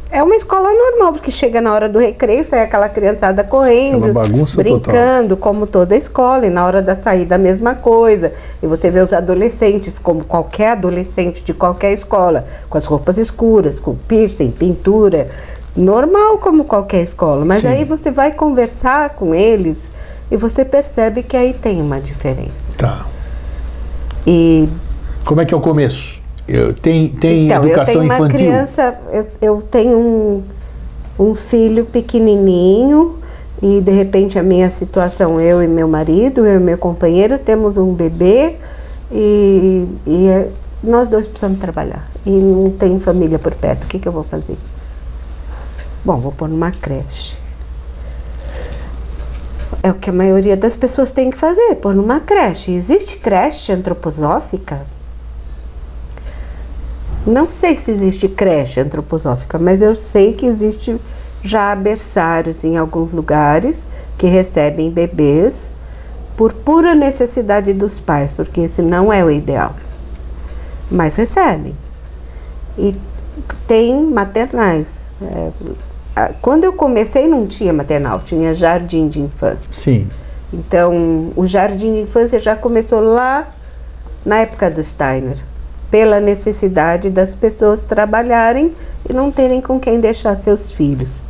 é 0.10 0.24
uma 0.24 0.36
escola 0.36 0.70
normal, 0.74 1.14
porque 1.14 1.30
chega 1.30 1.62
na 1.62 1.72
hora 1.72 1.88
do 1.88 2.00
recreio, 2.00 2.44
sai 2.44 2.62
aquela 2.62 2.90
criançada 2.90 3.44
correndo, 3.44 4.12
brincando, 4.56 5.38
como 5.38 5.68
toda 5.68 5.96
escola, 5.96 6.48
e 6.48 6.50
na 6.50 6.66
hora 6.66 6.82
da 6.82 6.96
saída 6.96 7.36
a 7.36 7.38
mesma 7.38 7.76
coisa. 7.76 8.34
E 8.64 8.68
você 8.68 8.90
vê 8.90 9.00
os 9.02 9.14
adolescentes, 9.14 10.00
como 10.00 10.24
qualquer 10.24 10.72
adolescente 10.72 11.44
de 11.44 11.54
qualquer 11.54 11.94
escola, 11.94 12.46
com 12.70 12.78
as 12.78 12.86
roupas 12.86 13.18
escuras, 13.18 13.80
com 13.80 13.96
piercing, 13.96 14.50
pintura, 14.52 15.30
normal 15.76 16.40
como 16.40 16.64
qualquer 16.64 17.04
escola. 17.04 17.46
Mas 17.46 17.62
Sim. 17.62 17.68
aí 17.68 17.86
você 17.86 18.10
vai 18.10 18.32
conversar 18.32 19.10
com 19.10 19.36
eles 19.36 19.92
e 20.32 20.38
você 20.38 20.66
percebe 20.66 21.22
que 21.22 21.38
aí 21.38 21.54
tem 21.54 21.82
uma 21.82 22.00
diferença. 22.00 22.78
Tá. 22.78 23.06
E 24.28 24.68
Como 25.26 25.40
é 25.42 25.46
que 25.46 25.54
é 25.54 25.58
o 25.58 25.62
começo? 25.62 26.22
Eu, 26.48 26.74
tem 26.74 27.10
tem 27.10 27.46
então, 27.46 27.58
eu 27.58 27.66
educação 27.70 27.94
tenho 27.94 28.04
uma 28.06 28.16
infantil? 28.16 28.38
criança, 28.38 28.96
eu, 29.12 29.28
eu 29.42 29.62
tenho 29.62 29.98
um, 29.98 30.44
um 31.20 31.34
filho 31.36 31.86
pequenininho 31.86 33.18
e 33.62 33.82
de 33.82 33.92
repente 33.92 34.38
a 34.38 34.44
minha 34.44 34.70
situação, 34.70 35.42
eu 35.42 35.64
e 35.64 35.68
meu 35.68 35.88
marido, 35.88 36.46
eu 36.46 36.56
e 36.56 36.64
meu 36.64 36.78
companheiro, 36.78 37.40
temos 37.40 37.78
um 37.78 37.94
bebê 37.94 38.56
e, 39.12 39.88
e 40.06 40.28
é- 40.28 40.50
nós 40.84 41.08
dois 41.08 41.28
precisamos 41.28 41.60
trabalhar 41.60 42.08
e 42.26 42.30
não 42.30 42.70
tem 42.70 43.00
família 43.00 43.40
por 43.40 43.54
perto. 43.56 43.86
O 43.86 43.88
que, 43.88 43.98
que 44.00 44.08
eu 44.08 44.12
vou 44.12 44.24
fazer? 44.24 44.56
Bom, 46.06 46.18
vou 46.18 46.32
pôr 46.32 46.48
numa 46.48 46.72
creche. 46.72 47.38
É 49.84 49.92
o 49.92 49.94
que 49.94 50.10
a 50.10 50.14
maioria 50.14 50.58
das 50.58 50.76
pessoas 50.76 51.12
tem 51.12 51.30
que 51.30 51.38
fazer, 51.38 51.76
pôr 51.76 51.94
numa 51.94 52.20
creche. 52.20 52.72
Existe 52.72 53.18
creche 53.18 53.72
antroposófica? 53.72 54.86
Não 57.26 57.50
sei 57.50 57.78
se 57.78 57.92
existe 57.92 58.28
creche 58.28 58.80
antroposófica, 58.80 59.60
mas 59.60 59.82
eu 59.82 59.94
sei 59.96 60.34
que 60.34 60.46
existe 60.46 61.00
já 61.42 61.76
berçários 61.76 62.64
em 62.64 62.78
alguns 62.78 63.12
lugares 63.12 63.86
que 64.18 64.28
recebem 64.28 64.90
bebês 64.90 65.72
por 66.36 66.54
pura 66.54 66.94
necessidade 66.94 67.74
dos 67.74 68.00
pais, 68.00 68.32
porque 68.32 68.62
esse 68.62 68.82
não 68.82 69.12
é 69.12 69.24
o 69.26 69.32
ideal. 69.32 69.76
Mas 70.90 71.16
recebem. 71.16 71.76
E 72.78 72.96
tem 73.68 74.06
maternais. 74.06 75.08
É, 75.22 75.52
quando 76.42 76.64
eu 76.64 76.74
comecei 76.74 77.28
não 77.28 77.46
tinha 77.46 77.74
maternal, 77.74 78.22
tinha 78.24 78.54
jardim 78.54 79.08
de 79.08 79.22
infância. 79.22 79.60
Sim. 79.72 80.08
Então, 80.54 81.32
o 81.36 81.46
jardim 81.46 81.94
de 81.94 82.02
infância 82.02 82.40
já 82.40 82.56
começou 82.56 83.02
lá 83.02 83.48
na 84.26 84.38
época 84.38 84.70
do 84.70 84.82
Steiner, 84.84 85.38
pela 85.92 86.20
necessidade 86.20 87.10
das 87.10 87.36
pessoas 87.36 87.82
trabalharem 87.82 88.74
e 89.10 89.14
não 89.14 89.32
terem 89.32 89.62
com 89.62 89.80
quem 89.80 90.00
deixar 90.00 90.36
seus 90.36 90.72
filhos. 90.72 91.24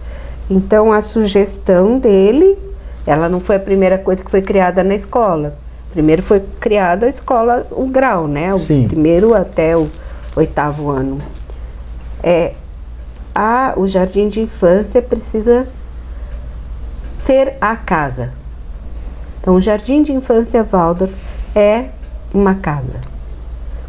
Então, 0.49 0.91
a 0.91 1.01
sugestão 1.01 1.99
dele, 1.99 2.57
ela 3.05 3.27
não 3.27 3.39
foi 3.39 3.57
a 3.57 3.59
primeira 3.59 3.97
coisa 3.97 4.23
que 4.23 4.31
foi 4.31 4.41
criada 4.41 4.83
na 4.83 4.95
escola. 4.95 5.53
Primeiro 5.91 6.21
foi 6.21 6.41
criada 6.59 7.05
a 7.05 7.09
escola, 7.09 7.67
o 7.71 7.85
grau, 7.85 8.27
né? 8.27 8.53
O 8.53 8.57
Sim. 8.57 8.87
primeiro 8.87 9.33
até 9.33 9.75
o 9.75 9.87
oitavo 10.35 10.89
ano. 10.89 11.19
É, 12.23 12.53
a, 13.39 13.75
o 13.77 13.85
jardim 13.85 14.27
de 14.27 14.41
infância 14.41 14.99
precisa 14.99 15.67
ser 17.15 17.55
a 17.61 17.75
casa. 17.75 18.31
Então, 19.39 19.55
o 19.55 19.61
Jardim 19.61 20.01
de 20.01 20.11
Infância 20.11 20.63
Waldorf 20.63 21.13
é 21.55 21.89
uma 22.33 22.55
casa, 22.55 22.99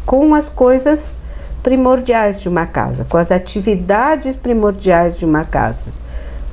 com 0.05 0.33
as 0.33 0.49
coisas 0.49 1.17
primordiais 1.63 2.39
de 2.39 2.47
uma 2.47 2.65
casa, 2.65 3.05
com 3.05 3.17
as 3.17 3.31
atividades 3.31 4.35
primordiais 4.35 5.17
de 5.17 5.25
uma 5.25 5.43
casa. 5.43 5.91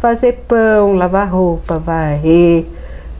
Fazer 0.01 0.45
pão, 0.49 0.95
lavar 0.95 1.31
roupa, 1.31 1.79
varrer, 1.79 2.67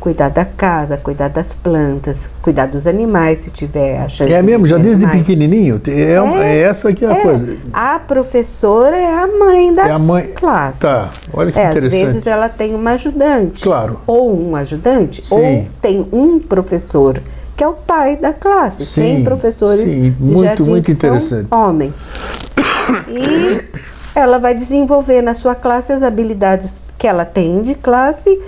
cuidar 0.01 0.29
da 0.29 0.45
casa, 0.45 0.97
cuidar 0.97 1.29
das 1.29 1.49
plantas, 1.55 2.31
cuidar 2.43 2.67
dos 2.67 2.87
animais, 2.87 3.41
se 3.41 3.51
tiver 3.51 3.99
a 4.01 4.09
chance 4.09 4.33
É 4.33 4.41
mesmo, 4.43 4.67
já 4.67 4.77
desde 4.79 5.07
pequenininho? 5.07 5.81
É, 5.89 6.21
uma- 6.21 6.45
é 6.45 6.63
essa 6.63 6.93
que 6.93 7.05
é 7.05 7.09
a 7.09 7.17
É. 7.17 7.21
coisa. 7.23 7.57
A 7.73 7.99
professora 7.99 8.97
é 8.97 9.15
a 9.15 9.27
mãe 9.27 9.75
da 9.75 9.89
É 9.89 9.91
a 9.93 9.99
mãe. 9.99 10.31
classe. 10.35 10.81
Tá, 10.81 11.11
olha 11.33 11.51
que 11.51 11.59
É, 11.59 11.67
às 11.67 11.71
interessante. 11.77 12.07
vezes 12.07 12.27
ela 12.27 12.49
tem 12.49 12.75
uma 12.75 12.93
ajudante. 12.93 13.63
Claro. 13.63 14.01
Ou 14.07 14.33
um 14.49 14.55
ajudante, 14.55 15.27
Sim. 15.27 15.35
ou 15.35 15.67
tem 15.81 16.07
um 16.13 16.39
professor, 16.39 17.21
que 17.57 17.65
é 17.65 17.69
o 17.69 17.73
pai 17.75 18.17
da 18.17 18.33
classe. 18.33 18.85
Sim, 18.87 19.03
tem 19.03 19.25
professores 19.25 19.81
sim, 19.81 20.15
muito, 20.21 20.65
muito 20.65 20.91
interessante. 20.91 21.49
homens. 21.51 21.95
E 23.09 23.65
ela 24.15 24.39
vai 24.39 24.55
desenvolver 24.55 25.23
na 25.23 25.35
sua 25.35 25.55
classe 25.55 25.93
as 25.93 26.03
habilidades 26.03 26.81
que 26.99 27.07
ela 27.07 27.25
tem 27.25 27.63
de 27.63 27.75
classe, 27.75 28.39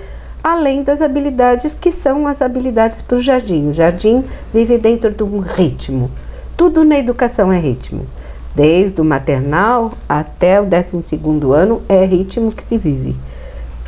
além 0.43 0.83
das 0.83 1.01
habilidades 1.01 1.75
que 1.75 1.93
são 1.93 2.27
as 2.27 2.41
habilidades 2.41 3.03
para 3.03 3.17
o 3.17 3.21
jardim. 3.21 3.69
O 3.69 3.73
jardim 3.73 4.25
vive 4.53 4.79
dentro 4.79 5.11
de 5.11 5.23
um 5.23 5.41
ritmo. 5.41 6.11
Tudo 6.57 6.85
na 6.85 6.99
educação 6.99 7.53
é 7.53 7.59
ritmo. 7.59 8.07
Desde 8.55 9.01
o 9.01 9.05
maternal 9.05 9.93
até 10.09 10.61
o 10.61 10.67
12º 10.67 11.53
ano 11.53 11.83
é 11.89 12.05
ritmo 12.05 12.51
que 12.51 12.63
se 12.63 12.77
vive. 12.77 13.17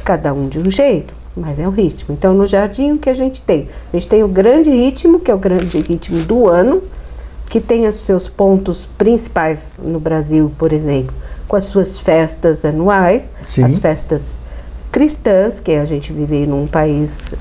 Cada 0.05 0.33
um 0.33 0.49
de 0.49 0.59
um 0.59 0.71
jeito, 0.71 1.13
mas 1.37 1.59
é 1.59 1.67
o 1.67 1.71
ritmo. 1.71 2.15
Então, 2.15 2.35
no 2.35 2.47
jardim, 2.47 2.93
o 2.93 2.99
que 2.99 3.11
a 3.11 3.15
gente 3.15 3.43
tem? 3.43 3.67
A 3.93 3.97
gente 3.97 4.09
tem 4.09 4.23
o 4.23 4.29
grande 4.29 4.71
ritmo, 4.71 5.19
que 5.19 5.31
é 5.31 5.35
o 5.35 5.39
grande 5.39 5.79
ritmo 5.81 6.21
do 6.21 6.47
ano, 6.47 6.83
que 7.49 7.61
tem 7.61 7.89
os 7.89 8.07
seus 8.07 8.29
pontos 8.29 8.89
principais 8.97 9.73
no 9.83 9.99
Brasil, 9.99 10.53
por 10.57 10.73
exemplo, 10.73 11.15
com 11.49 11.57
as 11.57 11.65
suas 11.65 11.99
festas 11.99 12.65
anuais, 12.65 13.29
Sim. 13.45 13.65
as 13.65 13.79
festas 13.79 14.39
cristãs, 14.91 15.61
que 15.61 15.73
a 15.73 15.85
gente 15.85 16.13
vive 16.13 16.47
num 16.47 16.67
país 16.67 17.35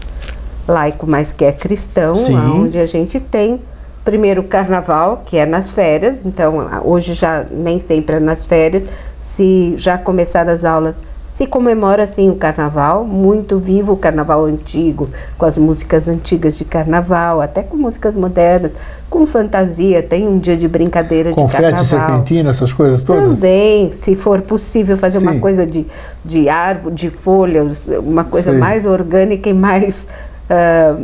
laico, 0.68 1.08
mas 1.08 1.32
que 1.32 1.46
é 1.46 1.52
cristão, 1.52 2.16
Sim. 2.16 2.36
onde 2.36 2.78
a 2.78 2.86
gente 2.86 3.20
tem 3.20 3.62
primeiro 4.04 4.42
o 4.42 4.44
carnaval, 4.44 5.24
que 5.26 5.38
é 5.38 5.46
nas 5.46 5.72
férias, 5.72 6.26
então 6.26 6.70
hoje 6.84 7.14
já 7.14 7.46
nem 7.50 7.80
sempre 7.80 8.16
é 8.18 8.20
nas 8.20 8.46
férias, 8.46 8.84
se 9.20 9.74
já 9.76 9.98
começaram 9.98 10.52
as 10.52 10.64
aulas, 10.64 10.96
se 11.40 11.48
comemora 11.48 12.06
sim 12.06 12.30
o 12.30 12.36
carnaval, 12.36 13.06
muito 13.06 13.60
vivo 13.60 13.94
o 13.94 13.96
carnaval 13.96 14.44
antigo, 14.44 15.08
com 15.38 15.46
as 15.46 15.58
músicas 15.58 16.10
antigas 16.10 16.58
de 16.58 16.66
carnaval, 16.66 17.40
até 17.40 17.64
com 17.64 17.78
músicas 17.78 18.14
modernas, 18.14 18.74
com 19.10 19.26
fantasia, 19.26 20.04
tem 20.04 20.28
um 20.28 20.38
dia 20.38 20.58
de 20.58 20.68
brincadeira 20.68 21.30
de 21.30 21.38
Confete, 21.38 21.62
carnaval. 21.62 21.86
serpentina, 21.86 22.50
essas 22.50 22.74
coisas 22.74 23.04
todas? 23.04 23.40
Também, 23.40 23.90
se 23.90 24.18
for 24.18 24.42
possível 24.42 24.98
fazer 24.98 25.20
uma 25.20 25.32
Sim. 25.32 25.40
coisa 25.40 25.66
de, 25.66 25.88
de 26.26 26.50
árvore, 26.50 26.94
de 26.94 27.10
folhas, 27.10 27.88
uma 28.00 28.26
coisa 28.26 28.52
Sei. 28.52 28.60
mais 28.60 28.86
orgânica 28.86 29.48
e 29.48 29.54
mais 29.54 30.06
ah, 30.50 30.98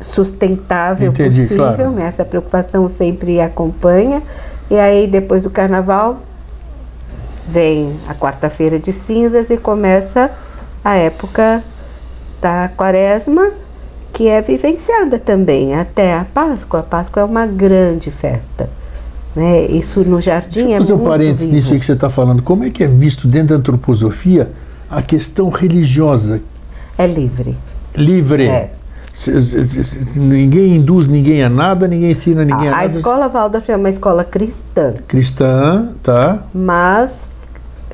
sustentável 0.00 1.12
Entendi, 1.12 1.40
possível. 1.40 1.74
claro. 1.76 1.90
né? 1.92 2.06
Essa 2.06 2.24
preocupação 2.24 2.88
sempre 2.88 3.40
acompanha. 3.40 4.24
E 4.68 4.76
aí, 4.76 5.06
depois 5.06 5.42
do 5.42 5.50
carnaval, 5.50 6.18
vem 7.48 7.94
a 8.08 8.14
quarta-feira 8.14 8.78
de 8.78 8.92
cinzas 8.92 9.50
e 9.50 9.56
começa 9.56 10.30
a 10.84 10.94
época 10.94 11.62
da 12.40 12.68
quaresma, 12.76 13.50
que 14.12 14.28
é 14.28 14.40
vivenciada 14.42 15.18
também 15.18 15.74
até 15.74 16.14
a 16.14 16.24
Páscoa. 16.24 16.80
A 16.80 16.82
Páscoa 16.82 17.22
é 17.22 17.24
uma 17.24 17.46
grande 17.46 18.10
festa. 18.10 18.68
Né? 19.34 19.62
Isso 19.66 20.00
no 20.00 20.20
jardim 20.20 20.64
Deixa 20.64 20.74
é 20.74 20.78
fazer 20.78 20.92
um 20.92 20.96
muito 20.98 21.08
parênteses 21.08 21.46
vivo. 21.48 21.56
nisso 21.56 21.74
que 21.78 21.86
você 21.86 21.92
está 21.92 22.10
falando. 22.10 22.42
Como 22.42 22.64
é 22.64 22.70
que 22.70 22.84
é 22.84 22.88
visto 22.88 23.26
dentro 23.26 23.48
da 23.48 23.54
antroposofia 23.56 24.50
a 24.90 25.00
questão 25.00 25.48
religiosa 25.48 26.42
É 26.98 27.06
livre. 27.06 27.56
livre? 27.96 28.46
É. 28.48 28.72
Ninguém 30.16 30.76
induz 30.76 31.08
ninguém 31.08 31.42
a 31.42 31.48
nada, 31.48 31.86
ninguém 31.88 32.10
ensina 32.12 32.44
ninguém 32.44 32.68
a, 32.68 32.72
A, 32.72 32.78
a 32.78 32.82
nada. 32.82 32.98
escola 32.98 33.28
Waldorf 33.28 33.70
é 33.70 33.76
uma 33.76 33.90
escola 33.90 34.24
cristã, 34.24 34.94
Cristã, 35.08 35.88
tá? 36.02 36.44
mas 36.54 37.28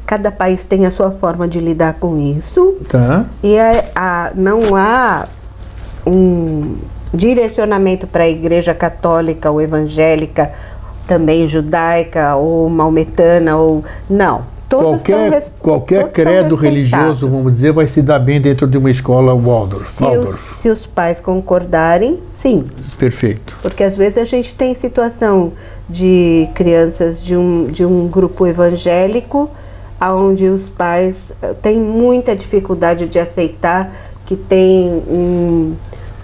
cada 0.08 0.32
país 0.32 0.64
tem 0.64 0.86
a 0.86 0.90
sua 0.90 1.10
forma 1.12 1.46
de 1.46 1.60
lidar 1.60 1.92
com 2.00 2.16
isso 2.18 2.76
Tá. 2.88 3.26
e 3.42 3.58
a, 3.58 3.84
a- 3.94 4.30
não 4.34 4.74
há 4.74 5.28
um 6.06 6.76
direcionamento 7.12 8.06
para 8.06 8.24
a 8.24 8.28
igreja 8.28 8.72
católica 8.72 9.50
ou 9.50 9.60
evangélica, 9.60 10.50
também 11.06 11.46
judaica 11.46 12.36
ou 12.36 12.70
maometana 12.70 13.58
ou 13.58 13.84
não. 14.08 14.42
Todos 14.66 15.02
Qualquer, 15.02 15.30
res- 15.30 15.50
qualquer 15.60 16.08
credo 16.10 16.54
religioso, 16.54 17.28
vamos 17.28 17.52
dizer, 17.52 17.72
vai 17.72 17.86
se 17.86 18.00
dar 18.02 18.18
bem 18.18 18.38
dentro 18.40 18.66
de 18.66 18.76
uma 18.78 18.90
escola 18.90 19.34
Waldorf. 19.34 19.90
Se 19.90 20.04
os, 20.04 20.10
Waldorf. 20.10 20.60
se 20.62 20.68
os 20.70 20.86
pais 20.86 21.20
concordarem, 21.20 22.18
sim. 22.32 22.64
Perfeito. 22.98 23.58
Porque 23.62 23.82
às 23.82 23.94
vezes 23.96 24.16
a 24.18 24.24
gente 24.24 24.54
tem 24.54 24.74
situação 24.74 25.52
de 25.88 26.48
crianças 26.54 27.20
de 27.22 27.34
um, 27.36 27.66
de 27.66 27.84
um 27.84 28.08
grupo 28.08 28.46
evangélico, 28.46 29.50
onde 30.00 30.46
os 30.46 30.68
pais 30.68 31.32
eh, 31.42 31.54
têm 31.54 31.80
muita 31.80 32.34
dificuldade 32.36 33.06
de 33.06 33.18
aceitar 33.18 33.92
que 34.24 34.36
tem 34.36 35.02
um, 35.08 35.74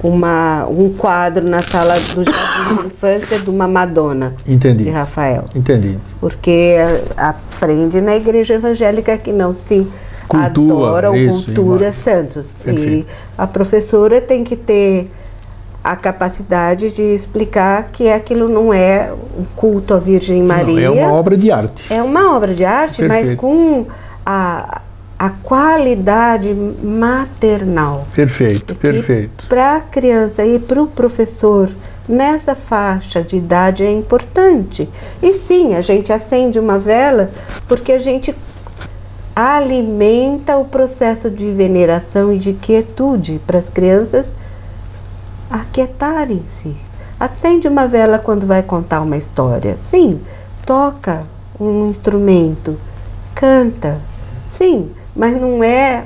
uma, 0.03 0.67
um 0.67 0.93
quadro 0.93 1.45
na 1.47 1.63
sala 1.63 1.95
do 1.95 2.23
jardim 2.23 2.81
de 2.81 2.87
infância 2.87 3.39
de 3.39 3.51
uma 3.51 3.67
Madonna 3.67 4.35
Entendi. 4.47 4.85
de 4.85 4.91
Rafael. 4.91 5.45
Entendi. 5.55 5.99
Porque 6.21 6.77
eh, 6.77 7.03
aprende 7.17 8.01
na 8.01 8.15
igreja 8.15 8.55
evangélica 8.55 9.17
que 9.17 9.33
não 9.33 9.53
se 9.53 9.87
adora 10.31 11.11
ou 11.11 11.17
isso, 11.17 11.47
cultura 11.47 11.93
santos. 11.93 12.47
E 12.61 12.65
Perfeito. 12.65 13.07
a 13.37 13.47
professora 13.47 14.21
tem 14.21 14.45
que 14.45 14.57
ter 14.57 15.11
a 15.85 15.95
capacidade 15.95 16.91
de 16.91 17.03
explicar 17.03 17.91
que 17.93 18.09
aquilo 18.09 18.49
não 18.49 18.73
é 18.73 19.13
um 19.39 19.45
culto 19.55 19.93
à 19.93 19.99
Virgem 19.99 20.43
Maria. 20.43 20.89
Não, 20.89 20.97
é 20.97 21.05
uma 21.05 21.13
obra 21.13 21.37
de 21.37 21.51
arte. 21.51 21.93
É 21.93 22.03
uma 22.03 22.35
obra 22.35 22.55
de 22.55 22.65
arte, 22.65 23.03
mas 23.03 23.19
Perfeito. 23.19 23.41
com 23.41 23.87
a, 24.25 24.81
a 25.19 25.29
qualidade 25.29 26.55
maternal. 26.55 28.09
Perfeito, 28.15 28.75
perfeito. 28.75 29.45
Para 29.47 29.77
a 29.77 29.81
criança 29.83 30.43
e 30.47 30.59
para 30.59 30.83
o 30.83 30.87
professor 30.87 31.71
nessa 32.09 32.55
faixa 32.55 33.23
de 33.23 33.37
idade 33.37 33.85
é 33.85 33.93
importante. 33.93 34.89
E 35.23 35.35
sim, 35.35 35.75
a 35.75 35.83
gente 35.83 36.11
acende 36.11 36.59
uma 36.59 36.79
vela 36.79 37.31
porque 37.69 37.93
a 37.93 37.99
gente 37.99 38.35
alimenta 39.37 40.57
o 40.57 40.65
processo 40.65 41.29
de 41.29 41.51
veneração 41.51 42.33
e 42.33 42.39
de 42.39 42.55
quietude 42.55 43.39
para 43.47 43.59
as 43.59 43.69
crianças 43.69 44.27
aquietarem-se. 45.55 46.75
Acende 47.19 47.69
uma 47.69 47.87
vela 47.87 48.19
quando 48.19 48.47
vai 48.47 48.63
contar 48.63 49.01
uma 49.01 49.17
história. 49.17 49.77
Sim, 49.77 50.21
toca 50.67 51.23
um 51.59 51.89
instrumento, 51.89 52.77
canta. 53.35 54.01
Sim, 54.49 54.91
mas 55.15 55.41
não 55.41 55.63
é 55.63 56.05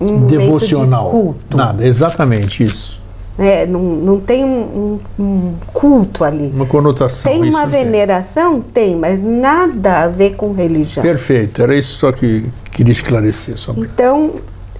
um 0.00 0.06
momento 0.06 0.26
de 0.28 0.38
Devocional. 0.38 1.10
culto. 1.10 1.56
Nada, 1.56 1.86
exatamente 1.86 2.62
isso. 2.62 3.00
É, 3.38 3.64
não, 3.66 3.80
não 3.80 4.20
tem 4.20 4.44
um, 4.44 5.00
um- 5.18 5.22
um 5.22 5.54
culto 5.72 6.22
ali. 6.22 6.52
Uma 6.54 6.66
conotação. 6.66 7.32
Tem 7.32 7.48
uma 7.48 7.66
tem. 7.66 7.84
veneração? 7.84 8.60
Tem, 8.60 8.94
mas 8.94 9.18
nada 9.22 10.00
a 10.02 10.08
ver 10.08 10.34
com 10.36 10.52
religião. 10.52 11.02
Perfeito, 11.02 11.62
era 11.62 11.74
isso 11.74 11.94
só 11.96 12.12
que 12.12 12.44
queria 12.70 12.92
esclarecer 12.92 13.56
sobre. 13.56 13.88
Então, 13.88 14.32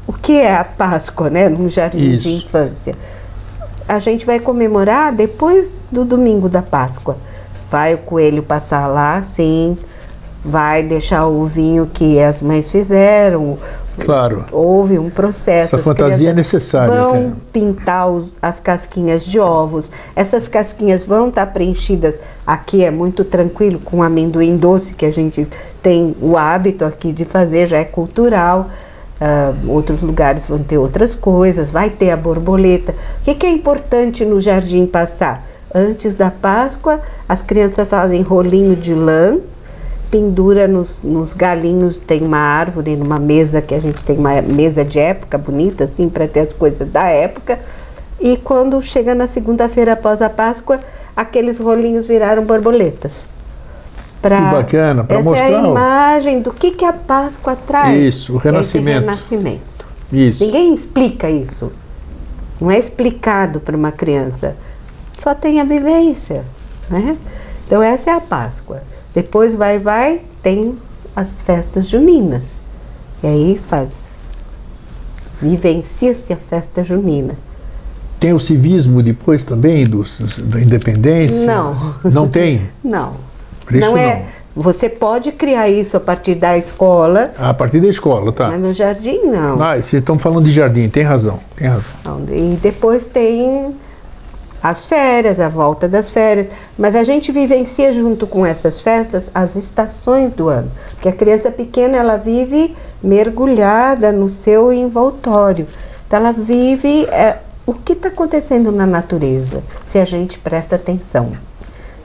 o 0.07 0.13
que 0.13 0.39
é 0.39 0.55
a 0.55 0.65
Páscoa, 0.65 1.31
né, 1.31 1.49
num 1.49 1.67
jardim 1.69 2.11
Isso. 2.13 2.29
de 2.29 2.35
infância? 2.35 2.95
A 3.93 3.99
gente 3.99 4.25
vai 4.25 4.41
comemorar 4.41 5.13
depois 5.13 5.71
do 5.91 6.03
domingo 6.03 6.49
da 6.49 6.63
Páscoa. 6.63 7.19
Vai 7.71 7.93
o 7.93 7.99
coelho 7.99 8.43
passar 8.43 8.87
lá, 8.87 9.21
sim. 9.21 9.77
Vai 10.43 10.83
deixar 10.83 11.27
o 11.27 11.45
vinho 11.45 11.87
que 11.93 12.19
as 12.19 12.41
mães 12.41 12.71
fizeram. 12.71 13.59
Claro. 14.01 14.47
Houve 14.51 14.99
um 14.99 15.11
processo. 15.11 15.75
Essa 15.75 15.77
as 15.77 15.83
fantasia 15.85 16.31
é 16.31 16.33
necessária 16.33 16.95
Vão 16.95 17.11
até. 17.11 17.31
pintar 17.53 18.09
os- 18.09 18.33
as 18.41 18.59
casquinhas 18.59 19.27
de 19.27 19.39
ovos. 19.39 19.91
Essas 20.17 20.49
casquinhas 20.49 21.05
vão 21.05 21.29
estar 21.29 21.45
preenchidas. 21.49 22.15
Aqui 22.47 22.83
é 22.83 22.91
muito 22.91 23.25
tranquilo 23.25 23.79
com 23.79 24.03
amendoim 24.03 24.57
doce, 24.57 24.95
que 24.95 25.05
a 25.05 25.13
gente 25.13 25.47
tem 25.83 26.17
o 26.23 26.39
hábito 26.39 26.87
aqui 26.87 27.13
de 27.13 27.27
fazer, 27.27 27.67
já 27.67 27.77
é 27.77 27.85
cultural. 27.85 28.71
Ah, 29.25 29.55
outros 29.69 30.01
lugares 30.01 30.49
vão 30.49 30.59
ter 30.59 30.79
outras 30.79 31.15
coisas, 31.15 31.71
vai 31.71 31.89
ter 31.89 32.11
a 32.11 32.17
borboleta. 32.17 32.91
O 33.21 33.25
que, 33.25 33.37
que 33.37 33.47
é 33.47 33.51
importante 33.51 34.25
no 34.25 34.41
jardim 34.41 34.85
passar? 34.85 35.47
Antes 35.73 36.17
da 36.17 36.29
Páscoa, 36.29 37.01
as 37.29 37.41
crianças 37.41 37.89
fazem 37.89 38.21
rolinho 38.23 38.75
de 38.75 38.93
lã, 38.93 39.39
pendura 40.11 40.67
nos, 40.67 41.05
nos 41.05 41.35
galinhos, 41.35 41.95
tem 41.95 42.21
uma 42.21 42.39
árvore 42.39 42.97
numa 42.97 43.21
mesa 43.21 43.63
que 43.63 43.77
a 43.77 43.81
gente 43.81 44.05
tem 44.05 44.19
uma 44.19 44.43
mesa 44.43 44.85
de 44.85 44.99
época 44.99 45.39
bonita, 45.39 45.85
assim, 45.85 46.09
para 46.09 46.27
ter 46.27 46.41
as 46.41 46.53
coisas 46.53 46.91
da 46.91 47.05
época. 47.05 47.61
E 48.19 48.37
quando 48.37 48.83
chega 48.83 49.15
na 49.15 49.29
segunda-feira 49.29 49.93
após 49.93 50.21
a 50.21 50.29
Páscoa, 50.29 50.81
aqueles 51.17 51.61
rolinhos 51.61 52.09
viraram 52.09 52.43
borboletas. 52.45 53.33
Pra, 54.23 54.37
Que 54.37 54.55
bacana, 54.55 55.07
essa 55.09 55.23
mostrar 55.23 55.51
é 55.51 55.57
a 55.57 55.67
imagem 55.67 56.41
do 56.41 56.53
que, 56.53 56.71
que 56.71 56.85
a 56.85 56.93
Páscoa 56.93 57.57
traz. 57.57 58.01
Isso, 58.01 58.35
o 58.35 58.37
renascimento. 58.37 59.01
renascimento. 59.01 59.87
Isso. 60.13 60.45
Ninguém 60.45 60.73
explica 60.73 61.29
isso. 61.29 61.73
não 62.61 62.71
é 62.71 62.79
explicado 62.79 63.59
para 63.59 63.77
uma 63.77 63.91
criança, 63.91 64.57
só 65.21 65.35
tem 65.35 65.61
a 65.61 65.65
vivência. 65.65 66.45
Né? 66.89 67.17
Então 67.67 67.83
essa 67.83 68.11
é 68.11 68.15
a 68.15 68.21
Páscoa. 68.21 68.83
Depois 69.13 69.57
vai, 69.57 69.81
vai, 69.81 70.21
tem 70.41 70.79
as 71.17 71.43
festas 71.43 71.89
juninas. 71.89 72.63
E 73.23 73.27
aí 73.27 73.61
faz. 73.69 73.91
Vivencia-se 75.41 76.33
a 76.33 76.37
festa 76.37 76.85
junina. 76.85 77.37
Tem 78.21 78.33
o 78.33 78.39
civismo 78.39 79.03
depois 79.03 79.43
também 79.43 79.85
dos, 79.85 80.39
da 80.45 80.61
independência? 80.61 81.47
Não. 81.47 81.95
Não 82.05 82.29
tem? 82.29 82.71
Não. 82.85 83.32
Não 83.81 83.97
é. 83.97 84.23
Você 84.55 84.89
pode 84.89 85.33
criar 85.33 85.69
isso 85.69 85.97
a 85.97 86.01
partir 86.01 86.35
da 86.35 86.59
escola. 86.59 87.31
A 87.39 87.55
partir 87.55 87.81
da 87.81 87.89
escola, 87.89 88.31
tá. 88.33 88.51
Mas 88.51 88.61
no 88.61 88.73
jardim 88.73 89.19
não. 89.25 89.63
Ah, 89.63 89.75
vocês 89.75 89.95
estão 89.95 90.19
falando 90.19 90.45
de 90.45 90.53
jardim, 90.53 90.89
tem 90.89 91.03
razão, 91.03 91.41
tem 91.57 91.69
razão. 91.69 91.91
E 92.31 92.57
depois 92.57 93.07
tem 93.07 93.75
as 94.63 94.85
férias, 94.87 95.41
a 95.41 95.49
volta 95.49 95.89
das 95.89 96.11
férias. 96.11 96.49
Mas 96.79 96.95
a 96.95 97.03
gente 97.03 97.33
vivencia 97.33 97.93
junto 97.95 98.27
com 98.27 98.45
essas 98.45 98.83
festas 98.83 99.31
as 99.35 99.57
estações 99.57 100.33
do 100.33 100.49
ano. 100.49 100.71
Porque 100.93 101.09
a 101.09 101.13
criança 101.13 101.51
pequena, 101.51 101.97
ela 101.97 102.19
vive 102.19 102.77
mergulhada 103.03 104.13
no 104.13 104.29
seu 104.29 104.71
envoltório. 104.71 105.67
Então 106.07 106.21
ela 106.21 106.33
vive 106.33 107.07
é, 107.07 107.39
o 107.65 107.73
que 107.73 107.95
está 107.95 108.09
acontecendo 108.09 108.71
na 108.71 108.87
natureza, 108.87 109.63
se 109.87 109.99
a 109.99 110.05
gente 110.05 110.39
presta 110.39 110.77
atenção. 110.77 111.33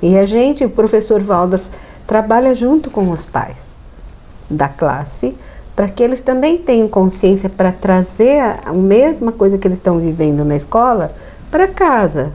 E 0.02 0.18
a 0.18 0.26
gente, 0.26 0.64
o 0.66 0.70
professor 0.70 1.22
Waldorf, 1.22 1.66
trabalha 2.06 2.54
junto 2.54 2.90
com 2.90 3.10
os 3.10 3.26
pais 3.26 3.76
da 4.50 4.68
classe 4.68 5.36
para 5.76 5.88
que 5.88 6.02
eles 6.02 6.22
também 6.22 6.58
tenham 6.58 6.88
consciência 6.88 7.50
para 7.50 7.72
trazer 7.72 8.40
a, 8.66 8.74
mesma 8.74 9.32
coisa 9.32 9.60
que 9.60 9.68
eles 9.68 9.78
estão 9.78 10.00
vivendo 10.00 10.44
na 10.44 10.56
escola 10.56 11.14
para 11.52 11.68
casa, 11.68 12.32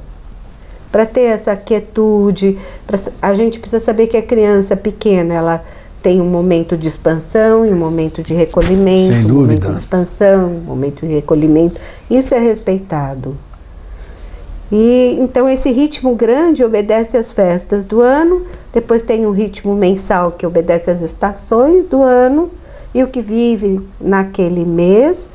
para 0.93 1.05
ter 1.05 1.23
essa 1.23 1.57
quietude. 1.57 2.57
Pra, 2.87 3.01
a 3.21 3.35
gente 3.35 3.59
precisa 3.59 3.85
saber 3.85 4.07
que 4.07 4.17
a 4.17 4.23
criança 4.23 4.77
pequena 4.77 5.35
ela 5.35 5.65
tem 6.01 6.21
um 6.21 6.29
momento 6.29 6.77
de 6.77 6.87
expansão 6.87 7.67
e 7.67 7.73
um 7.73 7.77
momento 7.77 8.23
de 8.23 8.33
recolhimento, 8.33 9.13
Sem 9.13 9.25
um 9.25 9.27
dúvida. 9.27 9.67
momento 9.67 9.73
de 9.73 9.79
expansão, 9.79 10.47
um 10.47 10.61
momento 10.61 11.05
de 11.05 11.15
recolhimento. 11.15 11.81
Isso 12.09 12.33
é 12.35 12.39
respeitado. 12.39 13.37
E 14.73 15.19
então 15.21 15.47
esse 15.47 15.71
ritmo 15.71 16.15
grande 16.15 16.65
obedece 16.65 17.19
às 17.19 17.31
festas 17.31 17.85
do 17.85 18.01
ano, 18.01 18.41
depois 18.73 19.03
tem 19.03 19.27
um 19.27 19.31
ritmo 19.31 19.75
mensal 19.75 20.33
que 20.33 20.47
obedece 20.47 20.91
às 20.91 21.03
estações 21.03 21.85
do 21.85 22.03
ano 22.03 22.51
e 22.95 23.03
o 23.03 23.09
que 23.09 23.21
vive 23.21 23.87
naquele 24.01 24.65
mês. 24.65 25.29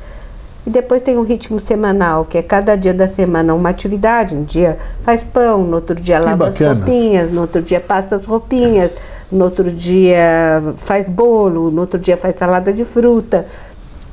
E 0.66 0.70
depois 0.70 1.00
tem 1.02 1.16
um 1.16 1.22
ritmo 1.22 1.60
semanal, 1.60 2.24
que 2.24 2.36
é 2.36 2.42
cada 2.42 2.76
dia 2.76 2.92
da 2.92 3.06
semana 3.06 3.54
uma 3.54 3.68
atividade. 3.68 4.34
Um 4.34 4.42
dia 4.42 4.76
faz 5.02 5.22
pão, 5.22 5.62
no 5.62 5.76
outro 5.76 5.94
dia 5.94 6.18
lava 6.18 6.48
as 6.48 6.58
roupinhas, 6.58 7.32
no 7.32 7.40
outro 7.42 7.62
dia 7.62 7.80
passa 7.80 8.16
as 8.16 8.26
roupinhas, 8.26 8.90
no 9.30 9.44
outro 9.44 9.70
dia 9.70 10.60
faz 10.78 11.08
bolo, 11.08 11.70
no 11.70 11.80
outro 11.80 11.98
dia 11.98 12.16
faz 12.16 12.36
salada 12.36 12.72
de 12.72 12.84
fruta. 12.84 13.46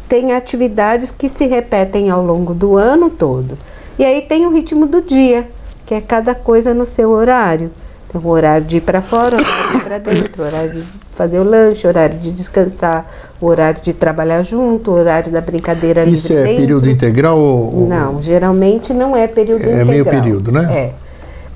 Tem 0.08 0.34
atividades 0.34 1.10
que 1.10 1.28
se 1.28 1.48
repetem 1.48 2.12
ao 2.12 2.24
longo 2.24 2.54
do 2.54 2.78
ano 2.78 3.10
todo. 3.10 3.58
E 3.98 4.04
aí 4.06 4.22
tem 4.22 4.46
o 4.46 4.52
ritmo 4.52 4.86
do 4.86 5.02
dia, 5.02 5.48
que 5.86 5.94
é 5.94 6.02
cada 6.02 6.36
coisa 6.36 6.74
no 6.74 6.86
seu 6.86 7.12
horário. 7.12 7.72
Então, 8.10 8.22
o 8.22 8.28
horário 8.30 8.66
de 8.66 8.78
ir 8.78 8.82
para 8.82 9.02
fora, 9.02 9.38
o 9.38 9.40
horário 9.40 9.72
de 9.72 9.78
ir 9.78 9.82
para 9.84 9.98
dentro, 10.00 10.44
o 10.44 10.46
horário 10.46 10.72
de 10.72 10.84
fazer 11.14 11.40
o 11.40 11.44
lanche, 11.44 11.86
o 11.86 11.90
horário 11.90 12.18
de 12.18 12.32
descansar, 12.32 13.06
o 13.40 13.46
horário 13.46 13.82
de 13.82 13.94
trabalhar 13.94 14.42
junto, 14.42 14.92
o 14.92 14.94
horário 14.96 15.32
da 15.32 15.40
brincadeira 15.42 16.04
Isso 16.06 16.28
livre 16.30 16.42
é 16.42 16.46
dentro. 16.46 16.62
período 16.62 16.90
integral 16.90 17.40
ou. 17.40 17.88
Não, 17.88 18.22
geralmente 18.22 18.94
não 18.94 19.16
é 19.16 19.28
período 19.28 19.62
É 19.64 19.66
integral. 19.68 19.86
meio 19.88 20.06
período, 20.06 20.52
né? 20.52 20.68
É. 20.72 20.94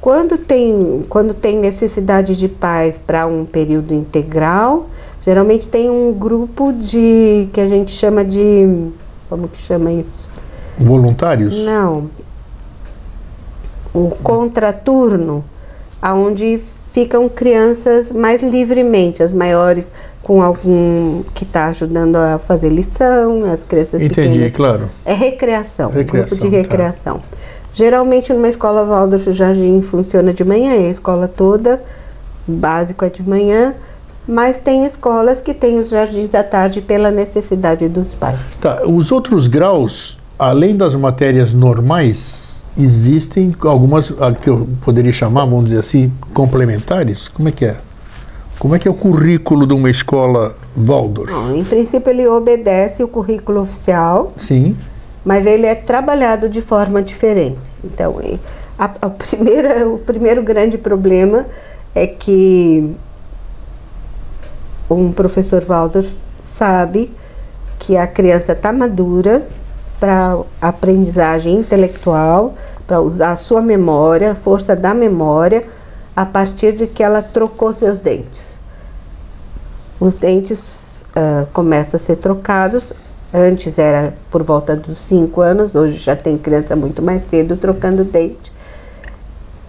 Quando 0.01 0.37
tem, 0.37 1.05
quando 1.09 1.33
tem 1.33 1.57
necessidade 1.57 2.37
de 2.37 2.47
paz 2.47 2.97
para 3.05 3.27
um 3.27 3.45
período 3.45 3.93
integral, 3.93 4.87
geralmente 5.25 5.67
tem 5.67 5.89
um 5.89 6.13
grupo 6.13 6.71
de 6.71 7.49
que 7.51 7.59
a 7.59 7.67
gente 7.67 7.91
chama 7.91 8.23
de 8.23 8.87
como 9.29 9.49
que 9.49 9.61
chama 9.61 9.91
isso? 9.91 10.29
Voluntários? 10.77 11.65
Não. 11.65 12.09
O 13.93 14.09
contraturno, 14.21 15.43
aonde 16.01 16.59
ficam 16.91 17.29
crianças 17.29 18.11
mais 18.11 18.41
livremente, 18.41 19.21
as 19.21 19.31
maiores 19.31 19.91
com 20.23 20.41
algum 20.41 21.23
que 21.33 21.43
está 21.43 21.67
ajudando 21.67 22.15
a 22.15 22.37
fazer 22.39 22.69
lição, 22.69 23.43
as 23.43 23.63
crianças 23.63 24.01
Entendi, 24.01 24.27
pequenas 24.27 24.51
claro. 24.51 24.89
é 25.05 25.13
recreação, 25.13 25.89
Recreação, 25.91 26.37
grupo 26.37 26.51
de 26.51 26.51
tá. 26.51 26.57
recreação. 26.57 27.21
Geralmente 27.73 28.33
numa 28.33 28.49
escola 28.49 28.83
Waldorf 28.85 29.29
o 29.29 29.33
jardim 29.33 29.81
funciona 29.81 30.33
de 30.33 30.43
manhã, 30.43 30.75
e 30.75 30.87
a 30.87 30.89
escola 30.89 31.27
toda, 31.27 31.81
básico 32.47 33.05
é 33.05 33.09
de 33.09 33.27
manhã, 33.27 33.75
mas 34.27 34.57
tem 34.57 34.85
escolas 34.85 35.41
que 35.41 35.53
têm 35.53 35.79
os 35.79 35.89
jardins 35.89 36.33
à 36.35 36.43
tarde 36.43 36.81
pela 36.81 37.09
necessidade 37.09 37.87
dos 37.87 38.13
pais. 38.13 38.37
Tá, 38.61 38.83
os 38.85 39.11
outros 39.11 39.47
graus, 39.47 40.19
além 40.37 40.75
das 40.75 40.93
matérias 40.95 41.53
normais, 41.53 42.58
existem 42.77 43.53
algumas 43.61 44.13
que 44.41 44.49
eu 44.49 44.67
poderia 44.81 45.11
chamar, 45.11 45.45
vamos 45.45 45.65
dizer 45.65 45.79
assim, 45.79 46.11
complementares? 46.33 47.27
Como 47.27 47.49
é 47.49 47.51
que 47.51 47.65
é? 47.65 47.77
Como 48.57 48.75
é 48.75 48.79
que 48.79 48.87
é 48.87 48.91
o 48.91 48.93
currículo 48.93 49.65
de 49.65 49.73
uma 49.73 49.89
escola 49.89 50.55
Waldorf? 50.75 51.31
Bom, 51.31 51.55
em 51.55 51.63
princípio 51.63 52.09
ele 52.09 52.27
obedece 52.27 53.01
o 53.01 53.07
currículo 53.07 53.61
oficial, 53.61 54.33
Sim. 54.37 54.75
mas 55.23 55.45
ele 55.45 55.65
é 55.65 55.75
trabalhado 55.75 56.49
de 56.49 56.61
forma 56.61 57.01
diferente. 57.01 57.59
Então, 57.83 58.17
a, 58.77 58.85
a 59.01 59.09
primeira, 59.09 59.87
o 59.87 59.97
primeiro 59.97 60.43
grande 60.43 60.77
problema 60.77 61.45
é 61.95 62.05
que 62.05 62.93
um 64.89 65.11
professor 65.11 65.63
Waldorf 65.63 66.13
sabe 66.43 67.11
que 67.77 67.95
a 67.95 68.05
criança 68.07 68.51
está 68.51 68.73
madura 68.73 69.47
para 69.99 70.39
aprendizagem 70.61 71.55
intelectual, 71.55 72.53
para 72.87 73.01
usar 73.01 73.33
a 73.33 73.35
sua 73.35 73.61
memória, 73.61 74.31
a 74.31 74.35
força 74.35 74.75
da 74.75 74.93
memória, 74.93 75.65
a 76.15 76.25
partir 76.25 76.73
de 76.73 76.87
que 76.87 77.03
ela 77.03 77.21
trocou 77.21 77.73
seus 77.73 77.99
dentes. 77.99 78.59
Os 79.99 80.15
dentes 80.15 80.89
ah, 81.15 81.45
começam 81.51 81.99
a 81.99 82.03
ser 82.03 82.15
trocados. 82.17 82.93
Antes 83.33 83.77
era 83.77 84.13
por 84.31 84.41
volta 84.41 84.75
dos 84.75 84.97
5 84.99 85.41
anos, 85.41 85.75
hoje 85.75 85.97
já 85.97 86.15
tem 86.15 86.37
criança 86.37 86.75
muito 86.75 87.01
mais 87.01 87.21
cedo 87.29 87.55
trocando 87.57 88.03
dente. 88.03 88.51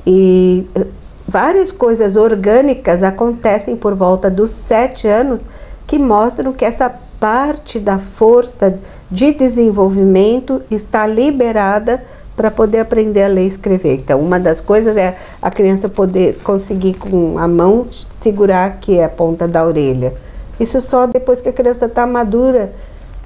E 0.06 0.66
eh, 0.74 0.86
várias 1.28 1.70
coisas 1.70 2.16
orgânicas 2.16 3.02
acontecem 3.02 3.76
por 3.76 3.94
volta 3.94 4.30
dos 4.30 4.50
7 4.50 5.06
anos 5.06 5.42
que 5.86 5.98
mostram 5.98 6.54
que 6.54 6.64
essa 6.64 6.94
parte 7.20 7.78
da 7.78 7.98
força 7.98 8.74
de 9.10 9.32
desenvolvimento 9.32 10.62
está 10.70 11.06
liberada 11.06 12.02
para 12.34 12.50
poder 12.50 12.78
aprender 12.78 13.24
a 13.24 13.28
ler 13.28 13.44
e 13.44 13.48
escrever. 13.48 13.96
Então, 13.96 14.18
uma 14.18 14.40
das 14.40 14.58
coisas 14.58 14.96
é 14.96 15.14
a 15.42 15.50
criança 15.50 15.90
poder 15.90 16.38
conseguir 16.42 16.94
com 16.94 17.38
a 17.38 17.46
mão 17.46 17.84
segurar 18.10 18.64
aqui 18.64 19.00
a 19.00 19.10
ponta 19.10 19.46
da 19.46 19.62
orelha. 19.62 20.14
Isso 20.58 20.80
só 20.80 21.06
depois 21.06 21.42
que 21.42 21.50
a 21.50 21.52
criança 21.52 21.84
está 21.84 22.06
madura 22.06 22.72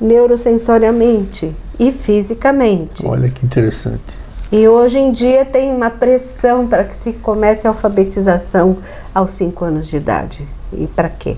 neurosensoriamente 0.00 1.54
e 1.78 1.92
fisicamente. 1.92 3.06
Olha 3.06 3.30
que 3.30 3.46
interessante. 3.46 4.18
E 4.50 4.68
hoje 4.68 4.98
em 4.98 5.12
dia 5.12 5.44
tem 5.44 5.70
uma 5.72 5.90
pressão 5.90 6.66
para 6.66 6.84
que 6.84 6.94
se 6.96 7.12
comece 7.12 7.66
a 7.66 7.70
alfabetização 7.70 8.78
aos 9.14 9.30
5 9.30 9.64
anos 9.64 9.86
de 9.86 9.96
idade. 9.96 10.46
E 10.72 10.86
para 10.88 11.08
quê? 11.08 11.36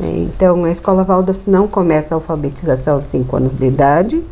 Então, 0.00 0.64
a 0.64 0.70
escola 0.70 1.04
Waldorf 1.04 1.48
não 1.48 1.68
começa 1.68 2.14
a 2.14 2.16
alfabetização 2.16 2.96
aos 2.96 3.06
5 3.06 3.36
anos 3.36 3.52
de 3.58 3.66
idade. 3.66 4.22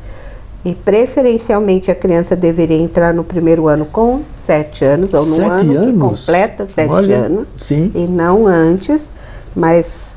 E 0.64 0.74
preferencialmente 0.74 1.90
a 1.90 1.94
criança 1.94 2.36
deveria 2.36 2.78
entrar 2.78 3.12
no 3.12 3.24
primeiro 3.24 3.66
ano 3.66 3.84
com 3.84 4.22
7 4.44 4.84
anos, 4.84 5.12
ou 5.12 5.26
no 5.26 5.34
Sete 5.34 5.48
ano 5.50 5.72
que 5.72 5.76
anos? 5.76 6.20
completa 6.20 6.68
7 6.72 6.88
Olha, 6.90 7.16
anos, 7.16 7.48
sim. 7.58 7.90
e 7.94 8.06
não 8.06 8.46
antes, 8.46 9.10
mas 9.56 10.16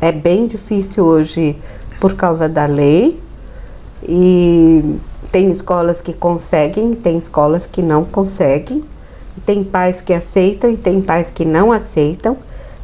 é 0.00 0.10
bem 0.10 0.46
difícil 0.46 1.04
hoje 1.04 1.56
por 2.00 2.14
causa 2.14 2.48
da 2.48 2.64
lei. 2.64 3.20
E 4.02 4.96
tem 5.30 5.50
escolas 5.50 6.00
que 6.00 6.14
conseguem, 6.14 6.94
tem 6.94 7.18
escolas 7.18 7.66
que 7.70 7.82
não 7.82 8.04
conseguem. 8.04 8.82
Tem 9.46 9.62
pais 9.62 10.00
que 10.02 10.12
aceitam 10.12 10.70
e 10.70 10.76
tem 10.76 11.00
pais 11.00 11.28
que 11.32 11.44
não 11.44 11.72
aceitam. 11.72 12.36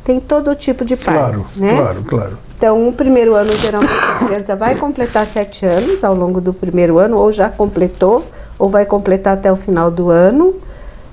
Tem 0.09 0.18
todo 0.18 0.54
tipo 0.54 0.86
de 0.86 0.96
pais, 0.96 1.18
Claro, 1.18 1.46
né? 1.54 1.76
claro, 1.76 2.02
claro. 2.04 2.38
Então, 2.56 2.88
o 2.88 2.92
primeiro 2.94 3.34
ano, 3.34 3.54
geralmente, 3.54 3.92
a 3.92 4.24
criança 4.24 4.56
vai 4.56 4.74
completar 4.74 5.26
sete 5.26 5.66
anos 5.66 6.02
ao 6.02 6.14
longo 6.14 6.40
do 6.40 6.54
primeiro 6.54 6.98
ano, 6.98 7.18
ou 7.18 7.30
já 7.30 7.50
completou, 7.50 8.24
ou 8.59 8.70
vai 8.70 8.86
completar 8.86 9.34
até 9.34 9.52
o 9.52 9.56
final 9.56 9.90
do 9.90 10.09
ano. 10.09 10.54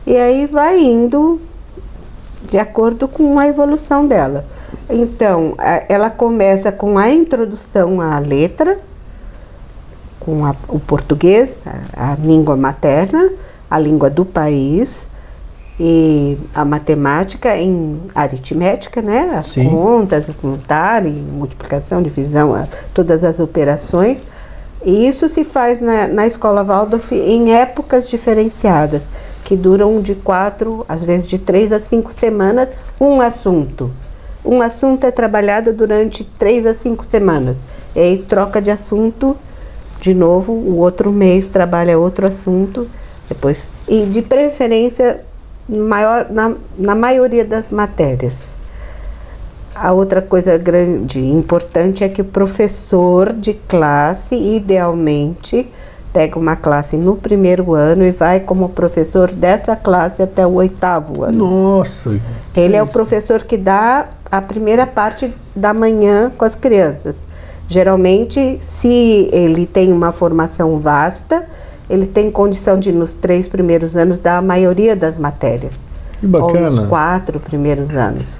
E 0.07 0.15
aí 0.15 0.45
vai 0.47 0.79
indo 0.79 1.41
de 2.49 2.57
acordo 2.57 3.05
com 3.05 3.37
a 3.37 3.45
evolução 3.45 4.07
dela. 4.07 4.45
Então, 4.89 5.55
ela 5.89 6.09
começa 6.09 6.71
com 6.71 6.97
a 6.97 7.09
introdução 7.09 7.99
à 7.99 8.17
letra, 8.17 8.77
com 10.21 10.45
a, 10.45 10.55
o 10.69 10.79
português, 10.79 11.65
a, 11.97 12.13
a 12.13 12.15
língua 12.15 12.55
materna, 12.55 13.29
a 13.69 13.77
língua 13.77 14.09
do 14.09 14.23
país, 14.23 15.09
e 15.79 16.37
a 16.53 16.63
matemática 16.63 17.57
em 17.57 17.99
aritmética, 18.13 19.01
né? 19.01 19.35
As 19.37 19.47
Sim. 19.47 19.69
contas, 19.69 20.29
contar, 20.41 21.05
e 21.05 21.09
multiplicação, 21.09 22.01
divisão, 22.01 22.53
as- 22.53 22.69
todas 22.93 23.23
as 23.23 23.39
operações. 23.39 24.17
E 24.85 25.07
isso 25.07 25.27
se 25.27 25.43
faz 25.43 25.81
na, 25.81 26.07
na 26.07 26.27
escola 26.27 26.63
Waldorf 26.63 27.11
em 27.11 27.53
épocas 27.53 28.07
diferenciadas, 28.07 29.09
que 29.43 29.55
duram 29.55 29.99
de 29.99 30.15
quatro, 30.15 30.85
às 30.87 31.03
vezes 31.03 31.27
de 31.27 31.39
três 31.39 31.71
a 31.71 31.79
cinco 31.79 32.13
semanas, 32.13 32.69
um 33.01 33.19
assunto. 33.19 33.91
Um 34.45 34.61
assunto 34.61 35.03
é 35.05 35.11
trabalhado 35.11 35.73
durante 35.73 36.23
três 36.23 36.65
a 36.67 36.73
cinco 36.75 37.03
semanas. 37.09 37.57
E 37.95 37.99
aí 37.99 38.17
troca 38.19 38.61
de 38.61 38.69
assunto, 38.69 39.35
de 39.99 40.13
novo, 40.13 40.53
o 40.53 40.77
outro 40.77 41.11
mês 41.11 41.47
trabalha 41.47 41.97
outro 41.97 42.27
assunto, 42.27 42.87
depois. 43.27 43.65
E 43.87 44.05
de 44.05 44.21
preferência 44.21 45.23
maior, 45.67 46.27
na, 46.29 46.53
na 46.77 46.95
maioria 46.95 47.45
das 47.45 47.71
matérias. 47.71 48.55
A 49.73 49.91
outra 49.91 50.21
coisa 50.21 50.57
grande 50.57 51.19
e 51.19 51.31
importante 51.31 52.03
é 52.03 52.09
que 52.09 52.21
o 52.21 52.25
professor 52.25 53.33
de 53.33 53.53
classe, 53.53 54.33
idealmente, 54.33 55.67
pega 56.13 56.39
uma 56.39 56.55
classe 56.55 56.95
no 56.95 57.17
primeiro 57.17 57.73
ano 57.73 58.05
e 58.05 58.11
vai 58.11 58.39
como 58.39 58.69
professor 58.69 59.29
dessa 59.31 59.75
classe 59.75 60.21
até 60.23 60.47
o 60.47 60.53
oitavo 60.53 61.25
ano. 61.25 61.77
Nossa. 61.77 62.17
Ele 62.55 62.77
é 62.77 62.81
o 62.81 62.87
professor 62.87 63.43
que 63.43 63.57
dá 63.57 64.07
a 64.31 64.41
primeira 64.41 64.87
parte 64.87 65.33
da 65.53 65.73
manhã 65.73 66.31
com 66.37 66.45
as 66.45 66.55
crianças. 66.55 67.17
Geralmente, 67.67 68.59
se 68.61 69.29
ele 69.33 69.65
tem 69.65 69.91
uma 69.91 70.13
formação 70.13 70.79
vasta, 70.79 71.45
ele 71.89 72.05
tem 72.05 72.31
condição 72.31 72.79
de, 72.79 72.91
nos 72.91 73.13
três 73.13 73.47
primeiros 73.47 73.95
anos, 73.95 74.17
dar 74.17 74.37
a 74.37 74.41
maioria 74.41 74.95
das 74.95 75.17
matérias. 75.17 75.73
Que 76.19 76.27
bacana. 76.27 76.67
Ou 76.69 76.71
nos 76.71 76.87
quatro 76.87 77.39
primeiros 77.39 77.91
anos. 77.91 78.39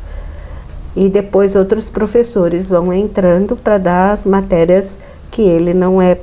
E 0.95 1.09
depois 1.09 1.55
outros 1.55 1.89
professores 1.89 2.69
vão 2.69 2.91
entrando 2.93 3.55
para 3.55 3.77
dar 3.77 4.13
as 4.13 4.25
matérias 4.25 4.97
que 5.29 5.41
ele 5.41 5.73
não 5.73 6.01
é, 6.01 6.17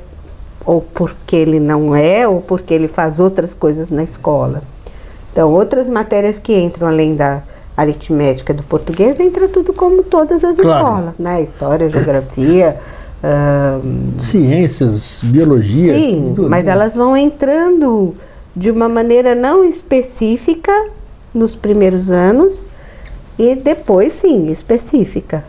ou 0.65 0.81
porque 0.81 1.35
ele 1.35 1.59
não 1.59 1.95
é, 1.95 2.27
ou 2.27 2.41
porque 2.41 2.73
ele 2.73 2.87
faz 2.87 3.19
outras 3.19 3.53
coisas 3.53 3.89
na 3.91 4.03
escola. 4.03 4.61
Então, 5.31 5.51
outras 5.51 5.87
matérias 5.89 6.39
que 6.39 6.55
entram 6.59 6.87
além 6.87 7.15
da 7.15 7.43
aritmética 7.75 8.53
do 8.53 8.63
português, 8.63 9.19
entra 9.19 9.47
tudo 9.47 9.73
como 9.73 10.03
todas 10.03 10.43
as 10.43 10.57
Claro. 10.57 10.85
escolas, 10.87 11.13
né? 11.17 11.41
História, 11.41 11.89
geografia. 11.89 12.77
Ahn, 13.23 14.19
Ciências, 14.19 15.21
biologia. 15.23 15.95
Sim, 15.95 16.33
tudo, 16.35 16.49
mas 16.49 16.65
né? 16.65 16.71
elas 16.71 16.93
vão 16.95 17.15
entrando 17.15 18.15
de 18.55 18.69
uma 18.69 18.89
maneira 18.89 19.33
não 19.33 19.63
específica 19.63 20.71
nos 21.33 21.55
primeiros 21.55 22.11
anos 22.11 22.65
e 23.39 23.55
depois 23.55 24.13
sim, 24.13 24.47
específica. 24.47 25.43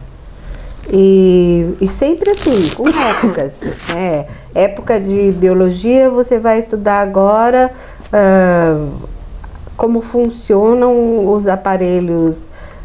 E, 0.93 1.75
e 1.81 1.89
sempre 1.89 2.31
assim, 2.31 2.71
com 2.71 2.85
épocas. 2.89 3.61
né? 3.89 4.27
Época 4.55 5.01
de 5.01 5.33
biologia, 5.33 6.11
você 6.11 6.39
vai 6.39 6.61
estudar 6.61 7.01
agora 7.01 7.71
ah, 8.13 8.87
como 9.77 10.01
funcionam 10.01 11.33
os 11.33 11.47
aparelhos 11.47 12.39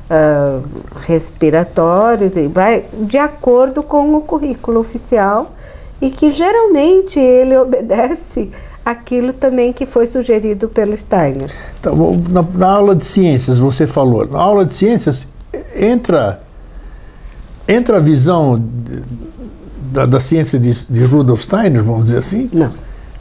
ah, 0.09 0.59
respiratórios, 1.05 2.35
e 2.35 2.47
vai 2.47 2.85
de 3.01 3.17
acordo 3.17 3.83
com 3.83 4.15
o 4.15 4.21
currículo 4.21 4.79
oficial 4.79 5.53
e 6.01 6.09
que 6.09 6.31
geralmente 6.31 7.19
ele 7.19 7.57
obedece 7.57 8.49
aquilo 8.85 9.33
também 9.33 9.71
que 9.73 9.85
foi 9.85 10.07
sugerido 10.07 10.69
pelo 10.69 10.95
Steiner. 10.97 11.51
Bom, 11.83 12.17
na, 12.29 12.41
na 12.41 12.71
aula 12.71 12.95
de 12.95 13.05
ciências, 13.05 13.59
você 13.59 13.85
falou. 13.85 14.25
Na 14.25 14.39
aula 14.39 14.65
de 14.65 14.73
ciências, 14.73 15.27
entra, 15.75 16.41
entra 17.67 17.97
a 17.97 17.99
visão 17.99 18.57
de- 18.57 19.03
da, 19.91 20.05
da 20.05 20.19
ciência 20.19 20.57
de, 20.59 20.71
de 20.91 21.03
Rudolf 21.05 21.41
Steiner, 21.41 21.83
vamos 21.83 22.05
dizer 22.05 22.19
assim? 22.19 22.49
Não. 22.53 22.71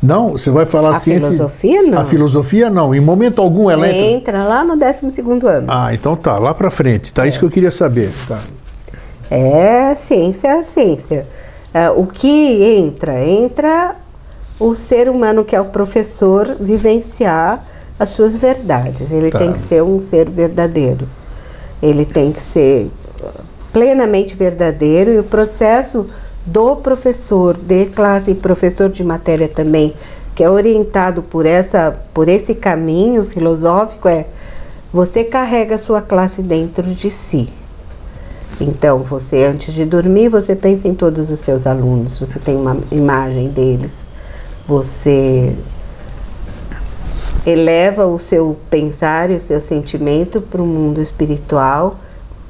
Não? 0.02 0.32
Você 0.32 0.50
vai 0.50 0.64
falar 0.64 0.90
A 0.90 0.94
ciência. 1.00 1.30
filosofia, 1.30 1.82
não. 1.82 1.98
A 1.98 2.04
filosofia, 2.04 2.70
não. 2.70 2.94
Em 2.94 3.00
momento 3.00 3.40
algum 3.42 3.68
ela 3.70 3.88
entra. 3.88 4.00
Entra 4.00 4.44
lá 4.44 4.64
no 4.64 4.76
12 4.76 5.20
ano. 5.46 5.66
Ah, 5.68 5.92
então 5.92 6.14
tá, 6.14 6.38
lá 6.38 6.54
pra 6.54 6.70
frente. 6.70 7.12
Tá, 7.12 7.26
isso 7.26 7.38
que 7.38 7.44
eu 7.44 7.50
queria 7.50 7.70
saber. 7.70 8.12
Tá. 8.28 8.40
É 9.30 9.94
ciência, 9.94 10.48
é 10.48 10.62
ciência. 10.62 11.26
É, 11.74 11.90
o 11.90 12.06
que 12.06 12.78
entra? 12.78 13.20
Entra 13.24 13.96
o 14.58 14.74
ser 14.74 15.08
humano 15.08 15.44
que 15.44 15.54
é 15.54 15.60
o 15.60 15.66
professor 15.66 16.56
vivenciar 16.58 17.64
as 17.98 18.10
suas 18.10 18.36
verdades. 18.36 19.10
Ele 19.10 19.30
Tá. 19.30 19.38
tem 19.38 19.52
que 19.52 19.60
ser 19.60 19.82
um 19.82 20.00
ser 20.00 20.30
verdadeiro. 20.30 21.08
Ele 21.82 22.04
tem 22.04 22.32
que 22.32 22.40
ser 22.40 22.90
plenamente 23.72 24.34
verdadeiro 24.34 25.12
e 25.12 25.18
o 25.18 25.24
processo 25.24 26.06
do 26.48 26.76
professor 26.76 27.56
de 27.56 27.86
classe 27.86 28.30
e 28.30 28.34
professor 28.34 28.88
de 28.88 29.04
matéria 29.04 29.48
também, 29.48 29.94
que 30.34 30.42
é 30.42 30.48
orientado 30.48 31.22
por 31.22 31.44
essa 31.44 32.00
por 32.14 32.28
esse 32.28 32.54
caminho 32.54 33.24
filosófico 33.24 34.08
é 34.08 34.26
você 34.92 35.24
carrega 35.24 35.74
a 35.74 35.78
sua 35.78 36.00
classe 36.00 36.42
dentro 36.42 36.82
de 36.82 37.10
si. 37.10 37.52
Então, 38.58 39.00
você 39.00 39.44
antes 39.44 39.74
de 39.74 39.84
dormir, 39.84 40.30
você 40.30 40.56
pensa 40.56 40.88
em 40.88 40.94
todos 40.94 41.30
os 41.30 41.38
seus 41.40 41.66
alunos, 41.66 42.18
você 42.18 42.38
tem 42.38 42.56
uma 42.56 42.78
imagem 42.90 43.48
deles. 43.48 44.06
Você 44.66 45.54
eleva 47.46 48.06
o 48.06 48.18
seu 48.18 48.56
pensar 48.70 49.30
e 49.30 49.36
o 49.36 49.40
seu 49.40 49.60
sentimento 49.60 50.40
para 50.40 50.62
o 50.62 50.66
mundo 50.66 51.00
espiritual 51.00 51.96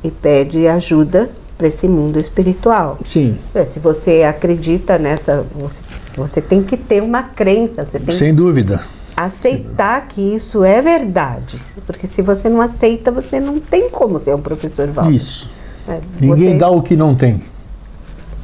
e 0.03 0.11
pede 0.11 0.67
ajuda 0.69 1.29
para 1.59 1.67
esse 1.69 1.89
mundo 1.89 2.19
espiritual. 2.21 2.97
Sim, 3.05 3.37
É, 3.55 3.65
Se 3.65 3.81
você 3.81 4.23
acredita 4.23 4.97
nessa, 4.97 5.45
você, 5.53 5.83
você 6.17 6.41
tem 6.41 6.63
que 6.63 6.77
ter 6.77 7.03
uma 7.03 7.23
crença, 7.25 7.85
você 7.85 7.99
tem 7.99 8.15
sem 8.15 8.33
dúvida. 8.33 8.81
aceitar 9.17 10.07
que 10.07 10.21
isso 10.21 10.63
é 10.65 10.81
verdade. 10.81 11.59
Porque 11.85 12.07
se 12.07 12.23
você 12.23 12.49
não 12.49 12.61
aceita, 12.61 13.11
você 13.11 13.41
não 13.41 13.59
tem 13.59 13.91
como 13.91 14.21
ser 14.21 14.35
um 14.35 14.41
professor 14.41 14.87
Val. 14.89 15.11
Isso. 15.11 15.51
É, 15.89 15.99
Ninguém 16.21 16.53
você- 16.53 16.59
dá 16.59 16.71
o 16.71 16.81
que 16.81 16.95
não 16.97 17.15
tem. 17.17 17.43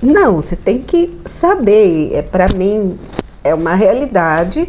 Não, 0.03 0.37
você 0.41 0.57
tem 0.57 0.81
que 0.83 1.17
saber. 1.27 2.11
É 2.13 2.23
para 2.23 2.49
mim 2.53 2.97
é 3.45 3.55
uma 3.55 3.75
realidade 3.75 4.69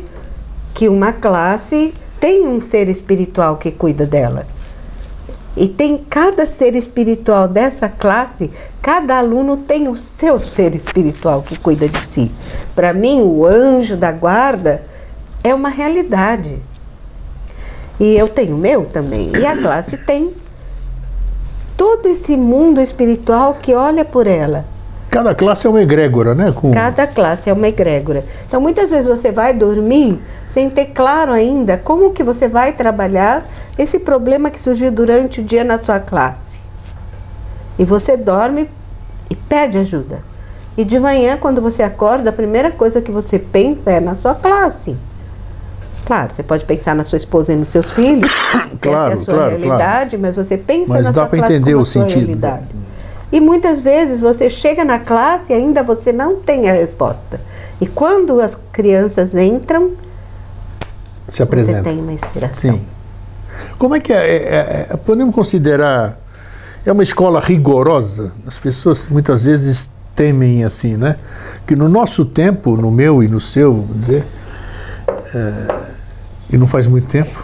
que 0.74 0.88
uma 0.88 1.12
classe 1.12 1.94
tem 2.20 2.48
um 2.48 2.62
ser 2.62 2.88
espiritual 2.90 3.58
que 3.58 3.72
cuida 3.72 4.06
dela. 4.06 4.46
E 5.56 5.68
tem 5.68 5.98
cada 5.98 6.46
ser 6.46 6.76
espiritual 6.76 7.48
dessa 7.48 7.88
classe, 7.88 8.52
cada 8.82 9.18
aluno 9.18 9.56
tem 9.56 9.88
o 9.88 9.96
seu 9.96 10.40
ser 10.40 10.76
espiritual 10.76 11.42
que 11.42 11.58
cuida 11.58 11.88
de 11.88 12.00
si. 12.00 12.32
Para 12.76 12.94
mim, 12.94 13.22
o 13.22 13.46
anjo 13.46 13.96
da 13.96 14.12
guarda 14.12 14.84
é 15.44 15.54
uma 15.54 15.70
realidade. 15.70 16.62
E 18.00 18.16
eu 18.18 18.28
tenho 18.28 18.56
o 18.56 18.60
meu 18.60 18.86
também. 18.86 19.32
E 19.38 19.46
a 19.46 19.56
classe 19.56 19.98
tem 19.98 20.34
todo 21.78 22.08
esse 22.08 22.36
mundo 22.36 22.82
espiritual 22.82 23.58
que 23.62 23.74
olha 23.74 24.04
por 24.04 24.28
ela. 24.28 24.66
Cada 25.16 25.34
classe 25.34 25.66
é 25.66 25.70
uma 25.70 25.82
egrégora, 25.82 26.36
né? 26.36 26.52
Com... 26.54 26.72
Cada 26.72 27.08
classe 27.08 27.50
é 27.50 27.54
uma 27.54 27.70
egrégora. 27.70 28.26
Então, 28.46 28.60
muitas 28.60 28.90
vezes 28.90 29.08
você 29.08 29.32
vai 29.32 29.54
dormir 29.54 30.22
sem 30.50 30.70
ter 30.70 30.88
claro 30.88 31.32
ainda 31.32 31.78
como 31.78 32.12
que 32.12 32.22
você 32.22 32.50
vai 32.50 32.74
trabalhar 32.74 33.46
esse 33.80 33.98
problema 33.98 34.50
que 34.50 34.60
surgiu 34.60 34.92
durante 34.92 35.40
o 35.40 35.44
dia 35.46 35.64
na 35.64 35.82
sua 35.82 36.02
classe. 36.02 36.60
E 37.80 37.86
você 37.86 38.18
dorme 38.18 38.70
e 39.30 39.36
pede 39.38 39.78
ajuda. 39.78 40.20
E 40.76 40.84
de 40.84 41.00
manhã, 41.00 41.38
quando 41.38 41.62
você 41.62 41.82
acorda, 41.82 42.30
a 42.30 42.34
primeira 42.34 42.70
coisa 42.70 43.02
que 43.02 43.10
você 43.10 43.40
pensa 43.40 43.92
é 43.92 44.02
na 44.02 44.18
sua 44.18 44.36
classe. 44.36 44.98
Claro, 46.06 46.34
você 46.34 46.44
pode 46.44 46.66
pensar 46.66 46.94
na 46.94 47.06
sua 47.06 47.16
esposa 47.16 47.54
e 47.54 47.56
nos 47.56 47.70
seus 47.70 47.86
filhos, 47.86 48.30
Claro, 48.82 49.12
é 49.12 49.14
a 49.14 49.24
sua 49.24 49.34
claro, 49.34 49.50
realidade, 49.52 50.18
mas 50.18 50.36
você 50.36 50.58
pensa 50.58 50.90
Mas 50.90 51.06
na 51.06 51.12
dá 51.12 51.22
sua 51.22 51.30
classe 51.30 51.54
entender 51.54 51.72
como 51.72 51.78
o 51.78 51.82
a 51.84 51.86
sua 51.86 52.02
sentido. 52.02 52.26
realidade. 52.26 52.68
E 53.32 53.40
muitas 53.42 53.82
vezes 53.82 54.20
você 54.20 54.50
chega 54.50 54.86
na 54.86 55.00
classe 55.00 55.52
e 55.52 55.56
ainda 55.56 55.84
você 55.84 56.12
não 56.12 56.38
tem 56.38 56.70
a 56.70 56.74
resposta. 56.74 57.42
E 57.82 57.86
quando 57.88 58.40
as 58.40 58.58
crianças 58.72 59.34
entram, 59.34 59.92
Se 61.30 61.38
você 61.38 61.44
apresenta. 61.44 61.84
tem 61.84 62.00
uma 62.00 62.14
inspiração. 62.14 62.76
Sim. 62.76 62.82
Como 63.78 63.96
é 63.96 64.00
que 64.00 64.14
é, 64.14 64.18
é- 64.36 64.88
é- 64.92 64.98
Podemos 64.98 65.34
considerar. 65.34 66.18
É 66.86 66.92
uma 66.92 67.04
escola 67.04 67.40
rigorosa? 67.40 68.32
As 68.46 68.60
pessoas 68.60 69.10
muitas 69.10 69.46
vezes 69.46 69.90
temem 70.16 70.64
assim, 70.64 70.96
né? 70.96 71.16
Que 71.66 71.76
no 71.76 71.90
nosso 71.90 72.26
tempo, 72.26 72.78
no 72.78 72.92
meu 72.92 73.24
e 73.24 73.28
no 73.28 73.40
seu, 73.40 73.74
vamos 73.74 73.98
dizer, 73.98 74.26
é, 75.34 75.82
e 76.52 76.58
não 76.58 76.68
faz 76.68 76.86
muito 76.88 77.08
tempo, 77.08 77.44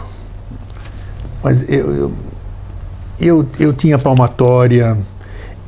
mas 1.42 1.68
eu, 1.68 1.92
eu, 1.94 2.12
eu, 3.20 3.46
eu 3.58 3.72
tinha 3.72 3.98
palmatória, 3.98 4.96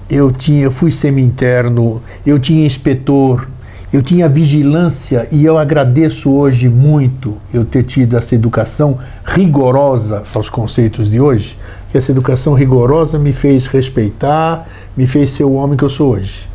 eu 0.09 0.31
tinha, 0.31 0.65
eu 0.65 0.71
fui 0.71 0.91
semi-interno, 0.91 2.03
eu 2.27 2.39
tinha 2.39 2.67
inspetor, 2.67 3.49
eu 3.93 4.03
tinha 4.03 4.29
vigilância 4.29 5.29
e 5.31 5.45
eu 5.45 5.57
agradeço 5.57 6.33
hoje 6.33 6.69
muito 6.69 7.37
eu 7.53 7.65
ter 7.65 7.85
tido 7.85 8.17
essa 8.17 8.35
educação 8.35 8.99
rigorosa 9.25 10.25
aos 10.35 10.51
conceitos 10.51 11.09
de 11.09 11.21
hoje, 11.21 11.57
que 11.91 11.97
essa 11.97 12.11
educação 12.11 12.55
rigorosa 12.55 13.19
me 13.19 13.33
fez 13.33 13.67
respeitar, 13.67 14.69
me 14.97 15.07
fez 15.07 15.31
ser 15.31 15.45
o 15.45 15.53
homem 15.53 15.77
que 15.77 15.85
eu 15.85 15.89
sou 15.89 16.15
hoje. 16.15 16.54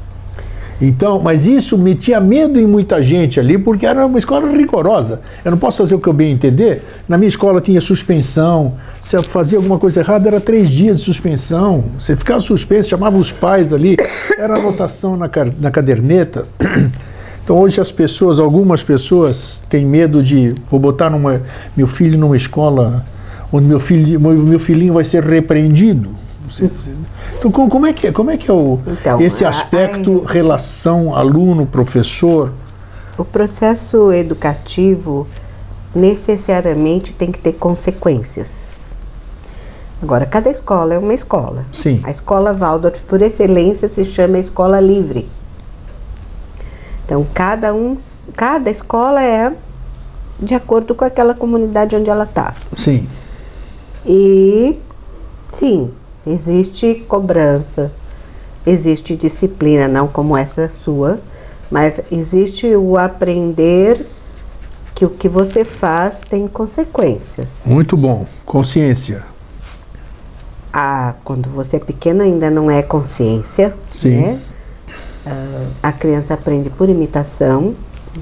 Então, 0.81 1.19
mas 1.19 1.45
isso 1.45 1.77
metia 1.77 2.21
medo 2.21 2.59
em 2.59 2.65
muita 2.65 3.03
gente 3.03 3.39
ali, 3.39 3.57
porque 3.57 3.85
era 3.85 4.05
uma 4.05 4.17
escola 4.17 4.49
rigorosa. 4.49 5.21
Eu 5.43 5.51
não 5.51 5.57
posso 5.57 5.79
fazer 5.79 5.95
o 5.95 5.99
que 5.99 6.07
eu 6.07 6.13
bem 6.13 6.31
entender. 6.31 6.83
Na 7.07 7.17
minha 7.17 7.27
escola 7.27 7.59
tinha 7.59 7.81
suspensão. 7.81 8.75
Se 9.01 9.17
eu 9.17 9.23
fazia 9.23 9.57
alguma 9.57 9.77
coisa 9.77 9.99
errada, 9.99 10.29
era 10.29 10.39
três 10.39 10.69
dias 10.69 10.99
de 10.99 11.03
suspensão. 11.03 11.83
Você 11.99 12.15
ficava 12.15 12.39
suspenso, 12.39 12.89
chamava 12.89 13.17
os 13.17 13.31
pais 13.31 13.73
ali, 13.73 13.97
era 14.37 14.57
anotação 14.57 15.17
na, 15.17 15.29
na 15.59 15.71
caderneta. 15.71 16.47
Então 17.41 17.57
hoje 17.57 17.81
as 17.81 17.91
pessoas, 17.91 18.39
algumas 18.39 18.83
pessoas 18.83 19.63
têm 19.67 19.83
medo 19.83 20.21
de 20.21 20.49
vou 20.69 20.79
botar 20.79 21.09
numa, 21.09 21.41
meu 21.75 21.87
filho 21.87 22.15
numa 22.15 22.37
escola 22.37 23.03
onde 23.51 23.65
meu 23.65 23.79
filho, 23.79 24.19
meu, 24.19 24.33
meu 24.33 24.59
filhinho 24.59 24.93
vai 24.93 25.03
ser 25.03 25.23
repreendido. 25.23 26.11
Então 27.37 27.51
como 27.51 27.85
é 27.85 27.93
que 27.93 28.07
é, 28.07 28.11
como 28.11 28.31
é 28.31 28.37
que 28.37 28.49
é 28.49 28.53
o, 28.53 28.79
então, 28.87 29.21
esse 29.21 29.45
aspecto 29.45 30.23
a, 30.25 30.29
a, 30.29 30.33
relação 30.33 31.15
aluno 31.15 31.65
professor? 31.65 32.53
O 33.17 33.25
processo 33.25 34.11
educativo 34.11 35.27
necessariamente 35.93 37.13
tem 37.13 37.31
que 37.31 37.39
ter 37.39 37.53
consequências. 37.53 38.79
Agora, 40.01 40.25
cada 40.25 40.49
escola 40.49 40.93
é 40.93 40.97
uma 40.97 41.13
escola. 41.13 41.65
Sim. 41.71 41.99
A 42.03 42.11
escola 42.11 42.53
Waldorf, 42.53 43.01
por 43.03 43.21
excelência, 43.21 43.89
se 43.93 44.05
chama 44.05 44.37
escola 44.39 44.79
livre. 44.79 45.27
Então, 47.05 47.25
cada, 47.33 47.73
um, 47.73 47.97
cada 48.35 48.69
escola 48.69 49.21
é 49.21 49.53
de 50.39 50.55
acordo 50.55 50.95
com 50.95 51.03
aquela 51.03 51.33
comunidade 51.33 51.95
onde 51.95 52.09
ela 52.09 52.23
está. 52.23 52.55
Sim. 52.73 53.07
E, 54.05 54.79
sim, 55.57 55.91
existe 56.25 57.03
cobrança, 57.07 57.91
existe 58.65 59.15
disciplina, 59.15 59.87
não 59.87 60.07
como 60.07 60.35
essa 60.37 60.69
sua, 60.69 61.19
mas 61.69 62.01
existe 62.11 62.67
o 62.75 62.97
aprender 62.97 64.05
que 64.95 65.05
o 65.05 65.09
que 65.09 65.29
você 65.29 65.63
faz 65.63 66.21
tem 66.27 66.47
consequências. 66.47 67.63
Muito 67.65 67.95
bom. 67.95 68.25
Consciência. 68.45 69.23
Ah, 70.73 71.15
quando 71.23 71.49
você 71.49 71.77
é 71.77 71.79
pequeno 71.79 72.21
ainda 72.21 72.49
não 72.49 72.69
é 72.69 72.81
consciência. 72.81 73.73
Sim. 73.93 74.17
Né? 74.17 74.39
Uh, 75.25 75.67
a 75.81 75.91
criança 75.91 76.33
aprende 76.33 76.69
por 76.69 76.89
imitação, 76.89 77.75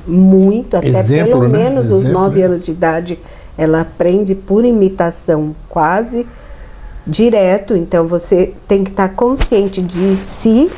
muito, 0.06 0.76
até 0.76 0.88
exemplo, 0.88 1.40
pelo 1.40 1.48
né? 1.48 1.60
menos 1.60 1.86
exemplo, 1.86 2.08
os 2.08 2.12
nove 2.12 2.42
é. 2.42 2.46
anos 2.46 2.64
de 2.64 2.72
idade, 2.72 3.20
ela 3.58 3.82
aprende 3.82 4.36
por 4.36 4.66
imitação 4.66 5.56
quase 5.70 6.28
direto. 7.08 7.76
Então 7.76 8.06
você 8.06 8.54
tem 8.68 8.84
que 8.84 8.92
estar 8.92 9.10
consciente 9.10 9.82
de 9.82 10.16
si 10.18 10.70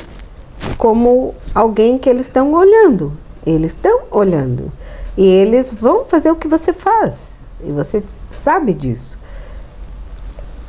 como 0.77 1.33
alguém 1.53 1.97
que 1.97 2.09
eles 2.09 2.27
estão 2.27 2.53
olhando. 2.53 3.11
Eles 3.45 3.71
estão 3.71 4.03
olhando. 4.11 4.71
E 5.17 5.25
eles 5.25 5.73
vão 5.73 6.05
fazer 6.05 6.31
o 6.31 6.35
que 6.35 6.47
você 6.47 6.71
faz. 6.71 7.39
E 7.61 7.71
você 7.71 8.03
sabe 8.31 8.73
disso. 8.73 9.17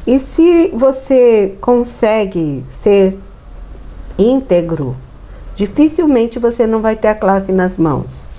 E 0.06 0.18
se 0.18 0.68
você 0.74 1.54
consegue 1.60 2.64
ser 2.68 3.18
íntegro, 4.18 4.96
dificilmente 5.54 6.38
você 6.38 6.66
não 6.66 6.80
vai 6.80 6.96
ter 6.96 7.08
a 7.08 7.14
classe 7.14 7.52
nas 7.52 7.76
mãos. 7.76 8.30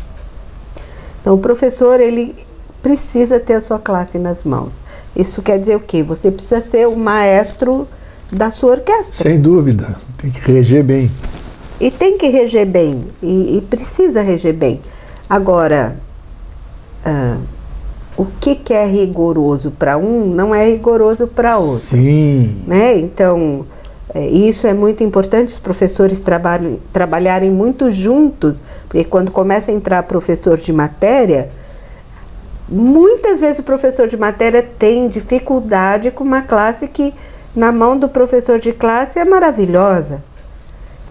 Então, 1.22 1.36
o 1.36 1.38
professor, 1.38 2.00
ele 2.00 2.36
precisa 2.82 3.40
ter 3.40 3.54
a 3.54 3.62
sua 3.62 3.80
classe 3.80 4.18
nas 4.18 4.44
mãos. 4.44 4.82
Isso 5.16 5.42
quer 5.42 5.60
dizer 5.60 5.76
o 5.76 5.80
quê? 5.80 6.04
Você 6.04 6.32
precisa 6.32 6.62
ser 6.62 6.88
o 6.88 6.96
maestro 6.96 7.88
da 8.32 8.50
sua 8.50 8.72
orquestra. 8.72 9.30
Sem 9.30 9.40
dúvida, 9.40 9.96
tem 10.18 10.32
que 10.32 10.52
reger 10.52 10.84
bem. 10.84 11.12
E 11.80 11.90
tem 11.90 12.18
que 12.18 12.28
reger 12.28 12.66
bem, 12.66 13.06
e, 13.22 13.58
e 13.58 13.62
precisa 13.62 14.22
reger 14.22 14.54
bem. 14.54 14.80
Agora, 15.28 15.96
ah, 17.04 17.38
o 18.18 18.26
que, 18.40 18.56
que 18.56 18.74
é 18.74 18.86
rigoroso 18.86 19.72
para 19.72 19.98
um 19.98 20.28
não 20.28 20.54
é 20.54 20.70
rigoroso 20.70 21.28
para 21.28 21.58
outro. 21.58 21.78
Sim. 21.78 22.62
Né? 22.68 22.98
Então, 22.98 23.66
é, 24.14 24.28
isso 24.28 24.68
é 24.68 24.74
muito 24.74 25.04
importante, 25.04 25.54
os 25.54 25.60
professores 25.60 26.20
trabalhem, 26.20 26.80
trabalharem 26.94 27.50
muito 27.50 27.90
juntos, 27.90 28.62
porque 28.88 29.04
quando 29.04 29.32
começa 29.32 29.72
a 29.72 29.74
entrar 29.74 30.04
professor 30.04 30.58
de 30.58 30.72
matéria, 30.72 31.50
muitas 32.72 33.42
vezes 33.42 33.60
o 33.60 33.64
professor 33.64 34.08
de 34.08 34.16
matéria 34.16 34.64
tem 34.64 35.10
dificuldade 35.10 36.10
com 36.10 36.24
uma 36.24 36.42
classe 36.42 36.88
que, 36.88 37.14
na 37.54 37.72
mão 37.72 37.98
do 37.98 38.08
professor 38.08 38.58
de 38.60 38.72
classe, 38.72 39.20
é 39.20 39.26
maravilhosa. 39.26 40.24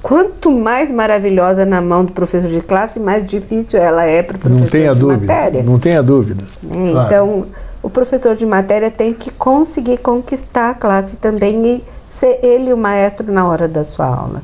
Quanto 0.03 0.51
mais 0.51 0.91
maravilhosa 0.91 1.67
na 1.67 1.83
mão 1.83 2.03
do 2.05 2.13
professor 2.13 2.49
de 2.49 2.63
classe, 2.63 2.99
mais 2.99 3.27
difícil 3.27 3.79
ela 3.79 4.05
é 4.05 4.23
para 4.23 4.37
o 4.37 4.41
professor 4.41 4.63
não 4.63 4.71
tenha 4.71 4.95
de 4.95 5.01
dúvida, 5.01 5.21
matéria. 5.21 5.63
Não 5.63 5.79
tenha 5.79 6.03
dúvida. 6.03 6.45
É, 6.65 6.93
claro. 6.93 7.07
Então, 7.07 7.47
o 7.83 7.91
professor 7.91 8.35
de 8.35 8.47
matéria 8.47 8.91
tem 8.91 9.13
que 9.13 9.31
conseguir 9.31 9.99
conquistar 9.99 10.71
a 10.71 10.75
classe 10.75 11.17
também 11.17 11.67
e 11.67 11.85
ser 12.11 12.41
ele 12.43 12.73
o 12.73 12.79
maestro 12.79 13.31
na 13.31 13.47
hora 13.47 13.69
da 13.69 13.85
sua 13.85 14.07
aula. 14.07 14.43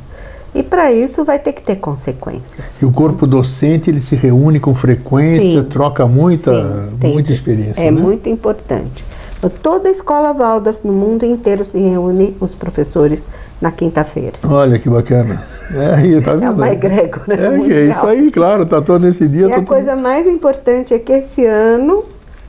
E 0.56 0.62
para 0.62 0.90
isso 0.90 1.22
vai 1.24 1.38
ter 1.38 1.52
que 1.52 1.60
ter 1.60 1.76
consequências. 1.76 2.80
E 2.80 2.86
o 2.86 2.90
corpo 2.90 3.26
docente 3.26 3.90
ele 3.90 4.00
se 4.00 4.16
reúne 4.16 4.58
com 4.58 4.74
frequência, 4.74 5.62
Sim. 5.62 5.68
troca 5.68 6.06
muita, 6.06 6.88
Sim, 7.00 7.12
muita 7.12 7.30
experiência. 7.30 7.82
É 7.82 7.90
né? 7.90 8.00
muito 8.00 8.28
importante. 8.28 9.04
Então, 9.38 9.50
toda 9.50 9.90
a 9.90 9.92
escola 9.92 10.32
Waldorf 10.32 10.78
no 10.82 10.94
mundo 10.94 11.24
inteiro 11.26 11.62
se 11.62 11.76
reúne 11.78 12.34
os 12.40 12.54
professores 12.54 13.22
na 13.60 13.70
quinta-feira. 13.70 14.32
Olha 14.48 14.78
que 14.78 14.88
bacana. 14.88 15.42
É, 15.74 15.94
aí, 15.94 16.20
tá 16.22 16.32
vendo? 16.32 16.44
É 16.44 16.50
uma 16.50 16.70
egrégora 16.72 17.34
É, 17.34 17.50
mundial. 17.50 17.78
é 17.78 17.84
isso 17.84 18.06
aí, 18.06 18.30
claro, 18.30 18.64
tá 18.64 18.80
todo 18.80 19.02
nesse 19.04 19.28
dia. 19.28 19.46
E 19.46 19.48
tá 19.50 19.56
a 19.56 19.58
todo- 19.58 19.66
coisa 19.66 19.94
mais 19.94 20.26
importante 20.26 20.94
é 20.94 20.98
que 20.98 21.12
esse 21.12 21.44
ano 21.44 22.04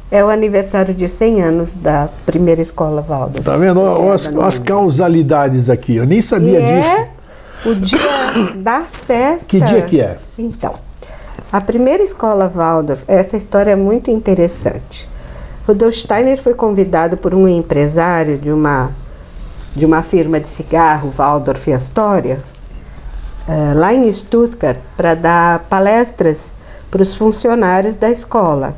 é 0.09 0.23
o 0.23 0.29
aniversário 0.29 0.93
de 0.93 1.09
100 1.09 1.41
anos 1.41 1.73
da 1.73 2.07
primeira 2.25 2.61
escola 2.61 3.01
Waldorf. 3.01 3.43
Tá 3.43 3.57
vendo? 3.57 3.81
Ó 3.81 4.13
as, 4.13 4.33
as 4.37 4.57
causalidades 4.57 5.69
aqui. 5.69 5.97
Eu 5.97 6.05
nem 6.05 6.21
sabia 6.21 6.59
e 6.61 6.63
disso. 6.63 6.87
é 6.89 7.09
o 7.65 7.75
dia 7.75 7.99
da 8.57 8.81
festa. 8.81 9.47
Que 9.47 9.59
dia 9.59 9.81
que 9.83 10.01
é? 10.01 10.17
Então, 10.37 10.75
a 11.51 11.61
primeira 11.61 12.03
escola 12.03 12.47
Waldorf, 12.47 13.03
essa 13.07 13.37
história 13.37 13.71
é 13.71 13.75
muito 13.75 14.11
interessante. 14.11 15.09
Rudolf 15.67 15.95
Steiner 15.95 16.41
foi 16.41 16.53
convidado 16.53 17.17
por 17.17 17.33
um 17.33 17.47
empresário 17.47 18.37
de 18.37 18.51
uma, 18.51 18.91
de 19.75 19.85
uma 19.85 20.01
firma 20.03 20.39
de 20.39 20.47
cigarro, 20.47 21.09
Waldorf 21.09 21.71
Astoria, 21.73 22.41
eh, 23.47 23.73
lá 23.73 23.93
em 23.93 24.11
Stuttgart, 24.11 24.77
para 24.95 25.13
dar 25.13 25.59
palestras 25.69 26.53
para 26.89 27.01
os 27.01 27.15
funcionários 27.15 27.95
da 27.95 28.09
escola. 28.09 28.75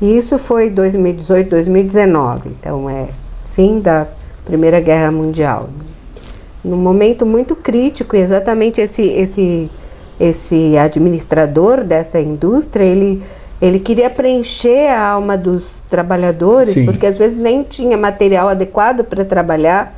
E 0.00 0.16
isso 0.16 0.38
foi 0.38 0.70
2018, 0.70 1.50
2019, 1.50 2.48
então 2.48 2.88
é 2.88 3.08
fim 3.52 3.80
da 3.80 4.06
Primeira 4.44 4.80
Guerra 4.80 5.10
Mundial 5.10 5.68
num 6.64 6.76
momento 6.76 7.24
muito 7.24 7.56
crítico, 7.56 8.14
e 8.14 8.20
exatamente 8.20 8.80
esse, 8.80 9.02
esse, 9.02 9.70
esse 10.18 10.76
administrador 10.78 11.84
dessa 11.84 12.20
indústria, 12.20 12.84
ele, 12.84 13.22
ele 13.60 13.78
queria 13.78 14.10
preencher 14.10 14.88
a 14.88 15.08
alma 15.08 15.36
dos 15.36 15.82
trabalhadores, 15.88 16.74
Sim. 16.74 16.84
porque 16.84 17.06
às 17.06 17.18
vezes 17.18 17.38
nem 17.38 17.62
tinha 17.62 17.96
material 17.96 18.48
adequado 18.48 19.04
para 19.04 19.24
trabalhar, 19.24 19.94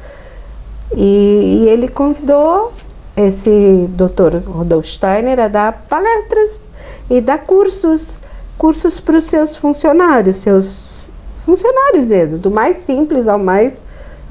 e, 0.95 1.65
e 1.65 1.69
ele 1.69 1.89
convidou 1.89 2.73
esse 3.17 3.89
doutor 3.91 4.35
Rodolfo 4.47 4.89
Steiner 4.89 5.39
a 5.41 5.49
dar 5.49 5.85
palestras 5.89 6.71
e 7.11 7.21
dar 7.21 7.39
cursos, 7.39 8.19
cursos 8.57 9.01
para 9.01 9.17
os 9.17 9.25
seus 9.25 9.57
funcionários, 9.57 10.37
seus 10.37 10.79
funcionários 11.45 12.07
mesmo, 12.07 12.39
do 12.39 12.51
mais 12.51 12.85
simples 12.87 13.27
ao 13.27 13.39
mais 13.39 13.75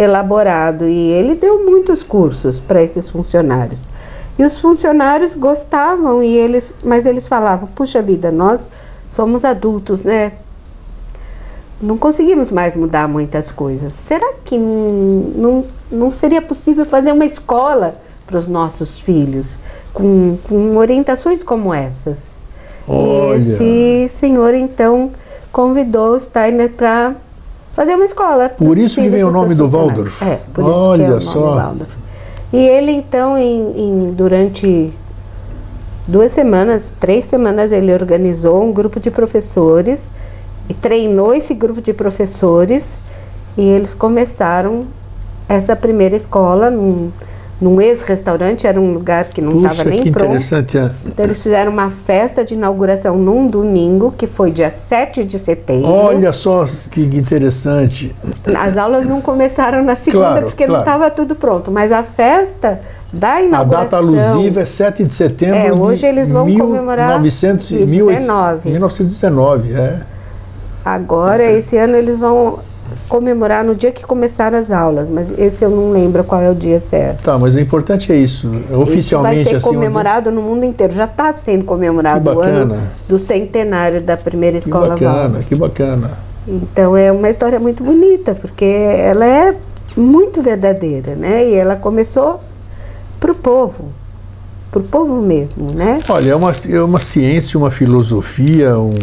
elaborado 0.01 0.87
e 0.87 1.11
ele 1.11 1.35
deu 1.35 1.63
muitos 1.65 2.03
cursos 2.03 2.59
para 2.59 2.81
esses 2.81 3.09
funcionários. 3.09 3.79
E 4.37 4.43
os 4.43 4.59
funcionários 4.59 5.35
gostavam 5.35 6.23
e 6.23 6.35
eles, 6.35 6.73
mas 6.83 7.05
eles 7.05 7.27
falavam: 7.27 7.67
"Puxa 7.69 8.01
vida, 8.01 8.31
nós 8.31 8.61
somos 9.09 9.45
adultos, 9.45 10.03
né? 10.03 10.33
Não 11.81 11.97
conseguimos 11.97 12.51
mais 12.51 12.75
mudar 12.75 13.07
muitas 13.07 13.51
coisas. 13.51 13.91
Será 13.91 14.33
que 14.45 14.57
não, 14.57 15.65
não, 15.91 16.11
seria 16.11 16.41
possível 16.41 16.85
fazer 16.85 17.11
uma 17.11 17.25
escola 17.25 17.95
para 18.25 18.37
os 18.37 18.47
nossos 18.47 18.99
filhos 18.99 19.57
com, 19.93 20.37
com 20.47 20.77
orientações 20.77 21.43
como 21.43 21.73
essas?" 21.73 22.41
Olha. 22.87 23.37
E 23.37 24.05
esse 24.05 24.11
senhor 24.19 24.53
então 24.53 25.11
convidou 25.51 26.15
o 26.15 26.19
Steiner 26.19 26.71
para 26.71 27.15
fazer 27.73 27.95
uma 27.95 28.05
escola. 28.05 28.49
Por 28.49 28.77
isso 28.77 29.01
que 29.01 29.09
vem 29.09 29.23
o 29.23 29.31
nome 29.31 29.55
do. 29.55 29.67
Waldorf. 29.67 30.23
É, 30.23 30.39
por 30.53 30.63
isso 30.63 30.73
Olha 30.73 30.97
que 30.97 31.03
é 31.03 31.07
o 31.07 31.09
nome 31.11 31.21
só. 31.21 31.55
Waldorf. 31.55 31.91
E 32.53 32.57
ele 32.59 32.91
então, 32.91 33.37
em, 33.37 33.71
em- 33.77 34.11
durante 34.13 34.93
duas 36.07 36.31
semanas, 36.31 36.93
três 36.99 37.25
semanas, 37.25 37.71
ele 37.71 37.93
organizou 37.93 38.61
um 38.63 38.71
grupo 38.73 38.99
de 38.99 39.09
professores 39.09 40.09
e 40.67 40.73
treinou 40.73 41.33
esse 41.33 41.53
grupo 41.53 41.81
de 41.81 41.93
professores 41.93 43.01
e 43.57 43.61
eles 43.61 43.93
começaram 43.93 44.83
essa 45.47 45.75
primeira 45.75 46.15
escola 46.15 46.69
num, 46.69 47.11
num 47.61 47.79
ex-restaurante, 47.79 48.65
era 48.65 48.81
um 48.81 48.91
lugar 48.91 49.27
que 49.27 49.39
não 49.39 49.61
estava 49.61 49.87
nem 49.87 50.01
que 50.01 50.11
pronto. 50.11 50.29
interessante. 50.31 50.79
é. 50.79 50.89
Então 51.05 51.23
eles 51.25 51.41
fizeram 51.43 51.71
uma 51.71 51.91
festa 51.91 52.43
de 52.43 52.55
inauguração 52.55 53.15
num 53.17 53.45
domingo, 53.45 54.11
que 54.17 54.25
foi 54.25 54.49
dia 54.51 54.71
7 54.71 55.23
de 55.23 55.37
setembro. 55.37 55.91
Olha 55.91 56.33
só 56.33 56.65
que 56.89 57.01
interessante. 57.01 58.15
As 58.59 58.75
aulas 58.77 59.05
não 59.05 59.21
começaram 59.21 59.83
na 59.83 59.95
segunda 59.95 60.25
Claro, 60.25 60.45
porque 60.47 60.65
não 60.65 60.75
claro. 60.75 60.83
estava 60.83 61.11
tudo 61.11 61.35
pronto, 61.35 61.71
mas 61.71 61.91
a 61.91 62.03
festa 62.03 62.81
da 63.13 63.33
A 63.33 63.41
inauguração. 63.43 63.83
data 63.83 63.97
alusiva 63.97 64.61
é 64.61 64.65
7 64.65 65.03
de 65.03 65.13
setembro 65.13 65.57
É, 65.57 65.71
hoje 65.71 66.01
de 66.01 66.07
eles 66.07 66.31
vão 66.31 66.45
comemorar 66.51 67.19
1900 67.21 67.71
e 67.71 67.85
19. 67.85 68.69
1919, 68.71 69.73
é. 69.75 69.99
Agora, 70.83 71.43
esse 71.43 71.77
ano 71.77 71.95
eles 71.95 72.17
vão 72.17 72.57
comemorar 73.07 73.63
no 73.63 73.75
dia 73.75 73.91
que 73.91 74.03
começaram 74.03 74.57
as 74.57 74.71
aulas, 74.71 75.07
mas 75.09 75.29
esse 75.37 75.63
eu 75.63 75.69
não 75.69 75.91
lembro 75.91 76.23
qual 76.23 76.41
é 76.41 76.49
o 76.49 76.55
dia 76.55 76.79
certo. 76.79 77.23
Tá, 77.23 77.37
mas 77.37 77.55
o 77.55 77.59
importante 77.59 78.11
é 78.11 78.15
isso. 78.15 78.51
Oficialmente, 78.71 79.41
Isso 79.41 79.43
vai 79.43 79.45
ser 79.45 79.55
assim. 79.55 79.67
comemorado 79.67 80.31
no 80.31 80.41
mundo 80.41 80.63
inteiro. 80.65 80.93
Já 80.93 81.05
está 81.05 81.33
sendo 81.33 81.63
comemorado 81.65 82.29
Que 82.29 82.35
o 82.35 82.41
ano 82.41 82.65
bacana. 82.67 82.91
do 83.07 83.17
centenário 83.17 84.01
da 84.01 84.15
primeira 84.17 84.59
Que 84.59 84.67
escola 84.67 84.89
bacana, 84.89 85.13
Waldorf. 85.19 85.45
que 85.47 85.55
bacana. 85.55 86.11
Então 86.47 86.97
é 86.97 87.11
uma 87.11 87.29
história 87.29 87.59
muito 87.59 87.83
bonita, 87.83 88.33
porque 88.33 88.65
ela 88.65 89.25
é 89.25 89.55
muito 89.95 90.41
verdadeira, 90.41 91.15
né? 91.15 91.47
E 91.47 91.53
ela 91.53 91.75
começou 91.75 92.39
para 93.19 93.31
o 93.31 93.35
povo, 93.35 93.85
para 94.71 94.79
o 94.79 94.83
povo 94.83 95.21
mesmo, 95.21 95.71
né? 95.71 95.99
Olha, 96.09 96.31
é 96.31 96.35
uma, 96.35 96.51
é 96.69 96.81
uma 96.81 96.97
ciência, 96.99 97.59
uma 97.59 97.69
filosofia, 97.69 98.77
um, 98.79 98.93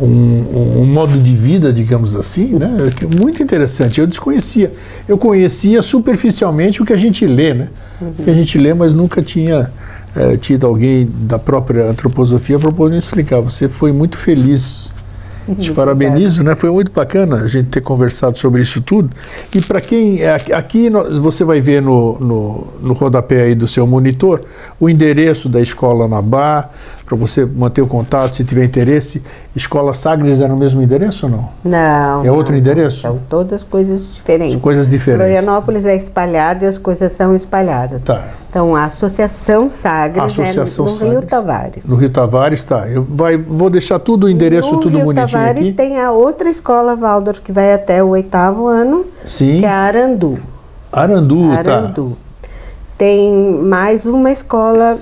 um, 0.00 0.80
um 0.82 0.84
modo 0.86 1.18
de 1.18 1.34
vida, 1.34 1.72
digamos 1.72 2.16
assim, 2.16 2.54
né? 2.54 2.90
é 3.02 3.16
Muito 3.20 3.42
interessante. 3.42 4.00
Eu 4.00 4.06
desconhecia. 4.06 4.72
Eu 5.06 5.18
conhecia 5.18 5.82
superficialmente 5.82 6.82
o 6.82 6.84
que 6.84 6.92
a 6.92 6.96
gente 6.96 7.26
lê, 7.26 7.54
né? 7.54 7.68
O 8.00 8.22
que 8.22 8.30
a 8.30 8.34
gente 8.34 8.58
lê, 8.58 8.74
mas 8.74 8.92
nunca 8.94 9.22
tinha 9.22 9.70
eh, 10.16 10.36
tido 10.36 10.66
alguém 10.66 11.08
da 11.22 11.38
própria 11.38 11.84
antroposofia 11.90 12.58
para 12.58 12.72
poder 12.72 12.96
explicar. 12.96 13.40
Você 13.40 13.68
foi 13.68 13.92
muito 13.92 14.16
feliz. 14.16 14.92
Te 15.58 15.72
parabenizo, 15.72 16.44
né? 16.44 16.54
Foi 16.54 16.70
muito 16.70 16.92
bacana 16.92 17.42
a 17.42 17.46
gente 17.48 17.68
ter 17.68 17.80
conversado 17.80 18.38
sobre 18.38 18.62
isso 18.62 18.80
tudo. 18.80 19.10
E 19.52 19.60
para 19.60 19.80
quem. 19.80 20.20
é, 20.22 20.34
aqui- 20.52 20.88
você 21.20 21.42
vai 21.44 21.60
ver 21.60 21.82
no, 21.82 22.16
no, 22.20 22.66
no 22.80 22.92
rodapé 22.92 23.42
aí 23.42 23.54
do 23.56 23.66
seu 23.66 23.84
monitor 23.84 24.42
o 24.78 24.88
endereço 24.88 25.48
da 25.48 25.60
escola 25.60 26.06
Nabá, 26.06 26.70
para 27.04 27.16
você 27.16 27.44
manter 27.44 27.82
o 27.82 27.86
contato 27.86 28.36
se 28.36 28.44
tiver 28.44 28.64
interesse. 28.64 29.22
Escola 29.54 29.92
Sagres 29.92 30.40
é 30.40 30.48
no 30.48 30.56
mesmo 30.56 30.82
endereço 30.82 31.26
ou 31.26 31.32
não? 31.32 31.48
Não. 31.64 32.24
É 32.24 32.30
outro 32.30 32.52
não, 32.52 32.58
endereço? 32.58 33.02
São 33.02 33.20
todas 33.28 33.64
coisas 33.64 34.14
diferentes. 34.14 34.60
Coisas 34.60 34.88
diferentes. 34.88 35.26
Florianópolis 35.26 35.84
é 35.84 35.96
espalhada 35.96 36.64
e 36.64 36.68
as 36.68 36.78
coisas 36.78 37.12
são 37.12 37.34
espalhadas. 37.34 38.02
Tá. 38.02 38.24
Então, 38.48 38.76
a 38.76 38.84
Associação 38.84 39.68
Sagres 39.68 40.24
Associação 40.24 40.84
é 40.84 40.88
no 40.88 40.94
Sagres. 40.94 41.18
Rio 41.18 41.28
Tavares. 41.28 41.84
No 41.86 41.96
Rio 41.96 42.10
Tavares, 42.10 42.66
tá. 42.66 42.88
Eu 42.88 43.02
vai, 43.02 43.36
vou 43.36 43.70
deixar 43.70 43.98
tudo 43.98 44.26
o 44.26 44.28
endereço, 44.30 44.74
no 44.74 44.80
tudo 44.80 44.96
Rio 44.96 45.06
bonitinho 45.06 45.28
Tavares 45.28 45.62
aqui. 45.62 45.72
tem 45.72 45.98
a 45.98 46.12
outra 46.12 46.50
escola 46.50 46.94
Waldorf 46.94 47.40
que 47.40 47.50
vai 47.52 47.72
até 47.72 48.02
o 48.04 48.08
oitavo 48.08 48.66
ano, 48.66 49.06
Sim. 49.26 49.60
que 49.60 49.64
é 49.64 49.70
a 49.70 49.78
Arandu. 49.78 50.38
Arandu, 50.92 51.48
tá. 51.50 51.58
Arandu. 51.58 52.16
Tem 52.98 53.58
mais 53.62 54.04
uma 54.04 54.30
escola 54.30 54.98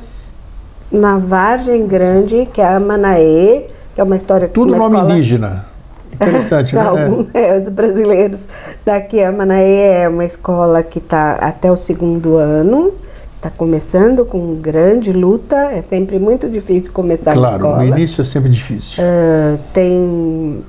na 0.91 1.19
Vargem 1.19 1.87
Grande, 1.87 2.49
que 2.53 2.61
é 2.61 2.67
a 2.75 2.81
Manaê, 2.81 3.63
que 3.95 4.01
é 4.01 4.05
uma 4.05 4.17
história 4.17 4.49
Tudo 4.49 4.69
uma 4.73 4.79
nome 4.79 4.97
escola- 4.97 5.13
indígena. 5.15 5.65
Interessante, 6.13 6.75
né? 6.77 6.83
Algum- 6.83 7.27
é, 7.33 7.59
os 7.61 7.69
brasileiros. 7.69 8.47
Daqui 8.85 9.23
a 9.23 9.31
Manaê 9.33 10.03
é 10.03 10.09
uma 10.09 10.25
escola 10.25 10.83
que 10.83 10.99
está 10.99 11.33
até 11.33 11.71
o 11.71 11.77
segundo 11.77 12.37
ano, 12.37 12.93
está 13.37 13.51
começando 13.51 14.25
com 14.25 14.57
grande 14.57 15.13
luta, 15.13 15.57
é 15.57 15.81
sempre 15.83 16.19
muito 16.19 16.49
difícil 16.49 16.93
começar 16.93 17.31
a 17.31 17.35
Claro, 17.35 17.57
escola. 17.57 17.77
no 17.79 17.85
início 17.97 18.21
é 18.21 18.25
sempre 18.25 18.51
difícil. 18.51 19.03
Ah, 19.03 19.57
tem 19.73 20.63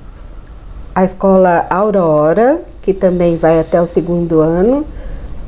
a 0.94 1.04
escola 1.04 1.66
Aurora, 1.68 2.60
que 2.80 2.94
também 2.94 3.36
vai 3.36 3.58
até 3.60 3.80
o 3.80 3.86
segundo 3.86 4.40
ano, 4.40 4.86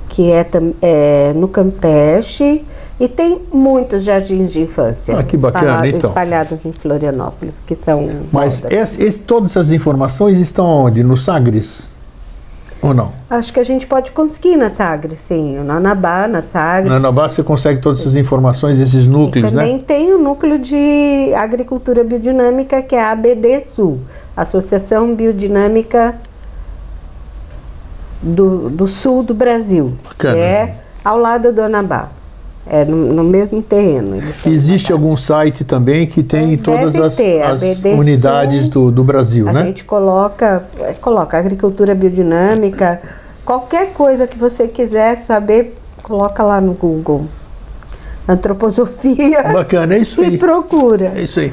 que 0.09 0.31
é, 0.31 0.47
é 0.83 1.33
no 1.35 1.49
Campeche, 1.49 2.64
e 3.01 3.09
tem 3.09 3.40
muitos 3.53 4.05
jardins 4.05 4.53
de 4.53 4.61
infância 4.62 5.18
Ah, 5.18 5.22
que 5.22 5.36
bacana, 5.36 5.66
espalhados, 5.66 5.95
então. 5.99 6.11
espalhados 6.11 6.64
em 6.64 6.72
Florianópolis, 6.72 7.57
que 7.66 7.74
são 7.74 8.09
Mas 8.32 8.64
esse- 8.70 9.03
esse- 9.03 9.22
todas 9.22 9.51
essas 9.51 9.72
informações 9.72 10.38
estão 10.38 10.64
onde? 10.66 11.03
No 11.03 11.16
Sagres? 11.16 11.92
Ou 12.80 12.92
não? 12.92 13.11
Acho 13.30 13.51
que 13.51 13.59
a 13.59 13.64
gente 13.64 13.86
pode 13.86 14.12
conseguir 14.12 14.57
na 14.57 14.68
Sagres, 14.68 15.18
sim, 15.18 15.59
na 15.64 15.76
Anabá, 15.76 16.28
na 16.28 16.42
Sagres. 16.42 16.90
Na 16.90 16.97
Anabá 16.99 17.26
você 17.28 17.42
consegue 17.42 17.80
todas 17.80 18.01
essas 18.01 18.14
informações, 18.14 18.78
esses 18.78 19.07
E 19.07 19.09
núcleos, 19.09 19.53
também 19.55 19.76
né? 19.78 19.82
tem 19.86 20.12
o 20.12 20.18
núcleo 20.18 20.59
de 20.59 21.32
agricultura 21.34 22.05
biodinâmica, 22.05 22.82
que 22.82 22.95
é 22.95 23.03
a 23.03 23.12
ABD 23.12 23.62
Sul, 23.74 24.01
Associação 24.36 25.14
Biodinâmica 25.14 26.14
do, 28.22 28.70
do 28.70 28.86
Sul 28.86 29.22
do 29.22 29.34
Brasil, 29.34 29.95
Bacana. 30.05 30.34
que 30.34 30.40
é 30.40 30.76
ao 31.05 31.18
lado 31.18 31.53
do 31.53 31.62
Anabá, 31.62 32.11
é 32.67 32.85
no, 32.85 32.97
no 32.97 33.25
mesmo 33.25 33.62
terreno. 33.62 34.23
Existe 34.47 34.93
algum 34.93 35.17
site 35.17 35.65
também 35.65 36.07
que 36.07 36.23
tem 36.23 36.51
Deve 36.51 36.57
todas 36.59 36.97
as, 36.97 37.17
ter, 37.17 37.43
a 37.43 37.53
as 37.53 37.62
unidades 37.85 38.69
do, 38.69 38.91
do 38.91 39.05
Brasil, 39.05 39.49
A 39.49 39.53
né? 39.53 39.62
gente 39.65 39.85
coloca, 39.85 40.65
é, 40.81 40.93
coloca 40.95 41.39
agricultura 41.39 41.95
biodinâmica, 41.95 43.01
qualquer 43.45 43.93
coisa 43.93 44.27
que 44.27 44.39
você 44.39 44.67
quiser 44.67 45.19
saber, 45.19 45.77
coloca 46.03 46.43
lá 46.43 46.61
no 46.61 46.73
Google. 46.73 47.27
Antroposofia 48.27 49.43
Bacana, 49.53 49.95
é 49.95 49.99
isso 49.99 50.21
e 50.25 50.27
aí. 50.27 50.39
procura. 50.39 51.12
É 51.15 51.23
isso 51.23 51.41
aí. 51.41 51.53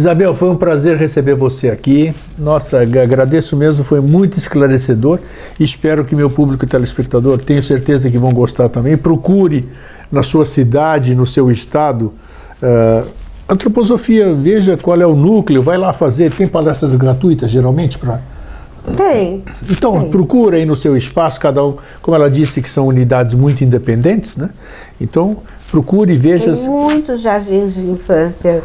Isabel, 0.00 0.32
foi 0.34 0.48
um 0.48 0.56
prazer 0.56 0.96
receber 0.96 1.34
você 1.34 1.68
aqui. 1.68 2.14
Nossa, 2.38 2.80
ag- 2.80 2.98
agradeço 2.98 3.54
mesmo, 3.54 3.84
foi 3.84 4.00
muito 4.00 4.38
esclarecedor. 4.38 5.18
Espero 5.58 6.04
que 6.06 6.16
meu 6.16 6.30
público 6.30 6.66
telespectador, 6.66 7.36
tenho 7.38 7.62
certeza 7.62 8.10
que 8.10 8.18
vão 8.18 8.32
gostar 8.32 8.70
também. 8.70 8.96
Procure 8.96 9.68
na 10.10 10.22
sua 10.22 10.46
cidade, 10.46 11.14
no 11.14 11.26
seu 11.26 11.50
estado, 11.50 12.14
ah, 12.62 13.04
antroposofia, 13.46 14.32
veja 14.34 14.74
qual 14.78 14.98
é 14.98 15.06
o 15.06 15.14
núcleo, 15.14 15.62
vai 15.62 15.76
lá 15.76 15.92
fazer. 15.92 16.32
Tem 16.32 16.48
palestras 16.48 16.94
gratuitas, 16.94 17.50
geralmente, 17.50 17.98
para. 17.98 18.22
Tem. 18.96 19.44
Então, 19.68 20.00
Tem. 20.00 20.10
procura 20.10 20.56
aí 20.56 20.64
no 20.64 20.74
seu 20.74 20.96
espaço, 20.96 21.38
cada 21.38 21.62
um, 21.62 21.76
como 22.00 22.14
ela 22.16 22.30
disse, 22.30 22.62
que 22.62 22.70
são 22.70 22.86
unidades 22.86 23.34
muito 23.34 23.62
independentes, 23.62 24.38
né? 24.38 24.48
Então, 24.98 25.36
procure 25.70 26.14
e 26.14 26.16
veja. 26.16 26.54
Tem 26.54 26.68
muitos 26.70 27.20
jardins 27.20 27.74
de 27.74 27.82
infância 27.82 28.62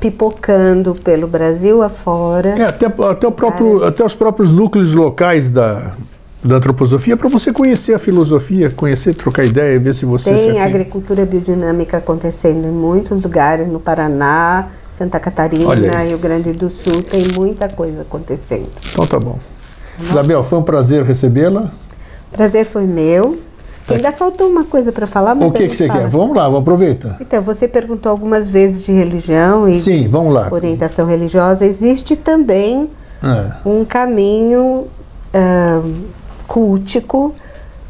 pipocando 0.00 0.94
pelo 0.94 1.28
Brasil 1.28 1.82
afora. 1.82 2.54
É, 2.58 2.64
até, 2.64 2.86
até, 2.86 3.26
o 3.26 3.32
próprio, 3.32 3.84
até 3.84 4.04
os 4.04 4.14
próprios 4.14 4.50
núcleos 4.50 4.94
locais 4.94 5.50
da, 5.50 5.94
da 6.42 6.56
antroposofia, 6.56 7.16
para 7.16 7.28
você 7.28 7.52
conhecer 7.52 7.92
a 7.92 7.98
filosofia, 7.98 8.70
conhecer, 8.70 9.14
trocar 9.14 9.44
ideia, 9.44 9.78
ver 9.78 9.94
se 9.94 10.06
você 10.06 10.36
se 10.36 10.46
Tem 10.46 10.58
afim. 10.58 10.60
agricultura 10.60 11.26
biodinâmica 11.26 11.98
acontecendo 11.98 12.66
em 12.66 12.72
muitos 12.72 13.22
lugares, 13.22 13.68
no 13.68 13.78
Paraná, 13.78 14.68
Santa 14.94 15.20
Catarina. 15.20 16.02
Rio 16.02 16.18
Grande 16.18 16.52
do 16.52 16.70
Sul, 16.70 17.02
tem 17.02 17.28
muita 17.28 17.68
coisa 17.68 18.02
acontecendo. 18.02 18.70
Então 18.90 19.06
tá 19.06 19.20
bom. 19.20 19.38
Isabel, 20.00 20.42
foi 20.42 20.58
um 20.58 20.62
prazer 20.62 21.04
recebê-la. 21.04 21.70
Prazer 22.32 22.64
foi 22.64 22.86
meu. 22.86 23.38
Tá. 23.86 23.94
Ainda 23.96 24.12
faltou 24.12 24.48
uma 24.48 24.64
coisa 24.64 24.92
para 24.92 25.06
falar, 25.06 25.34
mas 25.34 25.48
O 25.48 25.52
que, 25.52 25.66
que 25.68 25.74
você 25.76 25.86
fala. 25.88 26.00
quer? 26.00 26.08
Vamos 26.08 26.36
lá, 26.36 26.44
vamos 26.44 26.60
aproveitar. 26.60 27.16
Então, 27.20 27.42
você 27.42 27.66
perguntou 27.66 28.10
algumas 28.12 28.48
vezes 28.48 28.84
de 28.84 28.92
religião 28.92 29.68
e 29.68 29.80
Sim, 29.80 30.06
vamos 30.08 30.32
lá. 30.32 30.48
orientação 30.50 31.06
religiosa. 31.06 31.64
Existe 31.64 32.14
também 32.16 32.88
É. 33.22 33.50
um 33.68 33.84
caminho 33.84 34.86
ahn, 35.34 35.82
cultico 36.46 37.34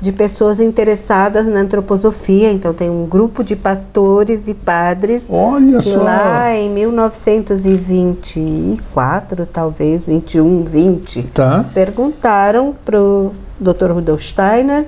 de 0.00 0.10
pessoas 0.12 0.58
interessadas 0.60 1.44
na 1.46 1.60
antroposofia. 1.60 2.50
Então, 2.50 2.72
tem 2.72 2.88
um 2.88 3.04
grupo 3.04 3.44
de 3.44 3.54
pastores 3.54 4.48
e 4.48 4.54
padres 4.54 5.26
Olha 5.28 5.76
que 5.78 5.90
só. 5.90 6.02
lá 6.02 6.50
em 6.56 6.70
1924, 6.70 9.44
talvez, 9.46 10.00
21, 10.06 10.64
20, 10.64 11.22
Tá. 11.34 11.66
perguntaram 11.74 12.74
para 12.84 12.98
o 12.98 13.30
Dr. 13.60 13.90
Rudolf 13.92 14.22
Steiner 14.22 14.86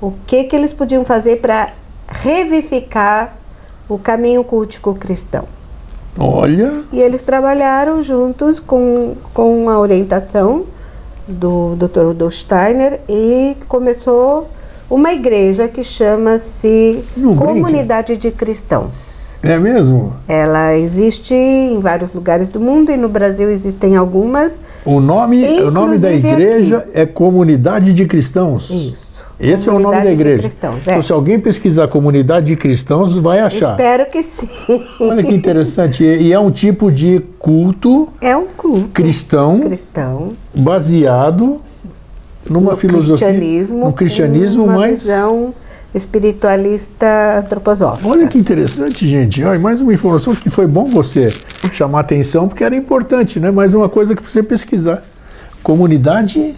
o 0.00 0.12
que, 0.26 0.44
que 0.44 0.54
eles 0.54 0.72
podiam 0.72 1.04
fazer 1.04 1.36
para 1.36 1.72
revivificar 2.08 3.36
o 3.88 3.98
caminho 3.98 4.44
cultico 4.44 4.94
cristão. 4.94 5.44
Olha. 6.18 6.84
E 6.92 7.00
eles 7.00 7.22
trabalharam 7.22 8.02
juntos 8.02 8.60
com, 8.60 9.16
com 9.32 9.68
a 9.68 9.78
orientação 9.78 10.64
do 11.26 11.74
Dr. 11.76 12.04
Rudolf 12.04 12.34
Steiner 12.34 13.00
e 13.08 13.56
começou 13.66 14.48
uma 14.88 15.12
igreja 15.12 15.66
que 15.66 15.82
chama-se. 15.82 17.02
Comunidade 17.36 18.16
de 18.16 18.30
Cristãos. 18.30 19.38
É 19.42 19.58
mesmo? 19.58 20.14
Ela 20.26 20.76
existe 20.76 21.34
em 21.34 21.78
vários 21.80 22.14
lugares 22.14 22.48
do 22.48 22.58
mundo 22.58 22.90
e 22.90 22.96
no 22.96 23.08
Brasil 23.08 23.50
existem 23.50 23.96
algumas. 23.96 24.58
O 24.86 25.00
nome, 25.00 25.44
o 25.60 25.70
nome 25.70 25.98
da 25.98 26.12
igreja 26.12 26.78
aqui. 26.78 26.90
é 26.94 27.04
Comunidade 27.04 27.92
de 27.92 28.06
Cristãos. 28.06 28.70
Isso. 28.70 29.03
Esse 29.44 29.68
é 29.68 29.72
o 29.72 29.78
nome 29.78 30.02
da 30.02 30.10
igreja. 30.10 30.42
Cristãos, 30.42 30.86
é. 30.86 30.90
Então, 30.90 31.02
se 31.02 31.12
alguém 31.12 31.38
pesquisar 31.38 31.88
comunidade 31.88 32.46
de 32.46 32.56
cristãos, 32.56 33.14
vai 33.16 33.40
achar. 33.40 33.72
Espero 33.72 34.06
que 34.06 34.22
sim. 34.22 34.48
Olha 35.00 35.22
que 35.22 35.34
interessante. 35.34 36.02
E 36.02 36.32
é 36.32 36.38
um 36.38 36.50
tipo 36.50 36.90
de 36.90 37.22
culto. 37.38 38.08
É 38.20 38.36
um 38.36 38.46
culto. 38.46 38.88
Cristão. 38.88 39.60
Cristão. 39.60 40.32
Baseado 40.54 41.60
numa 42.48 42.72
no 42.72 42.76
filosofia. 42.76 43.28
Cristianismo. 43.28 43.84
No 43.84 43.92
cristianismo, 43.92 44.64
uma 44.64 44.74
mas. 44.74 45.02
Visão 45.02 45.54
espiritualista 45.94 47.38
antroposófica. 47.38 48.08
Olha 48.08 48.26
que 48.26 48.36
interessante, 48.36 49.06
gente. 49.06 49.44
Olha, 49.44 49.60
mais 49.60 49.80
uma 49.80 49.94
informação 49.94 50.34
que 50.34 50.50
foi 50.50 50.66
bom 50.66 50.86
você 50.86 51.32
chamar 51.72 52.00
atenção, 52.00 52.48
porque 52.48 52.64
era 52.64 52.74
importante, 52.74 53.38
né? 53.38 53.50
Mais 53.52 53.74
uma 53.74 53.88
coisa 53.88 54.16
que 54.16 54.22
você 54.22 54.42
pesquisar. 54.42 55.04
Comunidade 55.62 56.56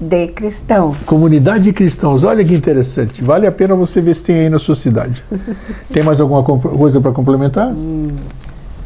de 0.00 0.28
cristãos. 0.28 0.98
Comunidade 1.06 1.64
de 1.64 1.72
cristãos. 1.72 2.24
Olha 2.24 2.44
que 2.44 2.54
interessante. 2.54 3.22
Vale 3.22 3.46
a 3.46 3.52
pena 3.52 3.74
você 3.74 4.00
ver 4.00 4.14
se 4.14 4.24
tem 4.26 4.40
aí 4.40 4.48
na 4.48 4.58
sua 4.58 4.74
cidade. 4.74 5.24
tem 5.92 6.02
mais 6.02 6.20
alguma 6.20 6.42
coisa 6.42 7.00
para 7.00 7.12
complementar? 7.12 7.68
Hum, 7.68 8.08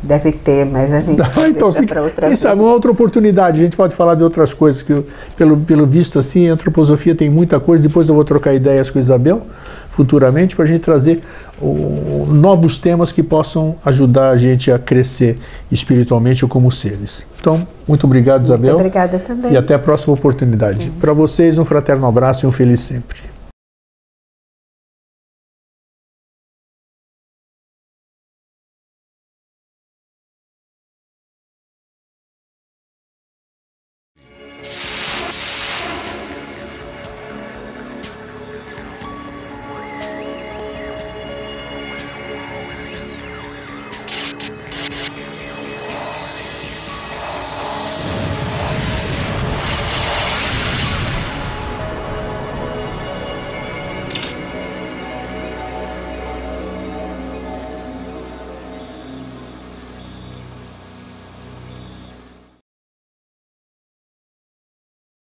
deve 0.02 0.32
ter, 0.32 0.64
mas 0.64 0.92
a 0.92 1.00
gente 1.00 1.20
ah, 1.20 1.48
então 1.48 1.72
fica, 1.72 2.00
outra 2.00 2.26
Quem 2.28 2.36
sabe, 2.36 2.60
uma 2.60 2.72
outra 2.72 2.90
oportunidade. 2.90 3.60
A 3.60 3.64
gente 3.64 3.76
pode 3.76 3.94
falar 3.94 4.14
de 4.14 4.22
outras 4.22 4.54
coisas 4.54 4.82
que, 4.82 5.04
pelo, 5.36 5.58
pelo 5.58 5.84
visto 5.84 6.18
assim, 6.18 6.48
a 6.48 6.52
antroposofia 6.52 7.14
tem 7.14 7.28
muita 7.28 7.58
coisa. 7.58 7.82
Depois 7.82 8.08
eu 8.08 8.14
vou 8.14 8.24
trocar 8.24 8.54
ideias 8.54 8.90
com 8.90 8.98
a 8.98 9.00
Isabel 9.00 9.46
futuramente 9.90 10.56
para 10.56 10.64
a 10.64 10.68
gente 10.68 10.80
trazer 10.80 11.22
o, 11.60 12.24
novos 12.26 12.78
temas 12.78 13.12
que 13.12 13.22
possam 13.22 13.76
ajudar 13.84 14.30
a 14.30 14.36
gente 14.36 14.72
a 14.72 14.78
crescer 14.78 15.38
espiritualmente 15.70 16.44
ou 16.44 16.48
como 16.48 16.70
seres. 16.70 17.26
Então, 17.38 17.66
muito 17.86 18.06
obrigado, 18.06 18.44
Isabel. 18.44 18.74
Muito 18.74 18.86
obrigada 18.86 19.18
também. 19.18 19.52
E 19.52 19.56
até 19.56 19.74
a 19.74 19.78
próxima 19.78 20.14
oportunidade. 20.14 20.90
Para 20.98 21.12
vocês, 21.12 21.58
um 21.58 21.64
fraterno 21.64 22.06
abraço 22.06 22.46
e 22.46 22.48
um 22.48 22.52
feliz 22.52 22.80
sempre. 22.80 23.20